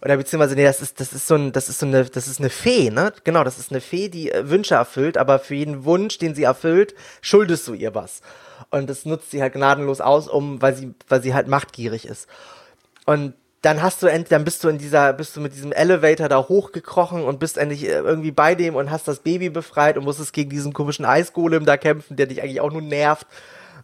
oder 0.00 0.16
beziehungsweise 0.16 0.54
nee, 0.54 0.64
das 0.64 0.80
ist 0.80 0.98
das 0.98 1.12
ist 1.12 1.26
so 1.26 1.34
ein 1.34 1.52
das 1.52 1.68
ist 1.68 1.78
so 1.78 1.84
eine 1.84 2.06
das 2.06 2.26
ist 2.26 2.40
eine 2.40 2.48
Fee, 2.48 2.88
ne? 2.88 3.12
Genau, 3.24 3.44
das 3.44 3.58
ist 3.58 3.70
eine 3.70 3.82
Fee, 3.82 4.08
die 4.08 4.30
äh, 4.32 4.48
Wünsche 4.48 4.76
erfüllt, 4.76 5.18
aber 5.18 5.38
für 5.38 5.56
jeden 5.56 5.84
Wunsch, 5.84 6.16
den 6.16 6.34
sie 6.34 6.44
erfüllt, 6.44 6.94
schuldest 7.20 7.68
du 7.68 7.74
ihr 7.74 7.94
was. 7.94 8.22
Und 8.70 8.88
das 8.88 9.04
nutzt 9.04 9.30
sie 9.30 9.42
halt 9.42 9.52
gnadenlos 9.52 10.00
aus, 10.00 10.26
um 10.26 10.62
weil 10.62 10.74
sie 10.74 10.94
weil 11.08 11.22
sie 11.22 11.34
halt 11.34 11.48
machtgierig 11.48 12.06
ist. 12.06 12.28
Und 13.04 13.34
dann 13.66 13.82
hast 13.82 14.00
du 14.00 14.24
dann 14.28 14.44
bist 14.44 14.62
du 14.62 14.68
in 14.68 14.78
dieser, 14.78 15.12
bist 15.12 15.36
du 15.36 15.40
mit 15.40 15.52
diesem 15.52 15.72
Elevator 15.72 16.28
da 16.28 16.38
hochgekrochen 16.38 17.24
und 17.24 17.40
bist 17.40 17.58
endlich 17.58 17.84
äh, 17.84 17.94
irgendwie 17.94 18.30
bei 18.30 18.54
dem 18.54 18.76
und 18.76 18.92
hast 18.92 19.08
das 19.08 19.18
Baby 19.18 19.50
befreit 19.50 19.98
und 19.98 20.04
musstest 20.04 20.32
gegen 20.32 20.50
diesen 20.50 20.72
komischen 20.72 21.04
Eisgolem 21.04 21.66
da 21.66 21.76
kämpfen, 21.76 22.16
der 22.16 22.26
dich 22.26 22.42
eigentlich 22.42 22.60
auch 22.60 22.70
nur 22.70 22.80
nervt. 22.80 23.26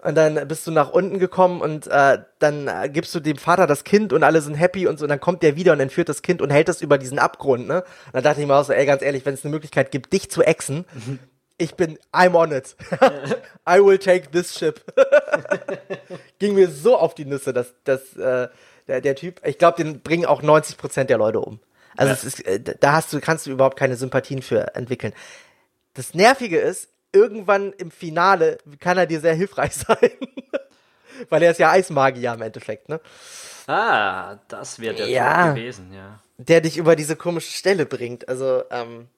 Und 0.05 0.15
dann 0.15 0.47
bist 0.47 0.69
du 0.69 0.71
nach 0.71 0.91
unten 0.91 1.19
gekommen 1.19 1.61
und 1.61 1.89
äh, 1.89 2.19
dann 2.39 2.69
äh, 2.69 2.91
gibst 2.91 3.13
du 3.17 3.19
dem 3.19 3.37
Vater 3.39 3.67
das 3.67 3.83
Kind 3.83 4.13
und 4.13 4.23
alle 4.23 4.41
sind 4.41 4.55
happy 4.55 4.87
und 4.87 5.01
so. 5.01 5.05
Und 5.05 5.09
dann 5.09 5.21
kommt 5.21 5.43
der 5.43 5.57
wieder 5.57 5.73
und 5.73 5.81
entführt 5.81 6.09
das 6.09 6.23
Kind 6.23 6.41
und 6.41 6.51
hält 6.51 6.69
das 6.69 6.81
über 6.81 6.97
diesen 6.97 7.19
Abgrund. 7.19 7.67
Ne? 7.67 7.83
Und 8.07 8.15
dann 8.15 8.23
dachte 8.23 8.41
ich 8.41 8.47
mir 8.47 8.55
auch 8.55 8.65
so, 8.65 8.73
ey, 8.73 8.87
ganz 8.87 9.03
ehrlich, 9.03 9.27
wenn 9.27 9.35
es 9.35 9.45
eine 9.45 9.53
Möglichkeit 9.53 9.91
gibt, 9.91 10.13
dich 10.13 10.31
zu 10.31 10.43
exen, 10.43 10.85
mhm. 10.93 11.19
ich 11.59 11.75
bin, 11.75 11.99
I'm 12.13 12.37
on 12.37 12.53
it. 12.53 12.77
I 13.69 13.85
will 13.85 13.99
take 13.99 14.31
this 14.31 14.57
ship. 14.57 14.81
Ging 16.39 16.55
mir 16.55 16.69
so 16.69 16.97
auf 16.97 17.17
die 17.17 17.25
Nüsse, 17.25 17.53
dass, 17.53 17.75
dass 17.85 18.17
äh, 18.17 18.47
der, 18.93 19.01
der 19.01 19.17
Typ, 19.17 19.41
ich 19.45 19.57
glaube, 19.57 19.83
den 19.83 20.01
bringen 20.03 20.27
auch 20.27 20.43
90 20.43 20.77
Prozent 20.77 21.09
der 21.09 21.17
Leute 21.17 21.41
um. 21.41 21.61
Also 21.97 22.13
ja. 22.13 22.29
ist, 22.29 22.47
äh, 22.47 22.61
da 22.61 22.93
hast 22.93 23.13
du, 23.13 23.21
kannst 23.21 23.47
du 23.47 23.51
überhaupt 23.51 23.79
keine 23.79 23.97
Sympathien 23.97 24.43
für 24.43 24.75
entwickeln. 24.75 25.15
Das 25.95 26.15
Nervige 26.15 26.59
ist, 26.59 26.89
irgendwann 27.13 27.73
im 27.73 27.91
Finale 27.91 28.59
kann 28.81 28.99
er 28.99 29.07
dir 29.07 29.21
sehr 29.21 29.35
hilfreich 29.35 29.73
sein. 29.89 30.11
Weil 31.29 31.43
er 31.43 31.53
ist 31.53 31.61
ja 31.61 31.71
Eismagier 31.71 32.35
im 32.35 32.43
Endeffekt, 32.43 32.89
ne? 32.89 33.01
Ah, 33.67 34.39
das 34.49 34.81
wäre 34.81 34.95
der 34.95 35.09
ja, 35.09 35.53
gewesen, 35.53 35.93
ja. 35.93 36.21
Der 36.37 36.61
dich 36.61 36.77
über 36.77 36.97
diese 36.97 37.17
komische 37.17 37.53
Stelle 37.53 37.87
bringt. 37.87 38.29
Also, 38.29 38.65
ähm, 38.71 39.09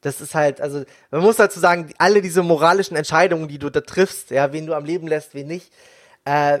das 0.00 0.20
ist 0.20 0.34
halt, 0.34 0.60
also, 0.60 0.84
man 1.10 1.20
muss 1.20 1.36
dazu 1.36 1.60
sagen, 1.60 1.92
alle 1.98 2.22
diese 2.22 2.42
moralischen 2.42 2.96
Entscheidungen, 2.96 3.48
die 3.48 3.58
du 3.58 3.68
da 3.68 3.82
triffst, 3.82 4.30
ja, 4.30 4.52
wen 4.52 4.66
du 4.66 4.74
am 4.74 4.84
Leben 4.84 5.06
lässt, 5.06 5.34
wen 5.34 5.48
nicht, 5.48 5.72
äh, 6.24 6.60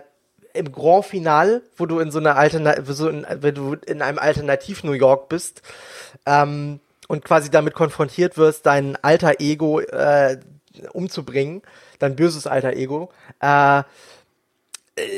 im 0.54 0.72
Grand 0.72 1.04
Final, 1.04 1.62
wo 1.76 1.86
du 1.86 1.98
in 1.98 2.10
so 2.10 2.18
einer 2.18 2.36
Alternativ, 2.36 2.84
so 2.88 3.08
in, 3.08 3.26
wenn 3.28 3.54
du 3.54 3.74
in 3.74 4.02
einem 4.02 4.18
Alternativ 4.18 4.84
New 4.84 4.92
York 4.92 5.28
bist, 5.28 5.62
ähm, 6.26 6.80
und 7.08 7.24
quasi 7.24 7.50
damit 7.50 7.74
konfrontiert 7.74 8.38
wirst, 8.38 8.64
dein 8.64 8.96
alter 8.96 9.40
Ego 9.40 9.80
äh, 9.80 10.38
umzubringen, 10.92 11.62
dein 11.98 12.16
böses 12.16 12.46
alter 12.46 12.72
Ego, 12.74 13.10
äh, 13.40 13.82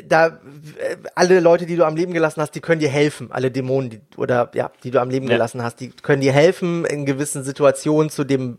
da 0.05 0.27
äh, 0.27 0.97
alle 1.15 1.41
Leute, 1.41 1.67
die 1.67 1.77
du 1.77 1.85
am 1.85 1.97
Leben 1.97 2.13
gelassen 2.13 2.41
hast, 2.41 2.53
die 2.55 2.61
können 2.61 2.81
dir 2.81 2.89
helfen, 2.89 3.31
alle 3.31 3.51
Dämonen, 3.51 3.91
die, 3.91 4.01
oder 4.17 4.51
ja, 4.55 4.71
die 4.83 4.91
du 4.91 5.01
am 5.01 5.11
Leben 5.11 5.27
ja. 5.27 5.35
gelassen 5.35 5.63
hast, 5.63 5.81
die 5.81 5.91
können 5.91 6.21
dir 6.21 6.33
helfen, 6.33 6.85
in 6.85 7.07
gewissen 7.07 7.45
Situationen 7.45 8.11
zu 8.11 8.25
dem 8.25 8.59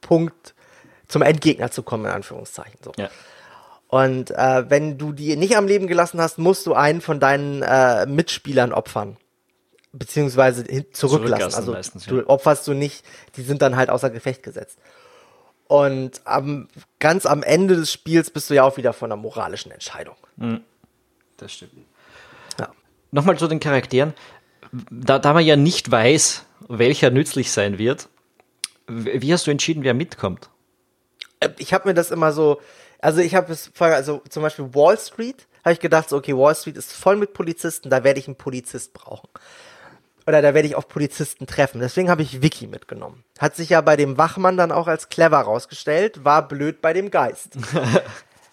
Punkt 0.00 0.54
zum 1.08 1.22
Endgegner 1.22 1.70
zu 1.70 1.82
kommen, 1.82 2.06
in 2.06 2.12
Anführungszeichen. 2.12 2.78
So. 2.82 2.92
Ja. 2.96 3.10
Und 3.92 4.30
äh, 4.30 4.70
wenn 4.70 4.96
du 4.96 5.12
die 5.12 5.36
nicht 5.36 5.54
am 5.54 5.66
Leben 5.66 5.86
gelassen 5.86 6.18
hast, 6.18 6.38
musst 6.38 6.66
du 6.66 6.72
einen 6.72 7.02
von 7.02 7.20
deinen 7.20 7.60
äh, 7.60 8.06
Mitspielern 8.06 8.72
opfern 8.72 9.18
beziehungsweise 9.92 10.64
zurücklassen. 10.92 11.54
also 11.54 11.72
meistens, 11.72 12.06
ja. 12.06 12.12
du 12.12 12.26
opferst 12.26 12.66
du 12.66 12.72
nicht, 12.72 13.04
die 13.36 13.42
sind 13.42 13.60
dann 13.60 13.76
halt 13.76 13.90
außer 13.90 14.08
Gefecht 14.08 14.42
gesetzt. 14.42 14.78
Und 15.68 16.22
am, 16.24 16.68
ganz 17.00 17.26
am 17.26 17.42
Ende 17.42 17.76
des 17.76 17.92
Spiels 17.92 18.30
bist 18.30 18.48
du 18.48 18.54
ja 18.54 18.62
auch 18.62 18.78
wieder 18.78 18.94
von 18.94 19.12
einer 19.12 19.20
moralischen 19.20 19.70
Entscheidung. 19.70 20.16
Mhm. 20.36 20.62
Das 21.36 21.52
stimmt. 21.52 21.72
Ja. 22.58 22.70
Nochmal 23.10 23.36
zu 23.36 23.46
den 23.46 23.60
Charakteren. 23.60 24.14
Da, 24.90 25.18
da 25.18 25.34
man 25.34 25.44
ja 25.44 25.56
nicht 25.56 25.90
weiß, 25.90 26.46
welcher 26.66 27.10
nützlich 27.10 27.52
sein 27.52 27.76
wird, 27.76 28.08
wie 28.88 29.34
hast 29.34 29.46
du 29.46 29.50
entschieden, 29.50 29.84
wer 29.84 29.92
mitkommt? 29.92 30.48
Äh, 31.40 31.50
ich 31.58 31.74
habe 31.74 31.88
mir 31.88 31.94
das 31.94 32.10
immer 32.10 32.32
so, 32.32 32.58
also 33.02 33.20
ich 33.20 33.34
habe 33.34 33.52
es, 33.52 33.70
also 33.78 34.22
zum 34.30 34.42
Beispiel 34.42 34.74
Wall 34.74 34.98
Street, 34.98 35.46
habe 35.62 35.74
ich 35.74 35.80
gedacht, 35.80 36.08
so, 36.08 36.16
okay, 36.16 36.34
Wall 36.34 36.54
Street 36.54 36.78
ist 36.78 36.92
voll 36.92 37.16
mit 37.16 37.34
Polizisten, 37.34 37.90
da 37.90 38.02
werde 38.02 38.18
ich 38.18 38.26
einen 38.26 38.36
Polizist 38.36 38.94
brauchen 38.94 39.28
oder 40.26 40.42
da 40.42 40.54
werde 40.54 40.68
ich 40.68 40.74
auf 40.74 40.88
Polizisten 40.88 41.46
treffen. 41.46 41.80
Deswegen 41.80 42.08
habe 42.08 42.22
ich 42.22 42.42
Vicky 42.42 42.66
mitgenommen. 42.66 43.24
Hat 43.38 43.56
sich 43.56 43.70
ja 43.70 43.80
bei 43.80 43.96
dem 43.96 44.18
Wachmann 44.18 44.56
dann 44.56 44.72
auch 44.72 44.86
als 44.86 45.08
clever 45.08 45.40
rausgestellt, 45.40 46.24
war 46.24 46.46
blöd 46.46 46.80
bei 46.80 46.92
dem 46.92 47.10
Geist. 47.10 47.56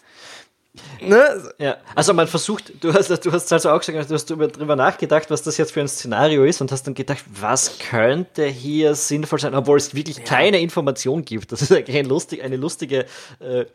ne? 1.02 1.54
Ja, 1.60 1.78
also 1.96 2.14
man 2.14 2.28
versucht, 2.28 2.84
du 2.84 2.94
hast, 2.94 3.10
du 3.10 3.32
hast 3.32 3.54
also 3.54 3.70
auch 3.70 3.80
gesagt, 3.80 4.10
du 4.10 4.16
hast 4.16 4.26
darüber 4.26 4.76
nachgedacht, 4.76 5.30
was 5.30 5.44
das 5.44 5.58
jetzt 5.58 5.72
für 5.72 5.82
ein 5.82 5.88
Szenario 5.88 6.44
ist 6.44 6.62
und 6.62 6.72
hast 6.72 6.88
dann 6.88 6.96
gedacht, 6.96 7.24
was 7.28 7.78
könnte 7.80 8.46
hier 8.46 8.96
sinnvoll 8.96 9.40
sein, 9.40 9.54
obwohl 9.54 9.78
es 9.78 9.94
wirklich 9.94 10.18
ja. 10.18 10.24
keine 10.24 10.60
Information 10.60 11.24
gibt. 11.24 11.52
Das 11.52 11.62
ist 11.62 11.72
eigentlich 11.72 11.98
ein 11.98 12.06
lustig, 12.06 12.44
eine 12.44 12.58
lustige 12.58 13.06
äh, 13.40 13.66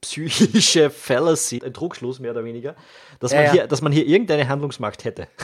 psychische 0.00 0.90
Fallacy, 0.90 1.60
ein 1.64 1.74
Trugschluss 1.74 2.20
mehr 2.20 2.30
oder 2.30 2.44
weniger, 2.44 2.76
dass, 3.20 3.32
ja, 3.32 3.42
man, 3.42 3.50
hier, 3.50 3.66
dass 3.66 3.82
man 3.82 3.92
hier 3.92 4.06
irgendeine 4.06 4.48
Handlungsmacht 4.48 5.04
hätte. 5.04 5.28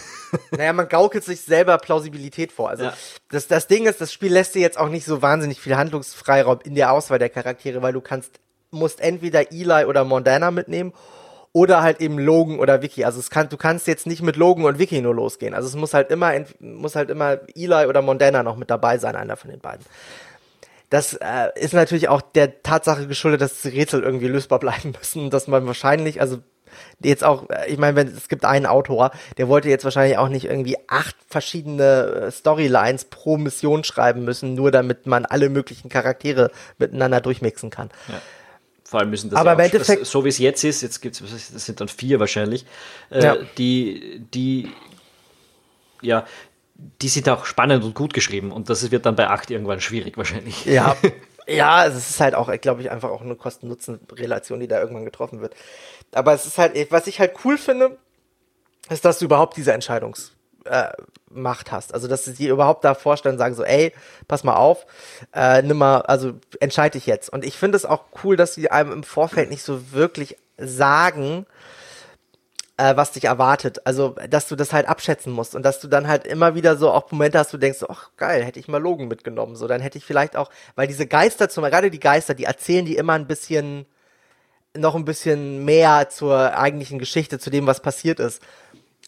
Naja, 0.51 0.73
man 0.73 0.89
gaukelt 0.89 1.23
sich 1.23 1.43
selber 1.43 1.79
Plausibilität 1.79 2.51
vor. 2.51 2.69
Also 2.69 2.85
ja. 2.85 2.95
das, 3.31 3.47
das 3.47 3.69
Ding 3.69 3.87
ist, 3.87 4.01
das 4.01 4.13
Spiel 4.13 4.33
lässt 4.33 4.57
dir 4.57 4.63
jetzt 4.63 4.77
auch 4.79 4.89
nicht 4.89 5.05
so 5.05 5.23
wahnsinnig 5.23 5.61
viel 5.61 5.77
Handlungsfreiraum 5.77 6.59
in 6.65 6.75
der 6.75 6.91
Auswahl 6.91 7.21
der 7.21 7.29
Charaktere, 7.29 7.83
weil 7.83 7.93
du 7.93 8.01
kannst, 8.01 8.41
musst 8.73 9.01
entweder 9.01 9.53
Eli 9.53 9.85
oder 9.85 10.03
Mondana 10.03 10.51
mitnehmen 10.51 10.93
oder 11.53 11.83
halt 11.83 12.01
eben 12.01 12.19
Logan 12.19 12.59
oder 12.59 12.83
Vicky. 12.83 13.05
Also 13.05 13.21
es 13.21 13.31
kann, 13.31 13.49
du 13.49 13.57
kannst 13.57 13.87
jetzt 13.87 14.09
nicht 14.09 14.23
mit 14.23 14.35
Logan 14.35 14.65
und 14.65 14.81
Vicky 14.81 15.01
nur 15.01 15.15
losgehen. 15.15 15.55
Also 15.55 15.69
es 15.69 15.77
muss 15.77 15.95
halt 15.95 16.11
immer, 16.11 16.33
muss 16.59 16.97
halt 16.97 17.11
immer 17.11 17.39
Eli 17.55 17.87
oder 17.87 18.03
Mondana 18.03 18.43
noch 18.43 18.57
mit 18.57 18.71
dabei 18.71 18.99
sein, 18.99 19.15
einer 19.15 19.37
von 19.37 19.51
den 19.51 19.61
beiden. 19.61 19.87
Das 20.95 21.15
äh, 21.15 21.49
ist 21.57 21.75
natürlich 21.75 22.09
auch 22.09 22.23
der 22.23 22.63
Tatsache 22.63 23.09
geschuldet, 23.09 23.41
dass 23.41 23.63
die 23.63 23.69
Rätsel 23.71 24.05
irgendwie 24.05 24.29
lösbar 24.29 24.61
bleiben 24.61 24.93
müssen, 24.97 25.29
dass 25.29 25.49
man 25.49 25.67
wahrscheinlich, 25.67 26.21
also 26.21 26.39
jetzt 27.01 27.25
auch, 27.25 27.51
äh, 27.51 27.69
ich 27.69 27.79
meine, 27.79 27.97
wenn 27.97 28.07
es 28.07 28.29
gibt 28.29 28.45
einen 28.45 28.65
Autor, 28.65 29.11
der 29.37 29.49
wollte 29.49 29.69
jetzt 29.69 29.83
wahrscheinlich 29.83 30.19
auch 30.19 30.29
nicht 30.29 30.45
irgendwie 30.45 30.77
acht 30.87 31.17
verschiedene 31.27 32.29
äh, 32.29 32.31
Storylines 32.31 33.07
pro 33.07 33.39
Mission 33.39 33.83
schreiben 33.83 34.25
müssen, 34.25 34.55
nur 34.55 34.71
damit 34.71 35.05
man 35.09 35.27
alle 35.27 35.49
möglichen 35.49 35.89
Charaktere 35.89 36.53
miteinander 36.79 37.21
durchmixen 37.21 37.71
kann. 37.71 37.91
Ja. 38.07 38.23
Vor 38.85 39.01
allem 39.01 39.11
müssen 39.11 39.31
das 39.31 39.41
aber 39.41 39.51
ja 39.51 39.55
im 39.55 39.61
Endeffekt, 39.73 40.07
so 40.07 40.25
wie 40.25 40.29
es 40.29 40.39
jetzt 40.39 40.63
ist, 40.63 40.81
jetzt 40.83 41.01
gibt 41.01 41.21
es, 41.21 41.53
das 41.53 41.67
sind 41.67 41.81
dann 41.81 41.89
vier 41.89 42.21
wahrscheinlich, 42.21 42.67
äh, 43.11 43.25
ja. 43.25 43.37
die, 43.59 44.25
die, 44.33 44.71
ja, 46.03 46.25
die 46.75 47.09
sind 47.09 47.29
auch 47.29 47.45
spannend 47.45 47.85
und 47.85 47.95
gut 47.95 48.15
geschrieben 48.15 48.51
und 48.51 48.69
das 48.69 48.91
wird 48.91 49.07
dann 49.07 49.17
bei 49.17 49.29
8 49.29 49.51
irgendwann 49.51 49.81
schwierig 49.81 50.17
wahrscheinlich. 50.17 50.65
Ja. 50.65 50.97
Ja, 51.47 51.85
es 51.87 51.95
ist 51.95 52.21
halt 52.21 52.35
auch, 52.35 52.51
glaube 52.61 52.81
ich, 52.81 52.91
einfach 52.91 53.11
auch 53.11 53.21
eine 53.21 53.37
Kosten-Nutzen-Relation, 53.37 54.61
die 54.61 54.67
da 54.67 54.81
irgendwann 54.81 55.05
getroffen 55.05 55.43
wird. 55.43 55.55
Aber 56.13 56.33
es 56.33 56.47
ist 56.47 56.57
halt, 56.57 56.91
was 56.91 57.07
ich 57.07 57.21
halt 57.21 57.35
cool 57.45 57.59
finde, 57.59 57.99
ist, 58.89 59.05
dass 59.05 59.19
du 59.19 59.27
überhaupt 59.27 59.57
diese 59.57 59.73
Entscheidungsmacht 59.73 60.33
äh, 60.65 61.71
hast. 61.71 61.93
Also, 61.93 62.09
dass 62.09 62.25
sie 62.25 62.33
dir 62.33 62.51
überhaupt 62.51 62.85
da 62.85 62.95
vorstellen 62.95 63.35
und 63.35 63.41
sagen 63.41 63.55
so, 63.55 63.63
ey, 63.63 63.93
pass 64.27 64.45
mal 64.45 64.57
auf, 64.57 64.87
äh, 65.35 65.61
nimm 65.63 65.77
mal, 65.77 66.01
also 66.03 66.33
entscheide 66.61 66.99
dich 66.99 67.07
jetzt. 67.07 67.31
Und 67.31 67.45
ich 67.45 67.59
finde 67.59 67.77
es 67.77 67.85
auch 67.85 68.05
cool, 68.25 68.37
dass 68.37 68.55
sie 68.55 68.71
einem 68.71 68.93
im 68.93 69.03
Vorfeld 69.03 69.51
nicht 69.51 69.65
so 69.65 69.93
wirklich 69.93 70.37
sagen, 70.57 71.45
äh, 72.77 72.97
was 72.97 73.13
dich 73.13 73.25
erwartet. 73.25 73.87
Also, 73.87 74.17
dass 74.29 74.49
du 74.49 74.57
das 74.57 74.73
halt 74.73 74.89
abschätzen 74.89 75.33
musst 75.33 75.55
und 75.55 75.63
dass 75.63 75.81
du 75.81 75.89
dann 75.89 76.09
halt 76.09 76.27
immer 76.27 76.55
wieder 76.55 76.77
so 76.77 76.91
auch 76.91 77.11
Momente 77.11 77.39
hast, 77.39 77.53
du 77.53 77.59
denkst, 77.59 77.85
ach 77.89 78.11
geil, 78.17 78.45
hätte 78.45 78.59
ich 78.59 78.69
mal 78.69 78.83
Logan 78.83 79.09
mitgenommen. 79.09 79.57
So, 79.57 79.69
dann 79.69 79.81
hätte 79.81 79.99
ich 79.99 80.05
vielleicht 80.05 80.37
auch, 80.37 80.51
weil 80.75 80.87
diese 80.87 81.07
Geister, 81.07 81.49
zum, 81.49 81.65
gerade 81.65 81.91
die 81.91 82.01
Geister, 82.01 82.35
die 82.35 82.45
erzählen 82.45 82.85
die 82.85 82.97
immer 82.97 83.15
ein 83.15 83.27
bisschen, 83.27 83.87
noch 84.77 84.95
ein 84.97 85.05
bisschen 85.05 85.65
mehr 85.65 86.09
zur 86.11 86.57
eigentlichen 86.59 86.99
Geschichte, 86.99 87.39
zu 87.39 87.51
dem, 87.51 87.67
was 87.67 87.81
passiert 87.81 88.21
ist. 88.21 88.43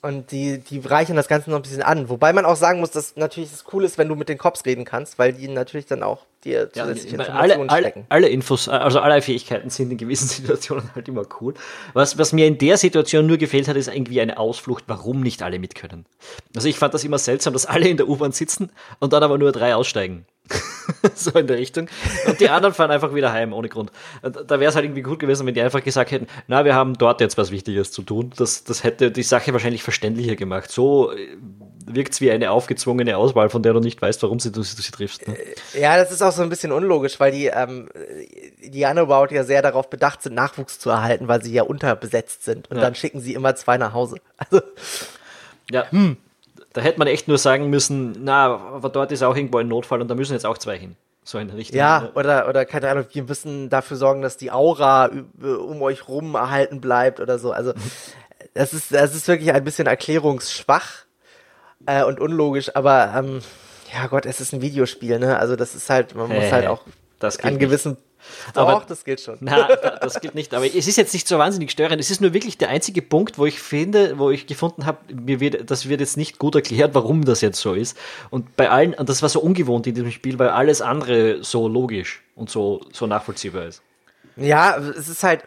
Und 0.07 0.31
die, 0.31 0.59
die 0.59 0.79
reichen 0.79 1.17
das 1.17 1.27
Ganze 1.27 1.51
noch 1.51 1.59
ein 1.59 1.63
bisschen 1.63 1.83
an. 1.83 2.09
Wobei 2.09 2.33
man 2.33 2.45
auch 2.45 2.55
sagen 2.55 2.79
muss, 2.79 2.93
dass 2.93 3.17
natürlich 3.17 3.51
das 3.51 3.65
cool 3.73 3.83
ist, 3.83 3.99
wenn 3.99 4.07
du 4.07 4.15
mit 4.15 4.29
den 4.29 4.39
Cops 4.39 4.65
reden 4.65 4.85
kannst, 4.85 5.19
weil 5.19 5.33
die 5.33 5.49
natürlich 5.49 5.87
dann 5.87 6.05
auch 6.05 6.27
dir 6.45 6.73
zusätzliche 6.73 7.17
ja, 7.17 7.25
Informationen 7.25 7.69
alle, 7.69 7.81
stecken. 7.81 8.07
Alle, 8.09 8.27
alle 8.27 8.29
Infos, 8.29 8.69
also 8.69 9.01
alle 9.01 9.21
Fähigkeiten 9.21 9.69
sind 9.69 9.91
in 9.91 9.99
gewissen 9.99 10.29
Situationen 10.29 10.95
halt 10.95 11.09
immer 11.09 11.25
cool. 11.41 11.55
Was, 11.93 12.19
was 12.19 12.33
mir 12.33 12.47
in 12.47 12.57
der 12.57 12.77
Situation 12.77 13.27
nur 13.27 13.37
gefehlt 13.37 13.67
hat, 13.67 13.75
ist 13.75 13.89
irgendwie 13.89 14.21
eine 14.21 14.39
Ausflucht, 14.39 14.85
warum 14.87 15.23
nicht 15.23 15.43
alle 15.43 15.59
mit 15.59 15.75
können. 15.75 16.07
Also 16.55 16.69
ich 16.69 16.79
fand 16.79 16.95
das 16.95 17.03
immer 17.03 17.19
seltsam, 17.19 17.53
dass 17.53 17.67
alle 17.67 17.89
in 17.89 17.97
der 17.97 18.09
U-Bahn 18.09 18.31
sitzen 18.31 18.71
und 19.01 19.13
dann 19.13 19.25
aber 19.25 19.39
nur 19.39 19.51
drei 19.51 19.75
aussteigen. 19.75 20.25
so 21.15 21.31
in 21.33 21.47
der 21.47 21.59
Richtung. 21.59 21.89
Und 22.27 22.41
die 22.41 22.49
anderen 22.49 22.75
fahren 22.75 22.91
einfach 22.91 23.15
wieder 23.15 23.33
heim, 23.33 23.53
ohne 23.53 23.69
Grund. 23.69 23.91
Da 24.23 24.61
wäre 24.61 24.69
es 24.69 24.75
halt 24.75 24.85
irgendwie 24.85 25.03
gut 25.03 25.19
gewesen, 25.19 25.47
wenn 25.47 25.55
die 25.55 25.61
einfach 25.61 25.83
gesagt 25.83 26.11
hätten, 26.11 26.27
na, 26.47 26.65
wir 26.65 26.75
haben 26.75 26.95
dort 26.95 27.21
jetzt 27.21 27.39
was 27.39 27.51
Wichtiges 27.51 27.93
zu 27.93 28.03
tun. 28.03 28.33
Das, 28.37 28.65
das 28.65 28.85
hätte 28.85 29.11
die 29.11 29.23
Sache 29.23 29.53
wahrscheinlich 29.53 29.83
verständlicher 29.83 30.37
gemacht. 30.37 30.71
So 30.71 31.13
äh, 31.13 31.37
wirkt 31.87 32.15
es 32.15 32.21
wie 32.21 32.31
eine 32.31 32.51
aufgezwungene 32.51 33.17
Auswahl, 33.17 33.51
von 33.51 33.63
der 33.63 33.73
du 33.73 33.81
nicht 33.81 34.01
weißt, 34.01 34.23
warum 34.23 34.39
sie, 34.39 34.53
du, 34.53 34.61
du 34.61 34.65
sie 34.65 34.91
triffst. 34.91 35.27
Ne? 35.27 35.37
Äh, 35.37 35.81
ja, 35.81 35.97
das 35.97 36.13
ist 36.13 36.23
auch 36.23 36.33
so 36.33 36.43
ein 36.43 36.49
bisschen 36.49 36.73
unlogisch, 36.73 37.19
weil 37.21 37.33
die, 37.33 37.47
ähm, 37.47 37.89
die 38.63 38.85
Underworld 38.85 39.33
ja 39.33 39.45
sehr 39.45 39.63
darauf 39.63 39.91
bedacht 39.91 40.23
sind, 40.23 40.35
Nachwuchs 40.35 40.79
zu 40.79 40.91
erhalten, 40.91 41.29
weil 41.29 41.43
sie 41.43 41.53
ja 41.53 41.63
unterbesetzt 41.63 42.45
sind. 42.45 42.71
Und 42.71 42.77
ja. 42.77 42.83
dann 42.83 42.95
schicken 42.95 43.21
sie 43.21 43.35
immer 43.35 43.55
zwei 43.57 43.79
nach 43.79 43.93
Hause. 43.93 44.17
Also, 44.39 44.61
ja. 45.71 45.91
Hm. 45.91 46.17
Da 46.77 46.83
hätte 46.83 46.99
man 46.99 47.09
echt 47.09 47.27
nur 47.27 47.39
sagen 47.39 47.71
müssen, 47.71 48.23
na, 48.23 48.55
aber 48.55 48.91
dort 48.91 49.11
ist 49.11 49.23
auch 49.23 49.35
irgendwo 49.35 49.57
ein 49.57 49.67
Notfall 49.67 50.03
und 50.03 50.09
da 50.09 50.15
müssen 50.15 50.35
jetzt 50.35 50.45
auch 50.45 50.59
zwei 50.59 50.77
hin. 50.77 50.95
So 51.25 51.39
in 51.39 51.49
Richtung. 51.49 51.79
Ja, 51.79 52.11
oder, 52.15 52.47
oder 52.51 52.67
keine 52.67 52.91
Ahnung, 52.91 53.07
wir 53.11 53.23
müssen 53.23 53.71
dafür 53.71 53.97
sorgen, 53.97 54.21
dass 54.21 54.37
die 54.37 54.53
Aura 54.53 55.11
um 55.41 55.81
euch 55.81 56.07
rum 56.07 56.35
erhalten 56.35 56.83
bleibt 56.83 57.19
oder 57.19 57.39
so. 57.39 57.51
Also, 57.51 57.73
das 58.53 58.75
ist, 58.75 58.93
das 58.93 59.15
ist 59.15 59.27
wirklich 59.27 59.55
ein 59.55 59.65
bisschen 59.65 59.87
erklärungsschwach. 59.87 61.07
äh, 61.87 62.05
und 62.05 62.21
unlogisch, 62.21 62.77
aber 62.77 63.11
ähm, 63.17 63.41
ja 63.95 64.07
Gott, 64.09 64.27
es 64.27 64.43
ist 64.43 64.53
ein 64.53 64.61
Videospiel, 64.61 65.19
ne? 65.19 65.39
Also 65.39 65.57
das 65.57 65.75
ist 65.75 65.89
halt, 65.89 66.15
man 66.15 66.29
muss 66.29 66.53
halt 66.53 66.67
auch 66.67 66.83
das 67.21 67.41
an 67.43 67.59
gewissen 67.59 67.97
aber 68.55 68.73
Doch, 68.73 68.85
das 68.85 69.05
gilt 69.05 69.21
schon. 69.21 69.37
Na, 69.41 69.69
das 70.01 70.21
gilt 70.21 70.35
nicht. 70.35 70.55
Aber 70.55 70.67
es 70.67 70.87
ist 70.87 70.97
jetzt 70.97 71.13
nicht 71.13 71.29
so 71.29 71.39
wahnsinnig 71.39 71.71
störend. 71.71 72.01
Es 72.01 72.11
ist 72.11 72.21
nur 72.21 72.33
wirklich 72.33 72.59
der 72.59 72.69
einzige 72.69 73.03
Punkt, 73.03 73.39
wo 73.39 73.47
ich 73.47 73.61
finde, 73.61 74.19
wo 74.19 74.31
ich 74.31 74.47
gefunden 74.47 74.87
habe, 74.87 74.99
mir 75.13 75.41
wird, 75.41 75.71
das 75.71 75.89
wird 75.89 76.01
jetzt 76.01 76.17
nicht 76.17 76.39
gut 76.39 76.55
erklärt, 76.55 76.95
warum 76.95 77.25
das 77.25 77.41
jetzt 77.41 77.61
so 77.61 77.75
ist. 77.75 77.97
Und 78.31 78.57
bei 78.57 78.71
allen, 78.71 78.95
und 78.95 79.09
das 79.09 79.23
war 79.23 79.29
so 79.29 79.41
ungewohnt 79.41 79.87
in 79.87 79.95
diesem 79.95 80.11
Spiel, 80.11 80.39
weil 80.39 80.49
alles 80.49 80.81
andere 80.83 81.43
so 81.43 81.69
logisch 81.69 82.23
und 82.35 82.51
so, 82.51 82.81
so 82.93 83.07
nachvollziehbar 83.07 83.67
ist. 83.67 83.83
Ja, 84.37 84.77
es 84.77 85.09
ist 85.09 85.23
halt, 85.23 85.45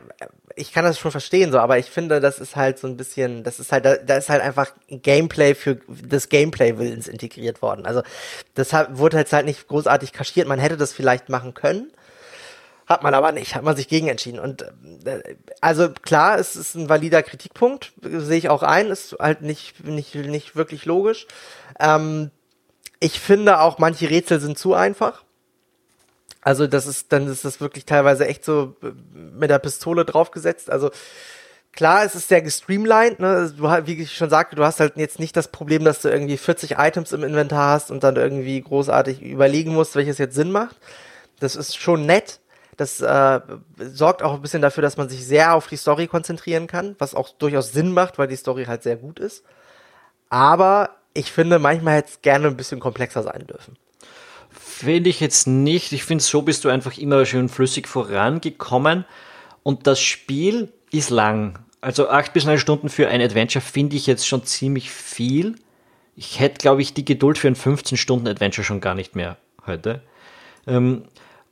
ich 0.56 0.74
kann 0.74 0.84
das 0.84 1.00
schon 1.00 1.12
verstehen, 1.12 1.52
so, 1.52 1.60
aber 1.60 1.78
ich 1.78 1.86
finde, 1.86 2.20
das 2.20 2.40
ist 2.40 2.56
halt 2.56 2.80
so 2.80 2.88
ein 2.88 2.98
bisschen, 2.98 3.44
das 3.44 3.60
ist 3.60 3.72
halt, 3.72 3.86
da, 3.86 3.96
da 3.98 4.18
ist 4.18 4.30
halt 4.30 4.42
einfach 4.42 4.72
Gameplay 4.90 5.54
für 5.56 5.76
des 5.88 6.30
Gameplay-Willens 6.30 7.08
integriert 7.08 7.62
worden. 7.62 7.86
Also, 7.86 8.02
das 8.56 8.74
hat, 8.74 8.98
wurde 8.98 9.18
jetzt 9.18 9.32
halt 9.32 9.46
nicht 9.46 9.68
großartig 9.68 10.12
kaschiert. 10.12 10.48
Man 10.48 10.60
hätte 10.60 10.76
das 10.76 10.92
vielleicht 10.92 11.30
machen 11.30 11.54
können. 11.54 11.92
Hat 12.90 13.04
man 13.04 13.14
aber 13.14 13.32
nicht, 13.32 13.54
hat 13.54 13.64
man 13.64 13.76
sich 13.76 13.88
gegen 13.88 14.08
entschieden. 14.08 14.40
Und 14.40 14.64
äh, 15.06 15.36
also 15.62 15.90
klar, 15.90 16.40
es 16.40 16.56
ist 16.56 16.74
ein 16.74 16.90
valider 16.90 17.22
Kritikpunkt, 17.22 17.94
sehe 18.02 18.40
ich 18.40 18.50
auch 18.50 18.64
ein, 18.64 18.88
ist 18.88 19.16
halt 19.20 19.44
nicht, 19.44 19.84
nicht, 19.84 20.16
nicht 20.16 20.56
wirklich 20.56 20.86
logisch. 20.86 21.28
Ähm, 21.80 22.32
ich 23.00 23.20
finde 23.20 23.60
auch, 23.60 23.78
manche 23.78 24.10
Rätsel 24.10 24.40
sind 24.40 24.58
zu 24.58 24.74
einfach. 24.74 25.24
Also 26.42 26.66
das 26.66 26.88
ist, 26.88 27.14
dann 27.14 27.28
ist 27.28 27.46
das 27.46 27.62
wirklich 27.62 27.86
teilweise 27.86 28.26
echt 28.26 28.44
so 28.44 28.76
mit 28.82 29.52
der 29.52 29.60
Pistole 29.60 30.04
draufgesetzt. 30.04 30.72
Also 30.72 30.90
klar, 31.74 32.06
es 32.06 32.16
ist 32.16 32.28
sehr 32.28 32.42
gestreamlined, 32.42 33.20
ne? 33.20 33.54
Du, 33.56 33.66
wie 33.66 34.02
ich 34.02 34.16
schon 34.16 34.32
sagte, 34.32 34.56
du 34.56 34.64
hast 34.66 34.80
halt 34.80 34.94
jetzt 34.96 35.20
nicht 35.20 35.38
das 35.38 35.50
Problem, 35.50 35.84
dass 35.84 36.02
du 36.02 36.10
irgendwie 36.10 36.38
40 36.38 36.80
Items 36.80 37.12
im 37.12 37.24
Inventar 37.24 37.74
hast 37.74 37.92
und 37.92 38.04
dann 38.04 38.16
irgendwie 38.16 38.60
großartig 38.60 39.22
überlegen 39.22 39.76
musst, 39.76 39.96
welches 39.96 40.18
jetzt 40.18 40.34
Sinn 40.34 40.52
macht. 40.52 40.78
Das 41.40 41.56
ist 41.56 41.78
schon 41.78 42.08
nett. 42.08 42.40
Das 42.80 43.02
äh, 43.02 43.42
sorgt 43.78 44.24
auch 44.24 44.34
ein 44.36 44.42
bisschen 44.42 44.62
dafür, 44.62 44.82
dass 44.82 44.96
man 44.96 45.10
sich 45.10 45.26
sehr 45.26 45.54
auf 45.54 45.68
die 45.68 45.76
Story 45.76 46.08
konzentrieren 46.08 46.66
kann, 46.66 46.96
was 46.98 47.14
auch 47.14 47.28
durchaus 47.28 47.74
Sinn 47.74 47.92
macht, 47.92 48.18
weil 48.18 48.30
die 48.30 48.38
Story 48.38 48.66
halt 48.66 48.84
sehr 48.84 48.96
gut 48.96 49.20
ist. 49.20 49.44
Aber 50.30 50.92
ich 51.14 51.30
finde, 51.30 51.60
manchmal 51.60 51.98
hätte 51.98 52.12
es 52.12 52.22
gerne 52.22 52.48
ein 52.48 52.56
bisschen 52.56 52.80
komplexer 52.80 53.22
sein 53.22 53.46
dürfen. 53.48 53.76
Finde 54.50 55.10
ich 55.10 55.20
jetzt 55.20 55.46
nicht. 55.46 55.92
Ich 55.92 56.06
finde, 56.06 56.24
so 56.24 56.42
bist 56.42 56.64
du 56.64 56.70
einfach 56.70 56.98
immer 56.98 57.26
schön 57.26 57.50
flüssig 57.50 57.86
vorangekommen. 57.86 59.04
Und 59.62 59.86
das 59.86 60.00
Spiel 60.00 60.72
ist 60.90 61.10
lang. 61.10 61.60
Also 61.82 62.08
acht 62.08 62.32
bis 62.32 62.46
neun 62.46 62.60
Stunden 62.60 62.88
für 62.88 63.10
ein 63.10 63.22
Adventure 63.22 63.62
finde 63.62 63.98
ich 63.98 64.08
jetzt 64.08 64.26
schon 64.26 64.46
ziemlich 64.46 64.90
viel. 64.90 65.56
Ich 66.16 66.40
hätte, 66.40 66.60
glaube 66.60 66.82
ich, 66.82 66.94
die 66.94 67.04
Geduld 67.04 67.38
für 67.38 67.50
ein 67.50 67.58
15-Stunden-Adventure 67.58 68.64
schon 68.64 68.80
gar 68.80 68.96
nicht 68.96 69.18
mehr 69.18 69.36
heute. 69.68 70.02
Ähm, 70.66 71.04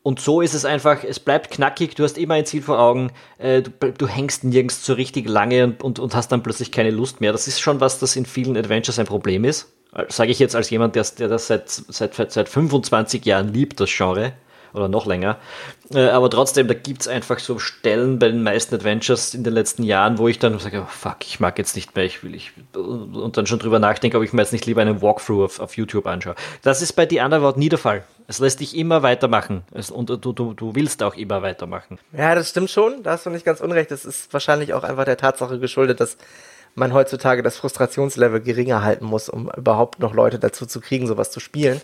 und 0.07 0.21
so 0.21 0.39
ist 0.39 0.53
es 0.53 0.63
einfach, 0.63 1.03
es 1.03 1.19
bleibt 1.19 1.51
knackig, 1.51 1.95
du 1.95 2.05
hast 2.05 2.17
immer 2.17 2.35
ein 2.35 2.45
Ziel 2.45 2.61
vor 2.61 2.79
Augen, 2.79 3.11
äh, 3.39 3.61
du, 3.61 3.91
du, 3.91 4.07
hängst 4.07 4.45
nirgends 4.45 4.85
so 4.85 4.93
richtig 4.93 5.27
lange 5.27 5.65
und, 5.65 5.83
und, 5.83 5.99
und, 5.99 6.15
hast 6.15 6.31
dann 6.31 6.43
plötzlich 6.43 6.71
keine 6.71 6.91
Lust 6.91 7.19
mehr. 7.19 7.33
Das 7.33 7.45
ist 7.45 7.59
schon 7.59 7.81
was, 7.81 7.99
das 7.99 8.15
in 8.15 8.25
vielen 8.25 8.55
Adventures 8.55 8.99
ein 8.99 9.05
Problem 9.05 9.43
ist. 9.43 9.69
Sage 10.07 10.31
ich 10.31 10.39
jetzt 10.39 10.55
als 10.55 10.69
jemand, 10.69 10.95
der, 10.95 11.05
der 11.19 11.27
das 11.27 11.47
seit, 11.47 11.69
seit, 11.69 12.31
seit 12.31 12.47
25 12.47 13.25
Jahren 13.25 13.51
liebt, 13.51 13.81
das 13.81 13.89
Genre 13.93 14.31
oder 14.73 14.87
noch 14.87 15.05
länger. 15.05 15.37
Äh, 15.93 16.09
aber 16.09 16.29
trotzdem, 16.29 16.67
da 16.67 16.73
gibt 16.73 17.01
es 17.01 17.07
einfach 17.07 17.39
so 17.39 17.59
Stellen 17.59 18.19
bei 18.19 18.27
den 18.27 18.43
meisten 18.43 18.75
Adventures 18.75 19.33
in 19.33 19.43
den 19.43 19.53
letzten 19.53 19.83
Jahren, 19.83 20.17
wo 20.17 20.27
ich 20.27 20.39
dann 20.39 20.57
sage, 20.59 20.81
oh, 20.83 20.89
fuck, 20.89 21.17
ich 21.21 21.39
mag 21.39 21.57
jetzt 21.57 21.75
nicht 21.75 21.95
mehr, 21.95 22.05
ich 22.05 22.23
will 22.23 22.35
ich 22.35 22.53
und 22.73 23.37
dann 23.37 23.47
schon 23.47 23.59
drüber 23.59 23.79
nachdenke, 23.79 24.17
ob 24.17 24.23
ich 24.23 24.33
mir 24.33 24.41
jetzt 24.41 24.53
nicht 24.53 24.65
lieber 24.65 24.81
einen 24.81 25.01
Walkthrough 25.01 25.43
auf, 25.43 25.59
auf 25.59 25.77
YouTube 25.77 26.07
anschaue. 26.07 26.35
Das 26.61 26.81
ist 26.81 26.93
bei 26.93 27.07
The 27.09 27.19
Underworld 27.19 27.57
nie 27.57 27.69
der 27.69 27.79
Fall. 27.79 28.03
Es 28.27 28.39
lässt 28.39 28.59
dich 28.59 28.75
immer 28.75 29.03
weitermachen 29.03 29.63
und 29.91 30.09
du, 30.09 30.17
du, 30.17 30.53
du 30.53 30.75
willst 30.75 31.01
auch 31.01 31.15
immer 31.15 31.41
weitermachen. 31.41 31.97
Ja, 32.11 32.35
das 32.35 32.49
stimmt 32.49 32.69
schon, 32.69 33.01
da 33.03 33.11
hast 33.11 33.25
du 33.25 33.29
nicht 33.29 33.45
ganz 33.45 33.61
unrecht. 33.61 33.89
Das 33.91 34.03
ist 34.03 34.33
wahrscheinlich 34.33 34.73
auch 34.73 34.83
einfach 34.83 35.05
der 35.05 35.17
Tatsache 35.17 35.59
geschuldet, 35.59 36.01
dass 36.01 36.17
man 36.75 36.93
heutzutage 36.93 37.41
das 37.41 37.57
Frustrationslevel 37.57 38.41
geringer 38.41 38.83
halten 38.83 39.05
muss, 39.05 39.29
um 39.29 39.49
überhaupt 39.57 39.99
noch 39.99 40.13
Leute 40.13 40.39
dazu 40.39 40.65
zu 40.65 40.79
kriegen, 40.79 41.07
sowas 41.07 41.31
zu 41.31 41.39
spielen. 41.39 41.81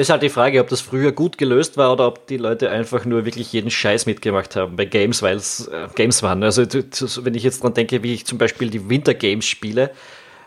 Ist 0.00 0.08
halt 0.08 0.22
die 0.22 0.30
Frage, 0.30 0.60
ob 0.60 0.68
das 0.68 0.80
früher 0.80 1.12
gut 1.12 1.36
gelöst 1.36 1.76
war 1.76 1.92
oder 1.92 2.06
ob 2.06 2.26
die 2.26 2.38
Leute 2.38 2.70
einfach 2.70 3.04
nur 3.04 3.26
wirklich 3.26 3.52
jeden 3.52 3.70
Scheiß 3.70 4.06
mitgemacht 4.06 4.56
haben 4.56 4.74
bei 4.74 4.86
Games, 4.86 5.20
weil 5.20 5.36
es 5.36 5.68
äh, 5.68 5.88
Games 5.94 6.22
waren. 6.22 6.42
Also 6.42 6.62
wenn 6.62 7.34
ich 7.34 7.42
jetzt 7.42 7.62
dran 7.62 7.74
denke, 7.74 8.02
wie 8.02 8.14
ich 8.14 8.24
zum 8.24 8.38
Beispiel 8.38 8.70
die 8.70 8.88
Winter 8.88 9.12
Games 9.12 9.44
spiele, 9.44 9.90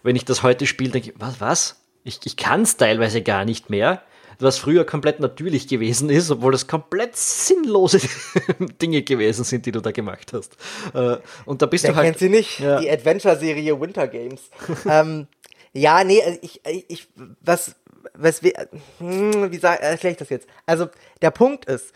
wenn 0.02 0.16
ich 0.16 0.26
das 0.26 0.42
heute 0.42 0.66
spiele, 0.66 0.94
denke 0.94 1.12
ich, 1.12 1.16
was, 1.20 1.40
was? 1.40 1.84
Ich, 2.04 2.20
ich 2.24 2.36
kann 2.36 2.64
es 2.64 2.78
teilweise 2.78 3.22
gar 3.22 3.46
nicht 3.46 3.70
mehr 3.70 4.02
was 4.40 4.58
früher 4.58 4.86
komplett 4.86 5.20
natürlich 5.20 5.68
gewesen 5.68 6.10
ist, 6.10 6.32
obwohl 6.32 6.52
das 6.52 6.68
komplett 6.68 7.16
sinnlose 7.16 8.00
Dinge 8.82 9.04
gewesen 9.04 9.44
sind, 9.44 9.68
die 9.68 9.72
du 9.72 9.80
da 9.80 9.92
gemacht 9.92 10.34
hast. 10.34 10.58
Äh, 10.96 11.18
und 11.46 11.62
da 11.62 11.68
bist 11.68 11.84
Wer 11.84 11.92
du 11.92 11.98
halt. 11.98 12.06
kennt 12.08 12.20
sie 12.20 12.30
nicht? 12.30 12.60
Ja. 12.60 12.80
Die 12.80 12.90
Adventure-Serie 12.90 13.80
Winter 13.80 14.08
Games. 14.08 14.50
ähm, 14.90 15.28
ja, 15.72 16.04
nee, 16.04 16.22
also 16.22 16.40
ich, 16.42 16.62
ich, 16.88 17.08
was, 17.42 17.76
was, 18.14 18.42
hm, 18.42 19.52
wie 19.52 19.58
sag, 19.58 19.82
erkläre 19.82 20.14
ich 20.14 20.18
das 20.18 20.30
jetzt? 20.30 20.48
Also, 20.66 20.90
der 21.22 21.32
Punkt 21.32 21.66
ist, 21.66 21.94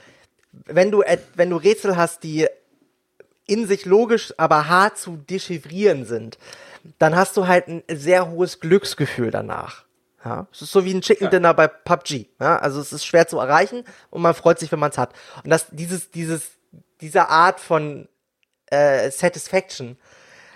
wenn 0.51 0.91
du, 0.91 1.03
wenn 1.35 1.49
du 1.49 1.57
Rätsel 1.57 1.97
hast, 1.97 2.23
die 2.23 2.47
in 3.45 3.65
sich 3.65 3.85
logisch, 3.85 4.33
aber 4.37 4.67
hart 4.67 4.97
zu 4.97 5.17
dechiffrieren 5.17 6.05
sind, 6.05 6.37
dann 6.99 7.15
hast 7.15 7.37
du 7.37 7.47
halt 7.47 7.67
ein 7.67 7.83
sehr 7.89 8.29
hohes 8.29 8.59
Glücksgefühl 8.59 9.31
danach. 9.31 9.85
Ja, 10.23 10.47
es 10.51 10.61
ist 10.61 10.71
so 10.71 10.83
wie 10.83 10.93
ein 10.93 11.01
Chicken 11.01 11.29
Dinner 11.29 11.49
ja. 11.49 11.53
bei 11.53 11.67
PUBG. 11.67 12.27
Ja, 12.39 12.57
also 12.57 12.81
es 12.81 12.91
ist 12.91 13.05
schwer 13.05 13.27
zu 13.27 13.39
erreichen 13.39 13.83
und 14.09 14.21
man 14.21 14.33
freut 14.33 14.59
sich, 14.59 14.71
wenn 14.71 14.79
man 14.79 14.91
es 14.91 14.97
hat. 14.97 15.13
Und 15.43 15.49
das, 15.49 15.67
dieses, 15.71 16.11
dieses, 16.11 16.51
dieser 16.99 17.29
Art 17.29 17.59
von 17.59 18.09
äh, 18.65 19.09
Satisfaction 19.11 19.97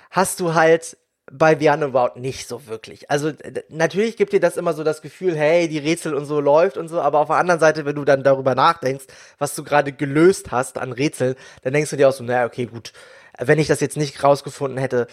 hast 0.09 0.39
du 0.39 0.53
halt 0.53 0.97
bei 1.31 1.55
Beyond 1.55 1.83
About 1.83 2.19
nicht 2.19 2.47
so 2.47 2.67
wirklich. 2.67 3.09
Also 3.09 3.31
natürlich 3.69 4.17
gibt 4.17 4.33
dir 4.33 4.39
das 4.39 4.57
immer 4.57 4.73
so 4.73 4.83
das 4.83 5.01
Gefühl, 5.01 5.35
hey, 5.35 5.67
die 5.67 5.77
Rätsel 5.79 6.13
und 6.13 6.25
so 6.25 6.39
läuft 6.39 6.77
und 6.77 6.89
so, 6.89 6.99
aber 7.01 7.19
auf 7.19 7.27
der 7.27 7.37
anderen 7.37 7.59
Seite, 7.59 7.85
wenn 7.85 7.95
du 7.95 8.05
dann 8.05 8.23
darüber 8.23 8.53
nachdenkst, 8.53 9.05
was 9.37 9.55
du 9.55 9.63
gerade 9.63 9.91
gelöst 9.91 10.51
hast 10.51 10.77
an 10.77 10.91
Rätseln, 10.91 11.35
dann 11.63 11.73
denkst 11.73 11.89
du 11.89 11.95
dir 11.95 12.09
auch 12.09 12.13
so, 12.13 12.23
naja, 12.23 12.45
okay, 12.45 12.65
gut, 12.65 12.91
wenn 13.39 13.59
ich 13.59 13.67
das 13.67 13.79
jetzt 13.79 13.97
nicht 13.97 14.23
rausgefunden 14.23 14.77
hätte, 14.77 15.07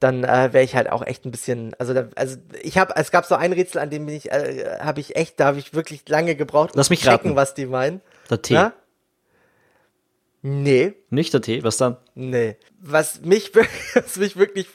dann 0.00 0.24
äh, 0.24 0.52
wäre 0.52 0.64
ich 0.64 0.74
halt 0.74 0.90
auch 0.90 1.06
echt 1.06 1.24
ein 1.26 1.30
bisschen, 1.30 1.74
also 1.78 1.92
da, 1.92 2.08
also 2.16 2.36
ich 2.62 2.78
habe, 2.78 2.94
es 2.96 3.10
gab 3.10 3.26
so 3.26 3.34
ein 3.34 3.52
Rätsel, 3.52 3.80
an 3.80 3.90
dem 3.90 4.06
bin 4.06 4.14
ich, 4.16 4.32
äh, 4.32 4.78
habe 4.80 5.00
ich 5.00 5.16
echt, 5.16 5.38
da 5.38 5.46
habe 5.46 5.58
ich 5.58 5.74
wirklich 5.74 6.08
lange 6.08 6.34
gebraucht, 6.34 6.70
um 6.72 6.76
Lass 6.78 6.90
mich 6.90 7.00
checken, 7.00 7.12
raten. 7.30 7.36
was 7.36 7.54
die 7.54 7.66
meinen. 7.66 8.00
Der 8.30 8.40
Tee. 8.42 8.54
Na? 8.54 8.72
Nee. 10.48 10.94
Nicht 11.10 11.34
der 11.34 11.42
Tee, 11.42 11.62
was 11.62 11.76
dann? 11.76 11.98
Nee. 12.14 12.56
Was 12.80 13.20
mich, 13.20 13.52
was 13.94 14.16
mich 14.16 14.36
wirklich, 14.36 14.68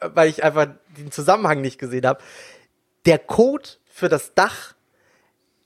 weil 0.00 0.28
ich 0.28 0.44
einfach 0.44 0.68
den 0.96 1.10
Zusammenhang 1.10 1.60
nicht 1.60 1.78
gesehen 1.78 2.06
habe, 2.06 2.20
der 3.04 3.18
Code 3.18 3.68
für 3.86 4.08
das 4.08 4.34
Dach 4.34 4.74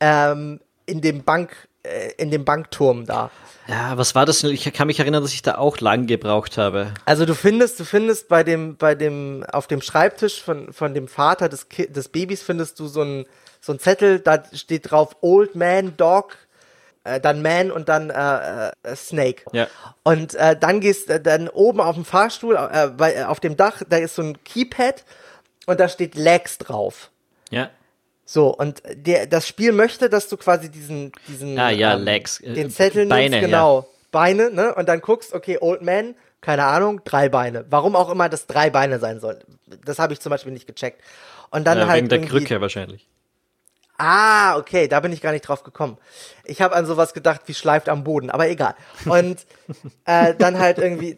ähm, 0.00 0.60
in 0.86 1.02
dem 1.02 1.22
Bank, 1.22 1.68
äh, 1.82 2.12
in 2.16 2.30
dem 2.30 2.46
Bankturm 2.46 3.04
da. 3.04 3.30
Ja, 3.68 3.96
was 3.98 4.14
war 4.14 4.24
das? 4.24 4.42
Ich 4.42 4.72
kann 4.72 4.86
mich 4.86 5.00
erinnern, 5.00 5.22
dass 5.22 5.34
ich 5.34 5.42
da 5.42 5.56
auch 5.56 5.78
lang 5.80 6.06
gebraucht 6.06 6.56
habe. 6.56 6.94
Also 7.04 7.26
du 7.26 7.34
findest, 7.34 7.78
du 7.78 7.84
findest 7.84 8.28
bei 8.28 8.42
dem, 8.42 8.76
bei 8.76 8.94
dem, 8.94 9.44
auf 9.52 9.66
dem 9.66 9.82
Schreibtisch 9.82 10.42
von, 10.42 10.72
von 10.72 10.94
dem 10.94 11.08
Vater 11.08 11.48
des, 11.48 11.68
Ki 11.68 11.86
des 11.92 12.08
Babys 12.08 12.42
findest 12.42 12.80
du 12.80 12.86
so 12.86 13.02
ein, 13.02 13.26
so 13.60 13.72
ein 13.72 13.78
Zettel, 13.78 14.18
da 14.18 14.42
steht 14.54 14.90
drauf 14.90 15.16
Old 15.20 15.54
Man 15.54 15.96
Dog, 15.96 16.36
äh, 17.04 17.20
dann 17.20 17.42
Man 17.42 17.70
und 17.70 17.88
dann 17.88 18.10
äh, 18.10 18.68
äh, 18.68 18.96
Snake. 18.96 19.44
Ja. 19.52 19.68
Und 20.02 20.34
äh, 20.34 20.56
dann 20.58 20.80
gehst 20.80 21.10
äh, 21.10 21.20
dann 21.20 21.48
oben 21.48 21.80
auf 21.80 21.94
dem 21.94 22.04
Fahrstuhl, 22.04 22.56
äh, 22.56 22.88
bei, 22.88 23.26
auf 23.26 23.40
dem 23.40 23.56
Dach, 23.56 23.82
da 23.88 23.96
ist 23.96 24.14
so 24.14 24.22
ein 24.22 24.42
Keypad 24.44 25.04
und 25.66 25.80
da 25.80 25.88
steht 25.88 26.14
Legs 26.14 26.58
drauf. 26.58 27.10
Ja. 27.50 27.70
So, 28.24 28.48
und 28.48 28.82
der, 28.88 29.26
das 29.26 29.46
Spiel 29.46 29.72
möchte, 29.72 30.08
dass 30.08 30.28
du 30.28 30.36
quasi 30.36 30.70
diesen, 30.70 31.12
diesen 31.28 31.58
ah, 31.58 31.70
ja, 31.70 31.94
ähm, 31.94 32.02
Legs. 32.02 32.38
den 32.38 32.70
Zettel 32.70 33.06
Beine, 33.06 33.30
nimmst, 33.30 33.46
genau, 33.46 33.80
ja. 33.80 33.86
Beine, 34.10 34.50
ne? 34.50 34.74
Und 34.74 34.88
dann 34.88 35.00
guckst, 35.00 35.34
okay, 35.34 35.58
Old 35.60 35.82
Man, 35.82 36.14
keine 36.40 36.64
Ahnung, 36.64 37.02
drei 37.04 37.28
Beine. 37.28 37.64
Warum 37.68 37.96
auch 37.96 38.10
immer 38.10 38.28
das 38.28 38.46
drei 38.46 38.70
Beine 38.70 38.98
sein 39.00 39.20
soll. 39.20 39.40
Das 39.84 39.98
habe 39.98 40.12
ich 40.12 40.20
zum 40.20 40.30
Beispiel 40.30 40.52
nicht 40.52 40.66
gecheckt. 40.66 41.02
Und 41.50 41.64
dann 41.66 41.78
ja, 41.78 41.86
halt. 41.86 41.98
Wegen 41.98 42.08
der 42.08 42.20
Krücke 42.22 42.60
wahrscheinlich. 42.60 43.08
Ah, 44.04 44.56
okay, 44.56 44.88
da 44.88 44.98
bin 44.98 45.12
ich 45.12 45.20
gar 45.20 45.30
nicht 45.30 45.46
drauf 45.46 45.62
gekommen. 45.62 45.96
Ich 46.42 46.60
habe 46.60 46.74
an 46.74 46.86
sowas 46.86 47.14
gedacht 47.14 47.42
wie 47.46 47.54
schleift 47.54 47.88
am 47.88 48.02
Boden, 48.02 48.30
aber 48.30 48.48
egal. 48.48 48.74
Und 49.04 49.46
äh, 50.06 50.34
dann 50.34 50.58
halt 50.58 50.78
irgendwie 50.78 51.14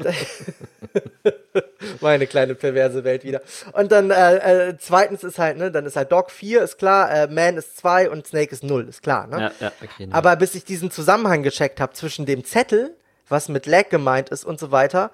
meine 2.03 2.27
kleine 2.27 2.55
perverse 2.55 3.03
Welt 3.03 3.25
wieder. 3.25 3.41
Und 3.73 3.91
dann 3.91 4.11
äh, 4.11 4.69
äh, 4.69 4.77
zweitens 4.79 5.25
ist 5.25 5.39
halt, 5.39 5.57
ne, 5.57 5.71
dann 5.71 5.87
ist 5.87 5.97
halt 5.97 6.13
Dog 6.13 6.31
4, 6.31 6.63
ist 6.63 6.77
klar, 6.77 7.11
äh, 7.11 7.27
Man 7.27 7.57
ist 7.57 7.79
2 7.79 8.11
und 8.11 8.27
Snake 8.27 8.53
ist 8.53 8.63
0, 8.63 8.87
ist 8.87 9.03
klar, 9.03 9.29
ne? 9.29 9.41
Ja, 9.41 9.53
ja, 9.61 9.73
okay, 9.83 10.07
ne. 10.07 10.15
Aber 10.15 10.37
bis 10.37 10.55
ich 10.55 10.67
diesen 10.67 10.91
Zusammenhang 10.91 11.43
gecheckt 11.43 11.81
habe 11.81 11.95
zwischen 11.95 12.27
dem 12.27 12.45
Zettel, 12.45 12.95
was 13.31 13.49
mit 13.49 13.65
Lag 13.65 13.89
gemeint 13.89 14.29
ist 14.29 14.45
und 14.45 14.61
so 14.61 14.73
weiter, 14.73 15.11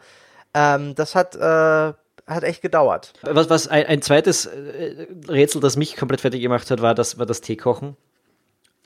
ähm, 0.54 0.96
das 0.96 1.14
hat 1.14 1.36
äh, 1.36 1.92
hat 2.30 2.44
echt 2.44 2.62
gedauert. 2.62 3.12
Was, 3.22 3.50
was 3.50 3.68
ein, 3.68 3.86
ein 3.86 4.02
zweites 4.02 4.46
äh, 4.46 5.06
Rätsel, 5.28 5.60
das 5.60 5.76
mich 5.76 5.96
komplett 5.96 6.20
fertig 6.20 6.40
gemacht 6.40 6.70
hat, 6.70 6.80
war 6.80 6.94
das, 6.94 7.18
war 7.18 7.26
das 7.26 7.40
Teekochen. 7.40 7.96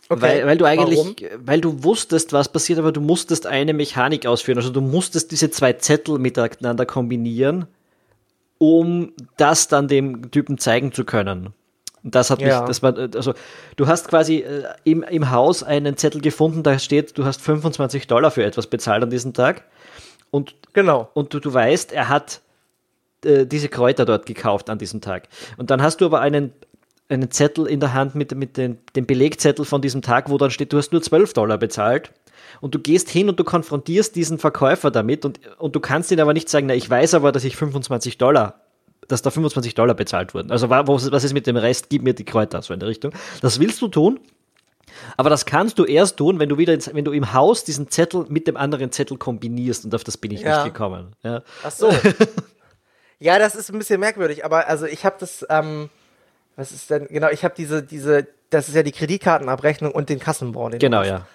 Okay. 0.08 0.20
Weil, 0.20 0.46
weil 0.46 0.58
du 0.58 0.64
eigentlich, 0.66 0.98
Warum? 0.98 1.14
weil 1.38 1.60
du 1.60 1.82
wusstest, 1.84 2.32
was 2.32 2.50
passiert, 2.50 2.78
aber 2.78 2.92
du 2.92 3.00
musstest 3.00 3.46
eine 3.46 3.72
Mechanik 3.72 4.26
ausführen. 4.26 4.58
Also 4.58 4.70
du 4.70 4.80
musstest 4.80 5.30
diese 5.30 5.50
zwei 5.50 5.74
Zettel 5.74 6.18
miteinander 6.18 6.84
kombinieren, 6.84 7.66
um 8.58 9.12
das 9.36 9.68
dann 9.68 9.88
dem 9.88 10.30
Typen 10.30 10.58
zeigen 10.58 10.92
zu 10.92 11.04
können. 11.04 11.54
Und 12.02 12.14
das 12.14 12.28
hat 12.28 12.40
mich, 12.40 12.48
ja. 12.48 12.66
das 12.66 12.82
war, 12.82 12.96
also 12.98 13.32
du 13.76 13.86
hast 13.86 14.08
quasi 14.08 14.40
äh, 14.40 14.64
im, 14.84 15.02
im 15.02 15.30
Haus 15.30 15.62
einen 15.62 15.96
Zettel 15.96 16.20
gefunden, 16.20 16.62
da 16.62 16.78
steht, 16.78 17.16
du 17.16 17.24
hast 17.24 17.40
25 17.40 18.06
Dollar 18.06 18.30
für 18.30 18.44
etwas 18.44 18.66
bezahlt 18.66 19.02
an 19.02 19.08
diesem 19.08 19.32
Tag. 19.32 19.64
Und, 20.30 20.54
genau. 20.74 21.08
und 21.14 21.32
du, 21.32 21.40
du 21.40 21.54
weißt, 21.54 21.92
er 21.92 22.10
hat 22.10 22.42
äh, 23.24 23.46
diese 23.46 23.68
Kräuter 23.68 24.04
dort 24.04 24.26
gekauft 24.26 24.70
an 24.70 24.78
diesem 24.78 25.00
Tag. 25.00 25.28
Und 25.56 25.70
dann 25.70 25.82
hast 25.82 26.00
du 26.00 26.06
aber 26.06 26.20
einen, 26.20 26.52
einen 27.08 27.30
Zettel 27.30 27.66
in 27.66 27.80
der 27.80 27.94
Hand 27.94 28.14
mit, 28.14 28.34
mit 28.34 28.56
den, 28.56 28.78
dem 28.96 29.06
Belegzettel 29.06 29.64
von 29.64 29.82
diesem 29.82 30.02
Tag, 30.02 30.30
wo 30.30 30.38
dann 30.38 30.50
steht, 30.50 30.72
du 30.72 30.78
hast 30.78 30.92
nur 30.92 31.02
12 31.02 31.32
Dollar 31.32 31.58
bezahlt. 31.58 32.12
Und 32.60 32.74
du 32.74 32.78
gehst 32.78 33.10
hin 33.10 33.28
und 33.28 33.38
du 33.38 33.44
konfrontierst 33.44 34.14
diesen 34.14 34.38
Verkäufer 34.38 34.90
damit 34.90 35.24
und, 35.24 35.40
und 35.58 35.74
du 35.74 35.80
kannst 35.80 36.10
ihn 36.12 36.20
aber 36.20 36.32
nicht 36.32 36.48
sagen, 36.48 36.66
na, 36.66 36.74
ich 36.74 36.88
weiß 36.88 37.14
aber, 37.14 37.32
dass 37.32 37.44
ich 37.44 37.56
25 37.56 38.18
Dollar 38.18 38.60
dass 39.06 39.20
da 39.20 39.30
25 39.30 39.74
Dollar 39.74 39.94
bezahlt 39.94 40.32
wurden. 40.32 40.50
Also 40.50 40.70
was 40.70 41.24
ist 41.24 41.34
mit 41.34 41.46
dem 41.46 41.56
Rest? 41.56 41.90
Gib 41.90 42.02
mir 42.02 42.14
die 42.14 42.24
Kräuter, 42.24 42.62
so 42.62 42.72
in 42.72 42.80
der 42.80 42.88
Richtung. 42.88 43.12
Das 43.42 43.60
willst 43.60 43.82
du 43.82 43.88
tun, 43.88 44.18
aber 45.16 45.30
das 45.30 45.46
kannst 45.46 45.78
du 45.78 45.84
erst 45.84 46.16
tun, 46.16 46.38
wenn 46.38 46.48
du 46.48 46.58
wieder, 46.58 46.74
ins, 46.74 46.92
wenn 46.92 47.04
du 47.04 47.12
im 47.12 47.32
Haus 47.32 47.64
diesen 47.64 47.88
Zettel 47.88 48.26
mit 48.28 48.46
dem 48.46 48.56
anderen 48.56 48.92
Zettel 48.92 49.16
kombinierst 49.16 49.84
und 49.84 49.94
auf 49.94 50.04
das 50.04 50.16
bin 50.16 50.30
ich 50.30 50.40
ja. 50.40 50.64
nicht 50.64 50.72
gekommen. 50.72 51.12
Ja. 51.22 51.42
Ach 51.62 51.70
so. 51.70 51.90
Ja, 53.24 53.38
das 53.38 53.54
ist 53.54 53.72
ein 53.72 53.78
bisschen 53.78 54.00
merkwürdig, 54.00 54.44
aber 54.44 54.68
also 54.68 54.84
ich 54.84 55.06
habe 55.06 55.16
das, 55.18 55.46
ähm, 55.48 55.88
was 56.56 56.72
ist 56.72 56.90
denn, 56.90 57.06
genau, 57.06 57.30
ich 57.30 57.42
habe 57.42 57.54
diese, 57.56 57.82
diese, 57.82 58.26
das 58.50 58.68
ist 58.68 58.74
ja 58.74 58.82
die 58.82 58.92
Kreditkartenabrechnung 58.92 59.92
und 59.92 60.10
den 60.10 60.18
Kassenbon. 60.18 60.72
Den 60.72 60.78
genau, 60.78 61.02
ja. 61.02 61.26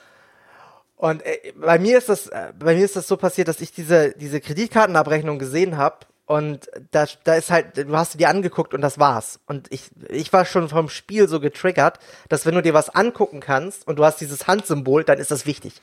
Und 0.98 1.26
äh, 1.26 1.52
bei 1.60 1.80
mir 1.80 1.98
ist 1.98 2.08
das, 2.08 2.28
äh, 2.28 2.54
bei 2.60 2.76
mir 2.76 2.86
ist 2.86 2.96
das 2.96 3.08
so 3.08 3.18
passiert, 3.18 3.48
dass 3.48 3.60
ich 3.60 3.72
diese, 3.72 4.12
diese 4.12 4.40
Kreditkartenabrechnung 4.40 5.40
gesehen 5.40 5.78
habe 5.78 6.06
und 6.28 6.70
da, 6.92 7.08
da 7.24 7.34
ist 7.34 7.50
halt, 7.50 7.76
du 7.76 7.98
hast 7.98 8.14
dir 8.14 8.20
die 8.20 8.28
angeguckt 8.28 8.76
und 8.76 8.82
das 8.82 9.00
war's. 9.00 9.40
Und 9.48 9.66
ich, 9.72 9.90
ich 10.10 10.32
war 10.32 10.46
schon 10.46 10.70
vom 10.70 10.90
Spiel 10.90 11.28
so 11.28 11.40
getriggert, 11.40 11.98
dass 12.28 12.46
wenn 12.46 12.54
du 12.54 12.62
dir 12.62 12.76
was 12.76 12.94
angucken 12.94 13.40
kannst 13.40 13.88
und 13.88 13.96
du 13.96 14.06
hast 14.06 14.22
dieses 14.22 14.46
Handsymbol, 14.46 15.04
dann 15.06 15.18
ist 15.18 15.32
das 15.32 15.48
wichtig. 15.48 15.82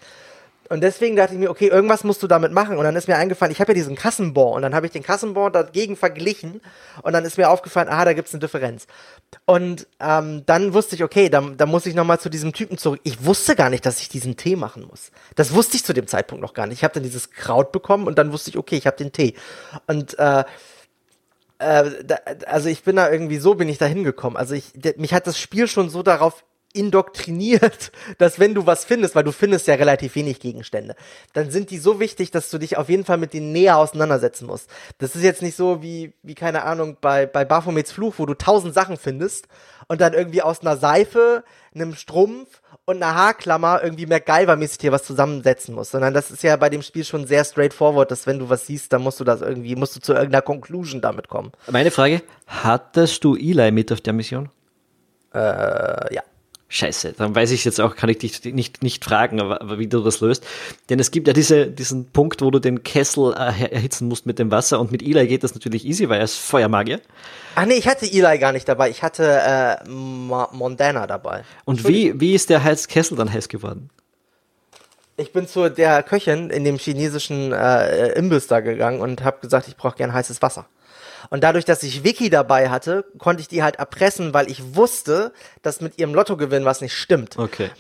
Und 0.68 0.82
deswegen 0.82 1.16
dachte 1.16 1.34
ich 1.34 1.38
mir, 1.38 1.50
okay, 1.50 1.68
irgendwas 1.68 2.04
musst 2.04 2.22
du 2.22 2.26
damit 2.26 2.52
machen. 2.52 2.76
Und 2.78 2.84
dann 2.84 2.96
ist 2.96 3.08
mir 3.08 3.16
eingefallen, 3.16 3.52
ich 3.52 3.60
habe 3.60 3.72
ja 3.72 3.74
diesen 3.74 3.96
Kassenbon 3.96 4.54
und 4.54 4.62
dann 4.62 4.74
habe 4.74 4.86
ich 4.86 4.92
den 4.92 5.02
Kassenbon 5.02 5.52
dagegen 5.52 5.96
verglichen 5.96 6.60
und 7.02 7.12
dann 7.12 7.24
ist 7.24 7.38
mir 7.38 7.50
aufgefallen, 7.50 7.88
aha, 7.88 8.04
da 8.04 8.12
gibt's 8.12 8.32
eine 8.32 8.40
Differenz. 8.40 8.86
Und 9.44 9.86
ähm, 10.00 10.44
dann 10.46 10.74
wusste 10.74 10.96
ich, 10.96 11.02
okay, 11.04 11.28
da, 11.28 11.40
da 11.40 11.66
muss 11.66 11.86
ich 11.86 11.94
nochmal 11.94 12.20
zu 12.20 12.28
diesem 12.28 12.52
Typen 12.52 12.78
zurück. 12.78 13.00
Ich 13.02 13.24
wusste 13.24 13.56
gar 13.56 13.70
nicht, 13.70 13.86
dass 13.86 14.00
ich 14.00 14.08
diesen 14.08 14.36
Tee 14.36 14.56
machen 14.56 14.86
muss. 14.88 15.10
Das 15.34 15.54
wusste 15.54 15.76
ich 15.76 15.84
zu 15.84 15.92
dem 15.92 16.06
Zeitpunkt 16.06 16.42
noch 16.42 16.54
gar 16.54 16.66
nicht. 16.66 16.78
Ich 16.78 16.84
habe 16.84 16.94
dann 16.94 17.02
dieses 17.02 17.30
Kraut 17.30 17.72
bekommen 17.72 18.06
und 18.06 18.18
dann 18.18 18.32
wusste 18.32 18.50
ich, 18.50 18.58
okay, 18.58 18.76
ich 18.76 18.86
habe 18.86 18.96
den 18.96 19.12
Tee. 19.12 19.34
Und 19.86 20.18
äh, 20.18 20.44
äh, 21.58 21.90
also 22.46 22.68
ich 22.68 22.82
bin 22.82 22.96
da 22.96 23.10
irgendwie 23.10 23.38
so 23.38 23.54
bin 23.54 23.68
ich 23.68 23.78
da 23.78 23.86
hingekommen. 23.86 24.36
Also 24.36 24.54
ich, 24.54 24.72
mich 24.96 25.14
hat 25.14 25.26
das 25.26 25.38
Spiel 25.38 25.68
schon 25.68 25.90
so 25.90 26.02
darauf 26.02 26.44
indoktriniert, 26.77 27.93
dass 28.18 28.39
wenn 28.39 28.55
du 28.55 28.66
was 28.66 28.85
findest, 28.85 29.14
weil 29.14 29.24
du 29.24 29.33
findest 29.33 29.66
ja 29.66 29.74
relativ 29.74 30.14
wenig 30.14 30.41
Gegenstände, 30.41 30.97
dann 31.33 31.51
sind 31.51 31.70
die 31.70 31.79
so 31.79 32.01
wichtig, 32.01 32.31
dass 32.31 32.51
du 32.51 32.59
dich 32.59 32.77
auf 32.77 32.89
jeden 32.89 33.05
Fall 33.05 33.18
mit 33.18 33.33
denen 33.33 33.53
näher 33.53 33.77
auseinandersetzen 33.79 34.47
musst. 34.47 34.70
Das 34.99 35.16
ist 35.16 35.22
jetzt 35.22 35.43
nicht 35.43 35.57
so 35.57 35.83
wie, 35.83 36.12
wie 36.22 36.35
keine 36.35 36.64
Ahnung, 36.64 36.97
bei, 37.01 37.27
bei 37.27 37.45
Baphomets 37.45 37.93
Fluch, 37.93 38.14
wo 38.18 38.27
du 38.27 38.35
tausend 38.35 38.74
Sachen 38.74 38.97
findest 38.97 39.49
und 39.89 40.01
dann 40.01 40.12
irgendwie 40.12 40.43
aus 40.43 40.61
einer 40.61 40.77
Seife, 40.77 41.45
einem 41.74 41.95
Strumpf 41.95 42.61
und 42.85 43.03
einer 43.03 43.14
Haarklammer 43.14 43.81
irgendwie 43.83 44.07
MacGyver-mäßig 44.07 44.79
dir 44.79 44.93
was 44.93 45.05
zusammensetzen 45.05 45.74
musst, 45.74 45.93
sondern 45.93 46.14
das 46.14 46.31
ist 46.31 46.43
ja 46.43 46.57
bei 46.57 46.70
dem 46.70 46.83
Spiel 46.83 47.05
schon 47.05 47.27
sehr 47.27 47.45
straightforward, 47.45 48.11
dass 48.11 48.27
wenn 48.27 48.39
du 48.39 48.49
was 48.49 48.66
siehst, 48.66 48.93
dann 48.93 49.03
musst 49.03 49.20
du 49.20 49.24
das 49.24 49.43
irgendwie, 49.43 49.77
musst 49.77 49.97
du 49.97 50.01
zu 50.01 50.12
irgendeiner 50.12 50.43
Conclusion 50.43 51.01
damit 51.01 51.29
kommen. 51.29 51.53
Meine 51.70 51.91
Frage, 51.91 52.22
hattest 52.47 53.24
du 53.24 53.37
Eli 53.37 53.70
mit 53.70 53.93
auf 53.93 54.01
der 54.01 54.12
Mission? 54.12 54.49
Äh, 55.35 56.14
ja. 56.14 56.22
Scheiße, 56.68 57.14
dann 57.16 57.32
weiß 57.34 57.52
ich 57.52 57.64
jetzt 57.64 57.80
auch, 57.80 57.94
kann 57.94 58.08
ich 58.08 58.18
dich 58.18 58.42
nicht, 58.44 58.82
nicht 58.82 59.04
fragen, 59.04 59.40
aber, 59.40 59.78
wie 59.78 59.86
du 59.86 60.02
das 60.02 60.20
löst. 60.20 60.44
Denn 60.90 60.98
es 60.98 61.12
gibt 61.12 61.28
ja 61.28 61.32
diese, 61.32 61.68
diesen 61.68 62.06
Punkt, 62.06 62.42
wo 62.42 62.50
du 62.50 62.58
den 62.58 62.82
Kessel 62.82 63.32
erhitzen 63.34 64.08
musst 64.08 64.26
mit 64.26 64.40
dem 64.40 64.50
Wasser 64.50 64.80
und 64.80 64.90
mit 64.90 65.00
Eli 65.00 65.28
geht 65.28 65.44
das 65.44 65.54
natürlich 65.54 65.86
easy, 65.86 66.08
weil 66.08 66.18
er 66.18 66.24
ist 66.24 66.38
Feuermagier. 66.38 67.00
Ach 67.54 67.66
nee, 67.66 67.74
ich 67.74 67.86
hatte 67.86 68.06
Eli 68.06 68.38
gar 68.38 68.50
nicht 68.50 68.68
dabei, 68.68 68.90
ich 68.90 69.04
hatte 69.04 69.78
äh, 69.84 69.88
Mondana 69.88 71.06
dabei. 71.06 71.44
Und 71.64 71.86
wie, 71.86 72.20
wie 72.20 72.34
ist 72.34 72.50
der 72.50 72.64
heiß 72.64 72.88
Kessel 72.88 73.16
dann 73.16 73.32
heiß 73.32 73.48
geworden? 73.48 73.88
Ich 75.16 75.32
bin 75.32 75.48
zu 75.48 75.70
der 75.70 76.02
Köchin 76.02 76.50
in 76.50 76.64
dem 76.64 76.76
chinesischen 76.78 77.52
äh, 77.52 78.12
Imbiss 78.12 78.46
da 78.48 78.60
gegangen 78.60 79.00
und 79.00 79.24
habe 79.24 79.40
gesagt, 79.40 79.68
ich 79.68 79.76
brauche 79.76 79.96
gern 79.96 80.12
heißes 80.12 80.42
Wasser. 80.42 80.66
Und 81.30 81.42
dadurch, 81.42 81.64
dass 81.64 81.82
ich 81.82 82.04
Vicky 82.04 82.30
dabei 82.30 82.68
hatte, 82.68 83.04
konnte 83.18 83.40
ich 83.40 83.48
die 83.48 83.62
halt 83.62 83.76
erpressen, 83.76 84.34
weil 84.34 84.50
ich 84.50 84.76
wusste, 84.76 85.32
dass 85.62 85.80
mit 85.80 85.98
ihrem 85.98 86.14
Lottogewinn 86.14 86.64
was 86.64 86.80
nicht 86.80 86.94
stimmt. 86.94 87.38
Okay. 87.38 87.70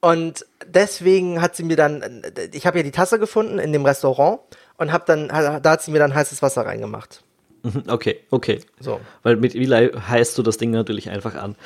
Und 0.00 0.44
deswegen 0.66 1.40
hat 1.40 1.54
sie 1.54 1.62
mir 1.62 1.76
dann, 1.76 2.22
ich 2.52 2.66
habe 2.66 2.78
ja 2.78 2.82
die 2.82 2.90
Tasse 2.90 3.20
gefunden 3.20 3.60
in 3.60 3.72
dem 3.72 3.86
Restaurant 3.86 4.40
und 4.76 4.92
habe 4.92 5.04
dann, 5.06 5.28
da 5.28 5.62
hat 5.62 5.82
sie 5.82 5.92
mir 5.92 6.00
dann 6.00 6.14
heißes 6.14 6.42
Wasser 6.42 6.66
reingemacht. 6.66 7.22
Mhm, 7.62 7.84
okay, 7.88 8.20
okay. 8.30 8.60
So. 8.80 9.00
Weil 9.22 9.36
mit 9.36 9.54
Eli 9.54 9.90
heißt 9.90 10.36
du 10.36 10.42
das 10.42 10.56
Ding 10.56 10.70
natürlich 10.70 11.10
einfach 11.10 11.34
an. 11.34 11.56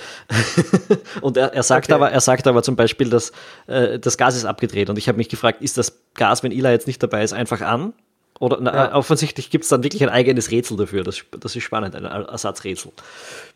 und 1.23 1.37
er, 1.37 1.55
er 1.55 1.63
sagt 1.63 1.87
okay. 1.87 1.95
aber, 1.95 2.11
er 2.11 2.21
sagt 2.21 2.47
aber 2.47 2.63
zum 2.63 2.77
Beispiel, 2.77 3.09
dass 3.09 3.33
äh, 3.67 3.99
das 3.99 4.19
Gas 4.19 4.37
ist 4.37 4.45
abgedreht. 4.45 4.91
Und 4.91 4.99
ich 4.99 5.09
habe 5.09 5.19
mich 5.19 5.29
gefragt, 5.29 5.63
ist 5.63 5.79
das 5.79 5.99
Gas, 6.15 6.43
wenn 6.43 6.53
Eli 6.53 6.69
jetzt 6.69 6.87
nicht 6.87 7.03
dabei 7.03 7.23
ist, 7.23 7.33
einfach 7.33 7.63
an? 7.63 7.95
Oder 8.39 8.59
na, 8.61 8.75
ja. 8.75 8.95
offensichtlich 8.95 9.49
gibt 9.49 9.65
es 9.65 9.71
dann 9.71 9.83
wirklich 9.83 10.03
ein 10.03 10.11
eigenes 10.11 10.51
Rätsel 10.51 10.77
dafür. 10.77 11.03
Das, 11.03 11.25
das 11.41 11.57
ist 11.57 11.63
spannend, 11.63 11.97
ein 11.97 12.05
Ersatzrätsel. 12.05 12.93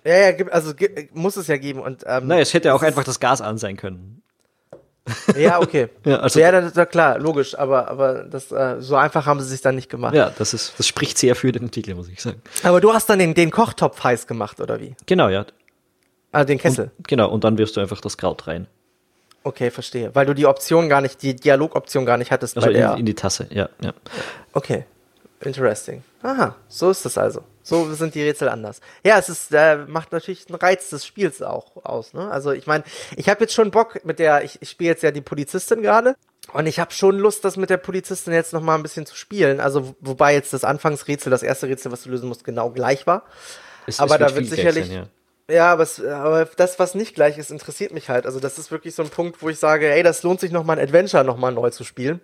Ja, 0.05 0.31
ja, 0.31 0.47
also 0.49 0.73
muss 1.13 1.37
es 1.37 1.47
ja 1.49 1.59
geben. 1.59 1.81
Und, 1.81 2.05
ähm, 2.07 2.27
naja, 2.27 2.41
es 2.41 2.55
hätte 2.55 2.73
auch 2.73 2.83
einfach 2.83 3.05
das 3.05 3.21
Gas 3.21 3.43
an 3.43 3.59
sein 3.59 3.77
können. 3.77 4.23
Ja, 5.37 5.61
okay. 5.61 5.89
ja, 6.05 6.19
also, 6.19 6.41
ja, 6.41 6.53
das, 6.53 6.89
klar, 6.89 7.19
logisch, 7.19 7.59
aber, 7.59 7.89
aber 7.89 8.25
das, 8.25 8.51
äh, 8.53 8.77
so 8.81 8.97
einfach 8.97 9.27
haben 9.27 9.41
sie 9.41 9.49
sich 9.49 9.61
dann 9.61 9.75
nicht 9.75 9.89
gemacht. 9.89 10.15
Ja, 10.15 10.31
das, 10.37 10.55
ist, 10.55 10.75
das 10.79 10.87
spricht 10.87 11.19
sehr 11.19 11.35
für 11.35 11.53
den 11.53 11.65
Artikel, 11.65 11.95
muss 11.95 12.09
ich 12.09 12.21
sagen. 12.21 12.43
Aber 12.63 12.81
du 12.81 12.93
hast 12.93 13.09
dann 13.09 13.19
den, 13.19 13.35
den 13.35 13.51
Kochtopf 13.51 14.03
heiß 14.03 14.27
gemacht, 14.27 14.61
oder 14.61 14.81
wie? 14.81 14.95
Genau, 15.07 15.29
ja. 15.29 15.47
Ah, 16.33 16.45
den 16.45 16.59
Kessel. 16.59 16.91
Und, 16.97 17.09
genau, 17.09 17.31
und 17.31 17.45
dann 17.45 17.59
wirfst 17.59 17.77
du 17.77 17.81
einfach 17.81 18.01
das 18.01 18.17
Kraut 18.17 18.47
rein. 18.47 18.67
Okay, 19.43 19.71
verstehe. 19.71 20.15
Weil 20.15 20.27
du 20.27 20.35
die 20.35 20.47
Option 20.47 20.89
gar 20.89 21.01
nicht, 21.01 21.23
die 21.23 21.35
Dialogoption 21.35 22.05
gar 22.05 22.19
nicht 22.19 22.31
hattest 22.31 22.57
also 22.57 22.69
bei 22.69 22.75
der. 22.75 22.93
In, 22.93 23.01
in 23.01 23.07
die 23.07 23.15
Tasse, 23.15 23.47
ja, 23.51 23.69
ja. 23.83 23.95
Okay. 24.53 24.85
Interesting. 25.43 26.03
Aha, 26.23 26.55
so 26.69 26.91
ist 26.91 27.05
das 27.05 27.17
also. 27.17 27.43
So 27.63 27.93
sind 27.93 28.15
die 28.15 28.23
Rätsel 28.23 28.49
anders. 28.49 28.81
Ja, 29.05 29.19
es 29.19 29.29
ist, 29.29 29.53
äh, 29.53 29.77
macht 29.87 30.13
natürlich 30.13 30.49
einen 30.49 30.57
Reiz 30.57 30.91
des 30.91 31.05
Spiels 31.05 31.43
auch 31.43 31.85
aus. 31.85 32.15
Ne? 32.15 32.31
Also 32.31 32.53
ich 32.53 32.67
meine, 32.67 32.85
ich 33.17 33.29
habe 33.29 33.41
jetzt 33.41 33.55
schon 33.55 33.71
Bock 33.71 34.05
mit 34.05 34.19
der, 34.19 34.45
ich, 34.45 34.61
ich 34.63 34.71
spiele 34.71 34.91
jetzt 34.91 35.03
ja 35.03 35.11
die 35.11 35.21
Polizistin 35.21 35.83
gerade 35.83 36.17
und 36.53 36.67
ich 36.67 36.81
habe 36.81 36.93
schon 36.93 37.19
Lust, 37.19 37.45
das 37.45 37.57
mit 37.57 37.71
der 37.71 37.77
Polizistin 37.77 38.33
jetzt 38.33 38.53
noch 38.53 38.63
mal 38.63 38.75
ein 38.75 38.83
bisschen 38.83 39.07
zu 39.07 39.15
spielen. 39.15 39.61
Also 39.61 39.95
wobei 40.01 40.33
jetzt 40.35 40.53
das 40.53 40.65
Anfangsrätsel, 40.65 41.31
das 41.31 41.43
erste 41.43 41.69
Rätsel, 41.69 41.93
was 41.93 42.03
du 42.05 42.11
lösen 42.11 42.29
musst, 42.29 42.45
genau 42.45 42.71
gleich 42.71 43.07
war. 43.07 43.25
Es, 43.87 44.01
aber 44.01 44.21
es 44.21 44.21
da 44.21 44.37
wird 44.37 44.47
sicherlich, 44.47 44.87
sein, 44.87 44.97
ja. 44.97 45.07
Ja, 45.51 45.73
aber, 45.73 45.83
es, 45.83 46.03
aber 46.03 46.45
das, 46.45 46.79
was 46.79 46.95
nicht 46.95 47.15
gleich 47.15 47.37
ist, 47.37 47.51
interessiert 47.51 47.93
mich 47.93 48.09
halt. 48.09 48.25
Also 48.25 48.39
das 48.39 48.59
ist 48.59 48.71
wirklich 48.71 48.95
so 48.95 49.03
ein 49.03 49.11
Punkt, 49.11 49.43
wo 49.43 49.49
ich 49.49 49.59
sage, 49.59 49.91
ey, 49.91 50.03
das 50.03 50.23
lohnt 50.23 50.41
sich 50.41 50.53
noch 50.53 50.65
mal 50.65 50.75
ein 50.75 50.85
Adventure 50.85 51.25
noch 51.25 51.37
mal 51.37 51.51
neu 51.51 51.71
zu 51.71 51.83
spielen. 51.83 52.21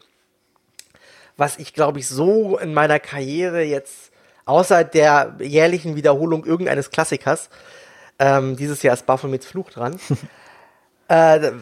Was 1.37 1.59
ich, 1.59 1.75
glaube 1.75 1.99
ich, 1.99 2.09
so 2.09 2.57
in 2.57 2.73
meiner 2.73 3.01
Karriere 3.01 3.63
jetzt, 3.63 4.06
außer 4.47 4.85
der 4.85 5.35
jährlichen 5.41 5.97
Wiederholung 5.97 6.47
irgendeines 6.47 6.91
Klassikers, 6.91 7.51
ähm, 8.19 8.57
dieses 8.57 8.83
Jahr 8.83 8.95
ist 8.95 9.05
Baphomets 9.05 9.47
Fluch 9.47 9.71
dran, 9.71 10.01
äh, 11.09 11.53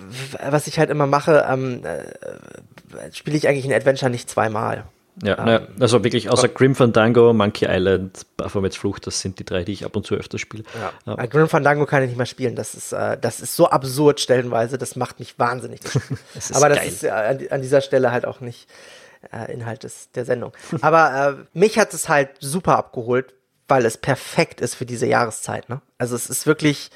was 0.49 0.69
ich 0.69 0.79
halt 0.79 0.91
immer 0.91 1.07
mache, 1.07 1.47
ähm, 1.51 1.83
äh, 1.85 3.13
spiele 3.13 3.37
ich 3.37 3.49
eigentlich 3.49 3.65
ein 3.65 3.73
Adventure 3.73 4.11
nicht 4.11 4.31
zweimal. 4.31 4.85
Ja, 5.23 5.39
ähm, 5.39 5.45
ne, 5.45 5.69
also 5.79 6.03
wirklich 6.03 6.29
außer 6.29 6.49
Grim 6.49 6.75
Fandango, 6.75 7.33
Monkey 7.33 7.67
Island, 7.69 8.27
Baphomets 8.37 8.77
Flucht, 8.77 9.07
das 9.07 9.21
sind 9.21 9.39
die 9.39 9.45
drei, 9.45 9.63
die 9.63 9.73
ich 9.73 9.85
ab 9.85 9.95
und 9.95 10.05
zu 10.05 10.17
öfter 10.17 10.39
spiele. 10.39 10.65
Ja. 11.07 11.15
Ja. 11.17 11.27
Grim 11.27 11.49
Fandango 11.49 11.87
kann 11.87 12.03
ich 12.03 12.09
nicht 12.09 12.17
mehr 12.17 12.27
spielen, 12.27 12.57
das 12.57 12.75
ist, 12.75 12.93
äh, 12.93 13.17
das 13.21 13.41
ist 13.41 13.55
so 13.55 13.69
absurd 13.69 14.21
stellenweise, 14.21 14.77
das 14.77 14.97
macht 14.97 15.21
mich 15.21 15.39
wahnsinnig. 15.39 15.81
Das 16.35 16.53
Aber 16.55 16.69
das 16.69 16.79
geil. 16.79 16.89
ist 16.89 17.05
an, 17.07 17.39
an, 17.51 17.63
dieser 17.63 17.81
Stelle 17.81 18.11
halt 18.11 18.27
auch 18.27 18.41
nicht 18.41 18.69
äh, 19.33 19.53
Inhalt 19.53 19.83
des, 19.83 20.11
der 20.13 20.25
Sendung. 20.25 20.53
Aber 20.81 21.39
äh, 21.39 21.59
mich 21.59 21.79
hat 21.79 21.95
es 21.95 22.09
halt 22.09 22.31
super 22.41 22.77
abgeholt, 22.77 23.35
weil 23.69 23.87
es 23.87 23.97
perfekt 23.97 24.61
ist 24.61 24.75
für 24.75 24.87
diese 24.87 25.07
Jahreszeit. 25.07 25.69
Ne? 25.69 25.81
Also 25.99 26.15
es 26.17 26.29
ist 26.29 26.47
wirklich, 26.47 26.91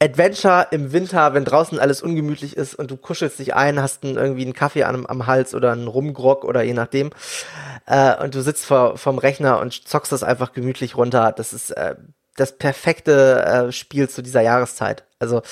Adventure 0.00 0.68
im 0.70 0.92
Winter, 0.92 1.34
wenn 1.34 1.44
draußen 1.44 1.78
alles 1.78 2.02
ungemütlich 2.02 2.56
ist 2.56 2.74
und 2.74 2.90
du 2.90 2.96
kuschelst 2.96 3.38
dich 3.38 3.54
ein, 3.54 3.80
hast 3.80 4.04
einen, 4.04 4.16
irgendwie 4.16 4.42
einen 4.42 4.52
Kaffee 4.52 4.84
am, 4.84 5.06
am 5.06 5.26
Hals 5.26 5.54
oder 5.54 5.72
einen 5.72 5.88
Rumgrog 5.88 6.44
oder 6.44 6.62
je 6.62 6.74
nachdem 6.74 7.10
äh, 7.86 8.22
und 8.22 8.34
du 8.34 8.42
sitzt 8.42 8.64
vor, 8.66 8.98
vom 8.98 9.18
Rechner 9.18 9.60
und 9.60 9.88
zockst 9.88 10.12
das 10.12 10.22
einfach 10.22 10.52
gemütlich 10.52 10.96
runter. 10.96 11.32
Das 11.32 11.52
ist 11.52 11.70
äh, 11.70 11.94
das 12.36 12.58
perfekte 12.58 13.44
äh, 13.44 13.72
Spiel 13.72 14.08
zu 14.08 14.22
dieser 14.22 14.40
Jahreszeit. 14.40 15.04
Also 15.18 15.42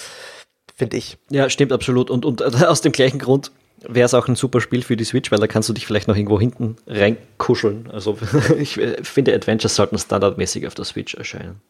finde 0.74 0.96
ich. 0.96 1.18
Ja, 1.30 1.48
stimmt 1.48 1.72
absolut. 1.72 2.10
Und, 2.10 2.24
und 2.24 2.42
aus 2.64 2.80
dem 2.80 2.92
gleichen 2.92 3.18
Grund 3.18 3.52
wäre 3.88 4.06
es 4.06 4.14
auch 4.14 4.28
ein 4.28 4.36
super 4.36 4.60
Spiel 4.60 4.82
für 4.82 4.96
die 4.96 5.04
Switch, 5.04 5.30
weil 5.30 5.38
da 5.38 5.46
kannst 5.46 5.68
du 5.68 5.72
dich 5.72 5.86
vielleicht 5.86 6.08
noch 6.08 6.16
irgendwo 6.16 6.38
hinten 6.38 6.76
reinkuscheln. 6.86 7.90
Also 7.92 8.18
ich 8.58 8.80
finde, 9.02 9.34
Adventures 9.34 9.74
sollten 9.74 9.98
standardmäßig 9.98 10.66
auf 10.66 10.74
der 10.74 10.84
Switch 10.84 11.14
erscheinen. 11.14 11.60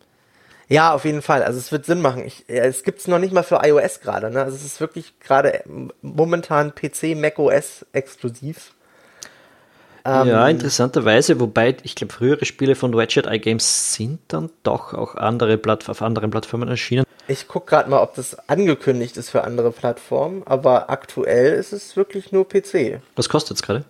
Ja, 0.69 0.95
auf 0.95 1.05
jeden 1.05 1.23
Fall. 1.23 1.43
Also 1.43 1.59
es 1.59 1.71
wird 1.73 1.85
Sinn 1.85 2.01
machen. 2.01 2.25
Ich, 2.25 2.45
es 2.47 2.83
gibt 2.83 3.01
es 3.01 3.09
noch 3.09 3.19
nicht 3.19 3.33
mal 3.33 3.43
für 3.43 3.61
iOS 3.63 4.01
gerade. 4.01 4.31
Ne? 4.31 4.43
Also 4.43 4.57
es 4.57 4.65
ist 4.65 4.81
wirklich 4.81 5.19
gerade 5.21 5.63
momentan 6.01 6.75
PC, 6.75 7.15
macOS 7.17 7.85
exklusiv. 7.93 8.73
Ja, 10.05 10.49
ähm, 10.49 10.57
interessanterweise, 10.57 11.39
wobei 11.39 11.77
ich 11.85 11.95
glaube, 11.95 12.13
frühere 12.13 12.45
Spiele 12.45 12.75
von 12.75 12.95
Ratchet 12.95 13.27
Eye 13.27 13.39
Games 13.39 13.95
sind 13.95 14.21
dann 14.29 14.51
doch 14.63 14.95
auch 14.95 15.15
andere 15.15 15.59
Platt 15.59 15.89
auf 15.89 16.03
anderen 16.03 16.31
Plattformen 16.31 16.69
erschienen. 16.69 17.05
Ich 17.29 17.47
gucke 17.47 17.67
gerade 17.67 17.89
mal, 17.89 18.03
ob 18.03 18.15
das 18.15 18.49
angekündigt 18.49 19.17
ist 19.17 19.31
für 19.31 19.45
andere 19.45 19.71
Plattformen, 19.71 20.43
aber 20.45 20.91
aktuell 20.91 21.53
ist 21.53 21.73
es 21.73 21.97
wirklich 21.97 22.33
nur 22.33 22.49
PC. 22.49 23.01
Was 23.15 23.29
kostet 23.29 23.57
es 23.57 23.63
gerade? 23.63 23.85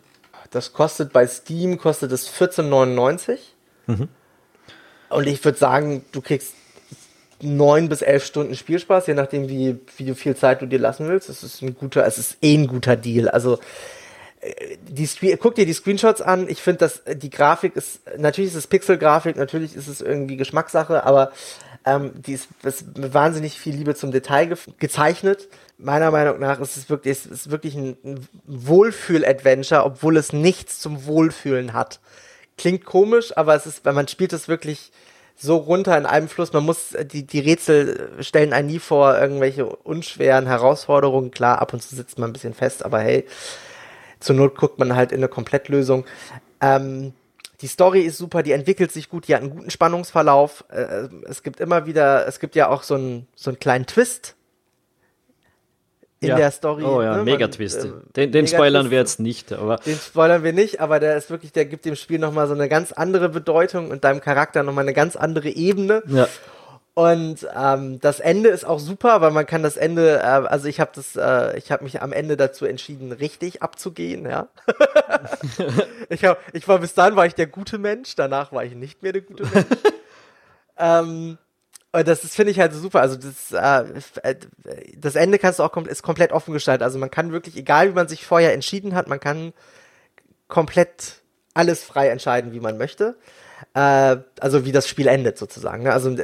Das 0.51 0.75
kostet 0.75 1.15
bei 1.15 1.27
Steam 1.27 1.79
kostet 1.79 2.13
es 2.13 2.29
14,99. 2.29 3.39
Mhm. 3.87 4.09
Und 5.09 5.27
ich 5.27 5.43
würde 5.45 5.59
sagen, 5.59 6.05
du 6.13 6.21
kriegst 6.21 6.55
neun 7.41 7.89
bis 7.89 8.03
elf 8.03 8.25
Stunden 8.25 8.55
Spielspaß, 8.55 9.07
je 9.07 9.15
nachdem, 9.15 9.49
wie, 9.49 9.79
wie 9.97 10.15
viel 10.15 10.37
Zeit 10.37 10.63
du 10.63 10.67
dir 10.67 10.79
lassen 10.79 11.09
willst. 11.09 11.29
Es 11.29 11.43
ist 11.43 11.63
ein 11.63 11.75
guter, 11.75 12.07
es 12.07 12.19
ist 12.19 12.37
eh 12.43 12.55
ein 12.55 12.67
guter 12.67 12.97
Deal. 12.97 13.29
Also 13.29 13.59
äh, 14.43 14.77
die, 14.83 15.37
guck 15.37 15.55
dir 15.55 15.67
die 15.67 15.73
Screenshots 15.73 16.21
an. 16.21 16.49
Ich 16.49 16.61
finde, 16.61 16.79
dass 16.79 17.03
die 17.07 17.31
Grafik 17.31 17.77
ist, 17.77 18.01
natürlich 18.19 18.51
ist 18.51 18.57
es 18.57 18.67
Pixel-Grafik, 18.67 19.37
natürlich 19.37 19.75
ist 19.75 19.89
es 19.89 20.01
irgendwie 20.01 20.37
Geschmackssache, 20.37 21.05
aber 21.05 21.33
ähm, 21.85 22.13
die 22.15 22.35
ist, 22.35 22.49
ist 22.63 22.85
wahnsinnig 23.15 23.59
viel 23.59 23.75
Liebe 23.75 23.95
zum 23.95 24.13
Detail 24.13 24.47
ge 24.47 24.57
gezeichnet. 24.79 25.49
Meiner 25.79 26.11
Meinung 26.11 26.39
nach 26.39 26.61
ist 26.61 26.77
es 26.77 26.91
wirklich, 26.91 27.13
ist, 27.13 27.27
ist 27.27 27.51
wirklich 27.51 27.75
ein, 27.75 27.97
ein 28.05 28.29
Wohlfühl-Adventure, 28.47 29.85
obwohl 29.85 30.17
es 30.17 30.33
nichts 30.33 30.81
zum 30.81 31.07
Wohlfühlen 31.07 31.73
hat. 31.73 32.01
Klingt 32.59 32.85
komisch, 32.85 33.37
aber 33.37 33.55
es 33.55 33.67
ist, 33.67 33.85
wenn 33.85 33.95
man 33.95 34.09
spielt 34.09 34.33
es 34.33 34.47
wirklich 34.47 34.93
so 35.35 35.57
runter 35.57 35.97
in 35.97 36.07
einem 36.07 36.29
Fluss. 36.29 36.53
Man 36.53 36.65
muss, 36.65 36.95
die, 37.05 37.27
die 37.27 37.41
Rätsel 37.41 38.11
stellen 38.21 38.53
einen 38.53 38.69
nie 38.69 38.79
vor 38.79 39.19
irgendwelche 39.19 39.67
unschweren 39.67 40.47
Herausforderungen. 40.47 41.31
Klar, 41.31 41.61
ab 41.61 41.73
und 41.73 41.83
zu 41.83 41.97
sitzt 41.97 42.19
man 42.19 42.31
ein 42.31 42.33
bisschen 42.33 42.55
fest, 42.55 42.85
aber 42.85 43.01
hey, 43.01 43.27
zur 44.23 44.37
Not 44.37 44.57
guckt 44.57 44.79
man 44.79 44.95
halt 44.97 45.13
in 45.13 45.19
eine 45.19 45.29
Komplettlösung. 45.29 46.05
Ähm, 46.61 47.13
die 47.61 47.69
Story 47.69 48.01
ist 48.01 48.19
super, 48.19 48.43
die 48.43 48.53
entwickelt 48.53 48.91
sich 48.91 49.09
gut, 49.09 49.29
die 49.29 49.35
hat 49.35 49.43
einen 49.43 49.51
guten 49.51 49.71
Spannungsverlauf. 49.71 50.65
Äh, 50.69 51.09
es 51.29 51.43
gibt 51.43 51.61
immer 51.61 51.87
wieder, 51.87 52.27
es 52.27 52.41
gibt 52.41 52.57
ja 52.57 52.69
auch 52.69 52.83
so 52.83 52.95
einen, 52.95 53.27
so 53.37 53.51
einen 53.51 53.59
kleinen 53.59 53.87
Twist 53.87 54.35
in 56.23 56.29
ja. 56.29 56.37
der 56.37 56.51
Story. 56.51 56.85
Oh 56.85 57.03
ja, 57.03 57.17
ne? 57.17 57.25
Mega-Twist. 57.25 57.85
Äh, 57.85 57.91
den, 58.17 58.33
den 58.33 58.47
spoilern 58.47 58.91
wir 58.91 58.99
jetzt 58.99 59.21
nicht, 59.21 59.53
aber. 59.53 59.77
Den 59.77 59.97
spoilern 59.97 60.45
wir 60.45 60.53
nicht, 60.53 60.81
aber 60.81 61.01
der 61.01 61.17
ist 61.17 61.31
wirklich, 61.31 61.53
der 61.53 61.65
gibt 61.65 61.85
dem 61.85 61.97
Spiel 61.97 62.19
nochmal 62.19 62.47
so 62.47 62.55
eine 62.55 62.69
ganz 62.69 62.93
andere 62.93 63.29
Bedeutung 63.29 63.91
und 63.91 64.05
deinem 64.05 64.21
Charakter 64.21 64.63
nochmal 64.63 64.85
eine 64.85 64.95
ganz 64.95 65.17
andere 65.17 65.49
Ebene. 65.49 66.03
Ja. 66.07 66.29
Und 66.95 67.47
ähm, 67.57 68.01
das 68.01 68.21
Ende 68.21 68.51
ist 68.51 68.67
auch 68.67 68.79
super, 68.79 69.23
weil 69.23 69.31
man 69.31 69.47
kann 69.47 69.63
das 69.63 69.79
Ende, 69.79 70.19
äh, 70.19 70.23
also 70.23 70.69
ich 70.69 70.79
habe 70.79 70.91
das, 70.95 71.17
äh, 71.17 71.57
ich 71.57 71.73
habe 71.73 71.85
mich 71.85 72.03
am 72.03 72.13
Ende 72.13 72.37
dazu 72.37 72.67
entschieden, 72.67 73.13
richtig 73.13 73.63
abzugehen, 73.63 74.27
ja. 74.27 74.49
ich, 76.11 76.27
hab, 76.27 76.39
ich 76.53 76.69
war 76.69 76.81
bis 76.81 76.93
dahin 76.93 77.17
war 77.17 77.25
ich 77.25 77.35
der 77.35 77.47
gute 77.47 77.79
Mensch, 77.79 78.15
danach 78.15 78.53
war 78.53 78.65
ich 78.65 78.75
nicht 78.75 79.03
mehr 79.03 79.13
der 79.13 79.23
gute 79.23 79.45
Mensch. 79.45 79.67
ähm, 80.79 81.39
und 81.93 82.09
das, 82.09 82.21
finde 82.35 82.53
ich 82.53 82.61
halt 82.61 82.75
super. 82.75 83.01
Also 83.01 83.17
das, 83.17 83.53
äh, 83.53 84.37
das 84.97 85.15
Ende 85.15 85.39
kannst 85.39 85.59
du 85.59 85.63
auch 85.63 85.73
kom 85.73 85.87
ist 85.87 86.03
komplett 86.03 86.33
offen 86.33 86.53
gestaltet. 86.53 86.83
Also 86.83 86.99
man 86.99 87.11
kann 87.11 87.33
wirklich, 87.33 87.57
egal 87.57 87.89
wie 87.89 87.95
man 87.95 88.09
sich 88.09 88.27
vorher 88.27 88.55
entschieden 88.55 88.95
hat, 88.95 89.09
man 89.09 89.21
kann 89.21 89.53
komplett 90.49 91.23
alles 91.55 91.85
frei 91.85 92.09
entscheiden, 92.09 92.53
wie 92.53 92.61
man 92.61 92.79
möchte. 92.79 93.17
Äh, 93.75 94.17
also 94.41 94.65
wie 94.65 94.73
das 94.73 94.89
Spiel 94.89 95.07
endet 95.07 95.37
sozusagen. 95.39 95.83
Ne? 95.83 95.93
Also 95.93 96.17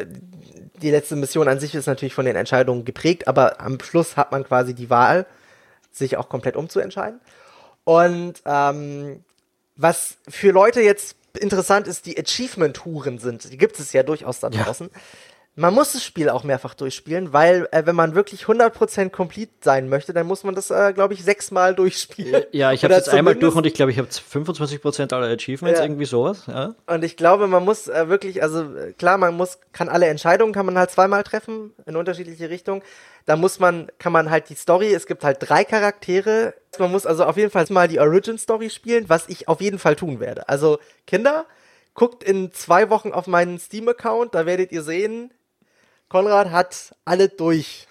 die 0.83 0.91
letzte 0.91 1.17
Mission 1.17 1.49
an 1.49 1.61
sich 1.61 1.75
ist 1.75 1.87
natürlich 1.87 2.15
von 2.15 2.25
den 2.25 2.37
Entscheidungen 2.37 2.85
geprägt, 2.85 3.29
aber 3.29 3.61
am 3.61 3.79
Schluss 3.81 4.17
hat 4.17 4.33
man 4.33 4.45
quasi 4.45 4.75
die 4.75 4.91
Wahl, 4.91 5.27
sich 5.91 6.17
auch 6.17 6.29
komplett 6.29 6.57
umzuentscheiden. 6.57 7.21
Und 7.85 8.35
ähm, 8.45 9.25
was 9.77 10.17
für 10.29 10.51
Leute 10.51 10.81
jetzt 10.81 11.17
interessant 11.39 11.87
ist, 11.87 12.07
die 12.07 12.19
Achievement-Huren 12.19 13.19
sind, 13.19 13.53
die 13.53 13.59
gibt 13.59 13.79
es 13.79 13.93
ja 13.93 14.03
durchaus 14.03 14.41
da 14.41 14.51
draußen. 14.51 14.91
Ja. 14.93 15.01
Man 15.59 15.75
muss 15.75 15.93
das 15.93 16.05
Spiel 16.05 16.31
auch 16.31 16.45
mehrfach 16.45 16.75
durchspielen, 16.75 17.33
weil 17.33 17.67
äh, 17.73 17.85
wenn 17.85 17.97
man 17.97 18.15
wirklich 18.15 18.45
100% 18.45 19.11
complete 19.11 19.51
sein 19.61 19.89
möchte, 19.89 20.13
dann 20.13 20.25
muss 20.25 20.45
man 20.45 20.55
das, 20.55 20.71
äh, 20.71 20.93
glaube 20.93 21.15
ich, 21.15 21.25
sechsmal 21.25 21.75
durchspielen. 21.75 22.45
Ja, 22.53 22.71
ich 22.71 22.85
habe 22.85 22.95
jetzt 22.95 23.09
einmal 23.09 23.35
durch 23.35 23.57
und 23.57 23.67
ich 23.67 23.75
glaube, 23.75 23.91
ich 23.91 23.99
habe 23.99 24.07
25% 24.09 25.13
aller 25.13 25.27
Achievements, 25.27 25.81
ja. 25.81 25.85
irgendwie 25.85 26.05
sowas. 26.05 26.45
Ja. 26.47 26.77
Und 26.87 27.03
ich 27.03 27.17
glaube, 27.17 27.49
man 27.49 27.65
muss 27.65 27.89
äh, 27.89 28.09
wirklich, 28.09 28.41
also 28.41 28.73
äh, 28.73 28.93
klar, 28.93 29.19
man 29.19 29.37
muss, 29.37 29.59
kann 29.73 29.89
alle 29.89 30.07
Entscheidungen, 30.07 30.53
kann 30.53 30.65
man 30.65 30.79
halt 30.79 30.93
zweimal 30.93 31.25
treffen 31.25 31.73
in 31.87 31.97
unterschiedliche 31.97 32.51
Richtungen. 32.51 32.83
Da 33.27 33.35
muss 33.35 33.59
man, 33.59 33.91
kann 33.99 34.13
man 34.13 34.31
halt 34.31 34.51
die 34.51 34.55
Story, 34.55 34.95
es 34.95 35.07
gibt 35.07 35.25
halt 35.25 35.39
drei 35.41 35.65
Charaktere. 35.65 36.55
Man 36.79 36.93
muss 36.93 37.05
also 37.05 37.25
auf 37.25 37.37
jeden 37.37 37.51
Fall 37.51 37.67
mal 37.71 37.89
die 37.89 37.99
Origin 37.99 38.39
Story 38.39 38.71
spielen, 38.71 39.09
was 39.09 39.29
ich 39.29 39.49
auf 39.49 39.61
jeden 39.61 39.81
Fall 39.81 39.97
tun 39.97 40.21
werde. 40.21 40.49
Also 40.49 40.79
Kinder, 41.05 41.47
guckt 41.95 42.23
in 42.23 42.53
zwei 42.53 42.91
Wochen 42.91 43.11
auf 43.11 43.27
meinen 43.27 43.59
Steam-Account, 43.59 44.37
da 44.37 44.47
werdet 44.47 44.71
ihr 44.71 44.83
sehen, 44.83 45.33
Konrad 46.09 46.51
hat 46.51 46.95
alle 47.05 47.29
durch. 47.29 47.87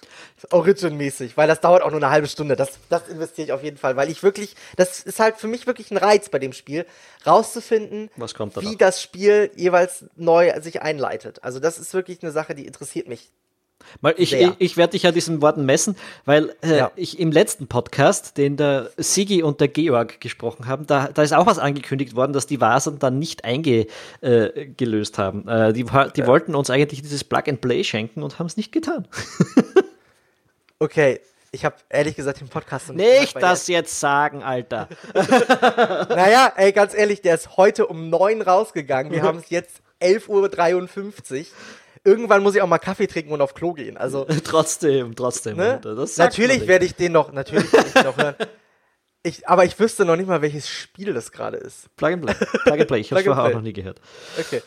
Origin-mäßig, 0.51 1.35
weil 1.35 1.47
das 1.47 1.61
dauert 1.61 1.81
auch 1.81 1.89
nur 1.89 1.99
eine 1.99 2.11
halbe 2.11 2.27
Stunde. 2.27 2.55
Das, 2.55 2.77
das 2.89 3.07
investiere 3.07 3.47
ich 3.47 3.51
auf 3.53 3.63
jeden 3.63 3.77
Fall, 3.77 3.95
weil 3.95 4.09
ich 4.09 4.21
wirklich, 4.21 4.55
das 4.75 4.99
ist 5.01 5.19
halt 5.19 5.37
für 5.37 5.47
mich 5.47 5.65
wirklich 5.65 5.89
ein 5.89 5.97
Reiz 5.97 6.29
bei 6.29 6.37
dem 6.37 6.53
Spiel, 6.53 6.85
rauszufinden, 7.25 8.11
wie 8.61 8.75
das 8.77 9.01
Spiel 9.01 9.51
jeweils 9.55 10.05
neu 10.15 10.53
sich 10.61 10.81
einleitet. 10.83 11.43
Also 11.43 11.59
das 11.59 11.79
ist 11.79 11.93
wirklich 11.95 12.21
eine 12.21 12.31
Sache, 12.31 12.53
die 12.53 12.67
interessiert 12.67 13.07
mich 13.07 13.31
Mal, 14.01 14.13
ich, 14.17 14.33
ich, 14.33 14.51
ich 14.59 14.77
werde 14.77 14.91
dich 14.91 15.03
ja 15.03 15.11
diesen 15.11 15.41
Worten 15.41 15.65
messen, 15.65 15.95
weil 16.25 16.55
äh, 16.61 16.77
ja. 16.77 16.91
ich 16.95 17.19
im 17.19 17.31
letzten 17.31 17.67
Podcast, 17.67 18.37
den 18.37 18.57
der 18.57 18.91
Sigi 18.97 19.43
und 19.43 19.59
der 19.59 19.67
Georg 19.67 20.21
gesprochen 20.21 20.67
haben, 20.67 20.87
da, 20.87 21.09
da 21.13 21.23
ist 21.23 21.33
auch 21.33 21.45
was 21.45 21.59
angekündigt 21.59 22.15
worden, 22.15 22.33
dass 22.33 22.47
die 22.47 22.61
Vasern 22.61 22.99
dann 22.99 23.19
nicht 23.19 23.43
eingelöst 23.43 23.91
äh, 24.21 25.21
haben. 25.21 25.47
Äh, 25.47 25.73
die 25.73 25.83
die 25.83 26.21
ja. 26.21 26.27
wollten 26.27 26.55
uns 26.55 26.69
eigentlich 26.69 27.01
dieses 27.01 27.23
Plug 27.23 27.43
and 27.47 27.61
Play 27.61 27.83
schenken 27.83 28.23
und 28.23 28.39
haben 28.39 28.47
es 28.47 28.57
nicht 28.57 28.71
getan. 28.71 29.07
okay, 30.79 31.19
ich 31.51 31.65
habe 31.65 31.75
ehrlich 31.89 32.15
gesagt 32.15 32.41
den 32.41 32.49
Podcast 32.49 32.89
nicht 32.93 33.19
Nicht 33.21 33.41
das 33.41 33.67
jetzt 33.67 33.99
sagen, 33.99 34.43
Alter. 34.43 34.89
naja, 35.13 36.51
ey, 36.55 36.71
ganz 36.71 36.93
ehrlich, 36.93 37.21
der 37.21 37.35
ist 37.35 37.57
heute 37.57 37.87
um 37.87 38.09
neun 38.09 38.41
rausgegangen. 38.41 39.11
Wir 39.11 39.21
haben 39.23 39.39
es 39.39 39.49
jetzt 39.49 39.81
11.53 40.01 41.39
Uhr 41.39 41.45
irgendwann 42.07 42.41
muss 42.41 42.55
ich 42.55 42.61
auch 42.61 42.67
mal 42.67 42.79
Kaffee 42.79 43.07
trinken 43.07 43.33
und 43.33 43.41
auf 43.41 43.53
Klo 43.53 43.73
gehen. 43.73 43.97
Also 43.97 44.25
trotzdem, 44.43 45.15
trotzdem. 45.15 45.57
Ne? 45.57 45.81
natürlich 46.17 46.65
werde 46.65 46.85
ich 46.85 46.95
den 46.95 47.11
noch, 47.11 47.33
natürlich 47.33 47.71
werde 47.71 47.89
ich 47.93 48.03
noch 48.03 48.17
hören. 48.17 48.35
Ich, 49.23 49.47
aber 49.47 49.65
ich 49.65 49.77
wüsste 49.77 50.05
noch 50.05 50.15
nicht 50.15 50.27
mal, 50.27 50.41
welches 50.41 50.69
Spiel 50.69 51.13
das 51.13 51.33
gerade 51.33 51.57
ist. 51.57 51.93
Plug 51.97 52.13
and 52.13 52.21
Play. 52.21 52.33
Plug 52.33 52.79
and 52.79 52.87
Play. 52.87 52.99
Ich 53.01 53.11
habe 53.11 53.19
es 53.19 53.25
vorher 53.25 53.43
auch 53.43 53.53
noch 53.53 53.61
nie 53.61 53.73
gehört. 53.73 53.99
Okay. 54.39 54.61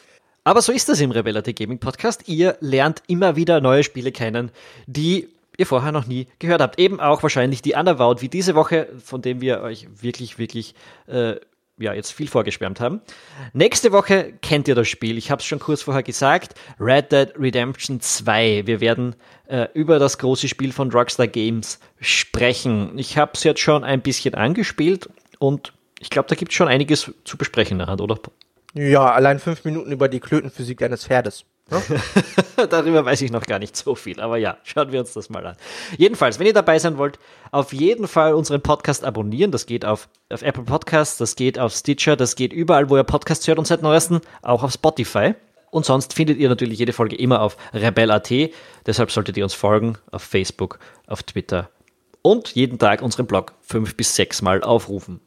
Aber 0.44 0.60
so 0.60 0.70
ist 0.70 0.88
das 0.88 1.00
im 1.00 1.10
Rebellity 1.12 1.54
Gaming 1.54 1.78
Podcast. 1.78 2.28
Ihr 2.28 2.58
lernt 2.60 3.02
immer 3.06 3.36
wieder 3.36 3.60
neue 3.60 3.84
Spiele 3.84 4.12
kennen, 4.12 4.50
die 4.86 5.28
ihr 5.56 5.66
vorher 5.66 5.92
noch 5.92 6.06
nie 6.06 6.26
gehört 6.38 6.60
habt. 6.60 6.78
Eben 6.78 7.00
auch 7.00 7.22
wahrscheinlich 7.22 7.62
die 7.62 7.72
Undervout 7.72 8.16
wie 8.20 8.28
diese 8.28 8.54
Woche, 8.54 8.88
von 9.02 9.22
dem 9.22 9.40
wir 9.40 9.62
euch 9.62 9.88
wirklich, 10.02 10.38
wirklich 10.38 10.74
äh, 11.06 11.36
ja, 11.80 11.94
jetzt 11.94 12.12
viel 12.12 12.28
vorgeschwärmt 12.28 12.78
haben. 12.80 13.00
Nächste 13.52 13.90
Woche 13.92 14.32
kennt 14.42 14.68
ihr 14.68 14.74
das 14.74 14.88
Spiel. 14.88 15.18
Ich 15.18 15.30
habe 15.30 15.40
es 15.40 15.46
schon 15.46 15.58
kurz 15.58 15.82
vorher 15.82 16.02
gesagt. 16.02 16.54
Red 16.78 17.10
Dead 17.10 17.32
Redemption 17.38 18.00
2. 18.00 18.66
Wir 18.66 18.80
werden 18.80 19.16
äh, 19.48 19.66
über 19.74 19.98
das 19.98 20.18
große 20.18 20.48
Spiel 20.48 20.72
von 20.72 20.90
Rockstar 20.90 21.26
Games 21.26 21.80
sprechen. 22.00 22.98
Ich 22.98 23.16
habe 23.16 23.32
es 23.34 23.44
jetzt 23.44 23.60
schon 23.60 23.82
ein 23.82 24.02
bisschen 24.02 24.34
angespielt 24.34 25.08
und 25.38 25.72
ich 25.98 26.10
glaube, 26.10 26.28
da 26.28 26.34
gibt 26.34 26.52
es 26.52 26.56
schon 26.56 26.68
einiges 26.68 27.12
zu 27.24 27.36
besprechen 27.36 27.80
oder? 27.80 28.18
Ja, 28.74 29.12
allein 29.12 29.38
fünf 29.38 29.64
Minuten 29.64 29.90
über 29.90 30.08
die 30.08 30.20
Klötenphysik 30.20 30.82
eines 30.82 31.06
Pferdes. 31.06 31.44
Darüber 32.70 33.04
weiß 33.04 33.22
ich 33.22 33.30
noch 33.30 33.44
gar 33.44 33.58
nicht 33.58 33.76
so 33.76 33.94
viel, 33.94 34.20
aber 34.20 34.36
ja, 34.36 34.58
schauen 34.64 34.92
wir 34.92 35.00
uns 35.00 35.12
das 35.12 35.30
mal 35.30 35.46
an. 35.46 35.56
Jedenfalls, 35.96 36.38
wenn 36.38 36.46
ihr 36.46 36.52
dabei 36.52 36.78
sein 36.78 36.98
wollt, 36.98 37.18
auf 37.50 37.72
jeden 37.72 38.08
Fall 38.08 38.34
unseren 38.34 38.60
Podcast 38.60 39.04
abonnieren. 39.04 39.50
Das 39.50 39.66
geht 39.66 39.84
auf, 39.84 40.08
auf 40.30 40.42
Apple 40.42 40.64
Podcasts, 40.64 41.18
das 41.18 41.36
geht 41.36 41.58
auf 41.58 41.72
Stitcher, 41.72 42.16
das 42.16 42.36
geht 42.36 42.52
überall, 42.52 42.90
wo 42.90 42.96
ihr 42.96 43.04
Podcasts 43.04 43.46
hört 43.46 43.58
und 43.58 43.66
seit 43.66 43.82
neuestem 43.82 44.20
auch 44.42 44.62
auf 44.62 44.72
Spotify. 44.72 45.34
und 45.70 45.84
sonst 45.84 46.14
findet 46.14 46.38
ihr 46.38 46.48
natürlich 46.48 46.78
jede 46.78 46.92
Folge 46.92 47.16
immer 47.16 47.40
auf 47.42 47.56
rebel.at. 47.72 48.30
Deshalb 48.86 49.10
solltet 49.10 49.36
ihr 49.36 49.44
uns 49.44 49.54
folgen 49.54 49.96
auf 50.10 50.22
Facebook, 50.22 50.78
auf 51.06 51.22
Twitter 51.22 51.70
und 52.22 52.54
jeden 52.54 52.78
Tag 52.78 53.02
unseren 53.02 53.26
Blog 53.26 53.54
fünf 53.60 53.96
bis 53.96 54.14
sechs 54.14 54.42
Mal 54.42 54.62
aufrufen. 54.62 55.20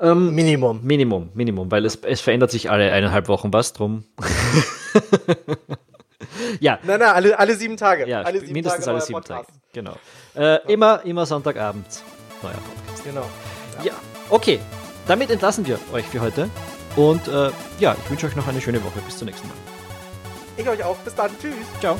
Ähm, 0.00 0.34
Minimum. 0.34 0.80
Minimum, 0.82 1.30
Minimum, 1.34 1.70
weil 1.70 1.86
es, 1.86 1.96
es 1.96 2.20
verändert 2.20 2.50
sich 2.50 2.70
alle 2.70 2.92
eineinhalb 2.92 3.28
Wochen 3.28 3.52
was 3.52 3.72
drum. 3.72 4.04
ja. 6.60 6.78
Nein, 6.82 7.00
nein, 7.00 7.08
alle, 7.08 7.38
alle 7.38 7.56
sieben 7.56 7.76
Tage. 7.76 8.08
Ja, 8.08 8.22
alle 8.22 8.40
sieben 8.40 8.52
mindestens 8.52 8.84
Tage 8.84 8.96
alle 8.96 9.04
sieben 9.04 9.20
Podcast. 9.20 9.48
Tage. 9.48 9.60
Genau. 9.72 9.96
Äh, 10.34 10.72
immer, 10.72 11.02
immer 11.04 11.26
Sonntagabend. 11.26 11.86
Neuer 12.42 12.52
Podcast. 12.52 13.04
Genau. 13.04 13.26
Ja. 13.78 13.84
ja, 13.84 13.92
okay. 14.30 14.60
Damit 15.06 15.30
entlassen 15.30 15.66
wir 15.66 15.78
euch 15.92 16.06
für 16.06 16.20
heute. 16.20 16.50
Und 16.96 17.28
äh, 17.28 17.50
ja, 17.78 17.94
ich 18.02 18.10
wünsche 18.10 18.26
euch 18.26 18.36
noch 18.36 18.48
eine 18.48 18.60
schöne 18.60 18.82
Woche. 18.82 19.00
Bis 19.04 19.18
zum 19.18 19.26
nächsten 19.26 19.46
Mal. 19.48 19.56
Ich 20.56 20.68
euch 20.68 20.82
auch. 20.82 20.96
Bis 20.98 21.14
dann. 21.14 21.30
Tschüss. 21.38 21.54
Ciao. 21.80 21.96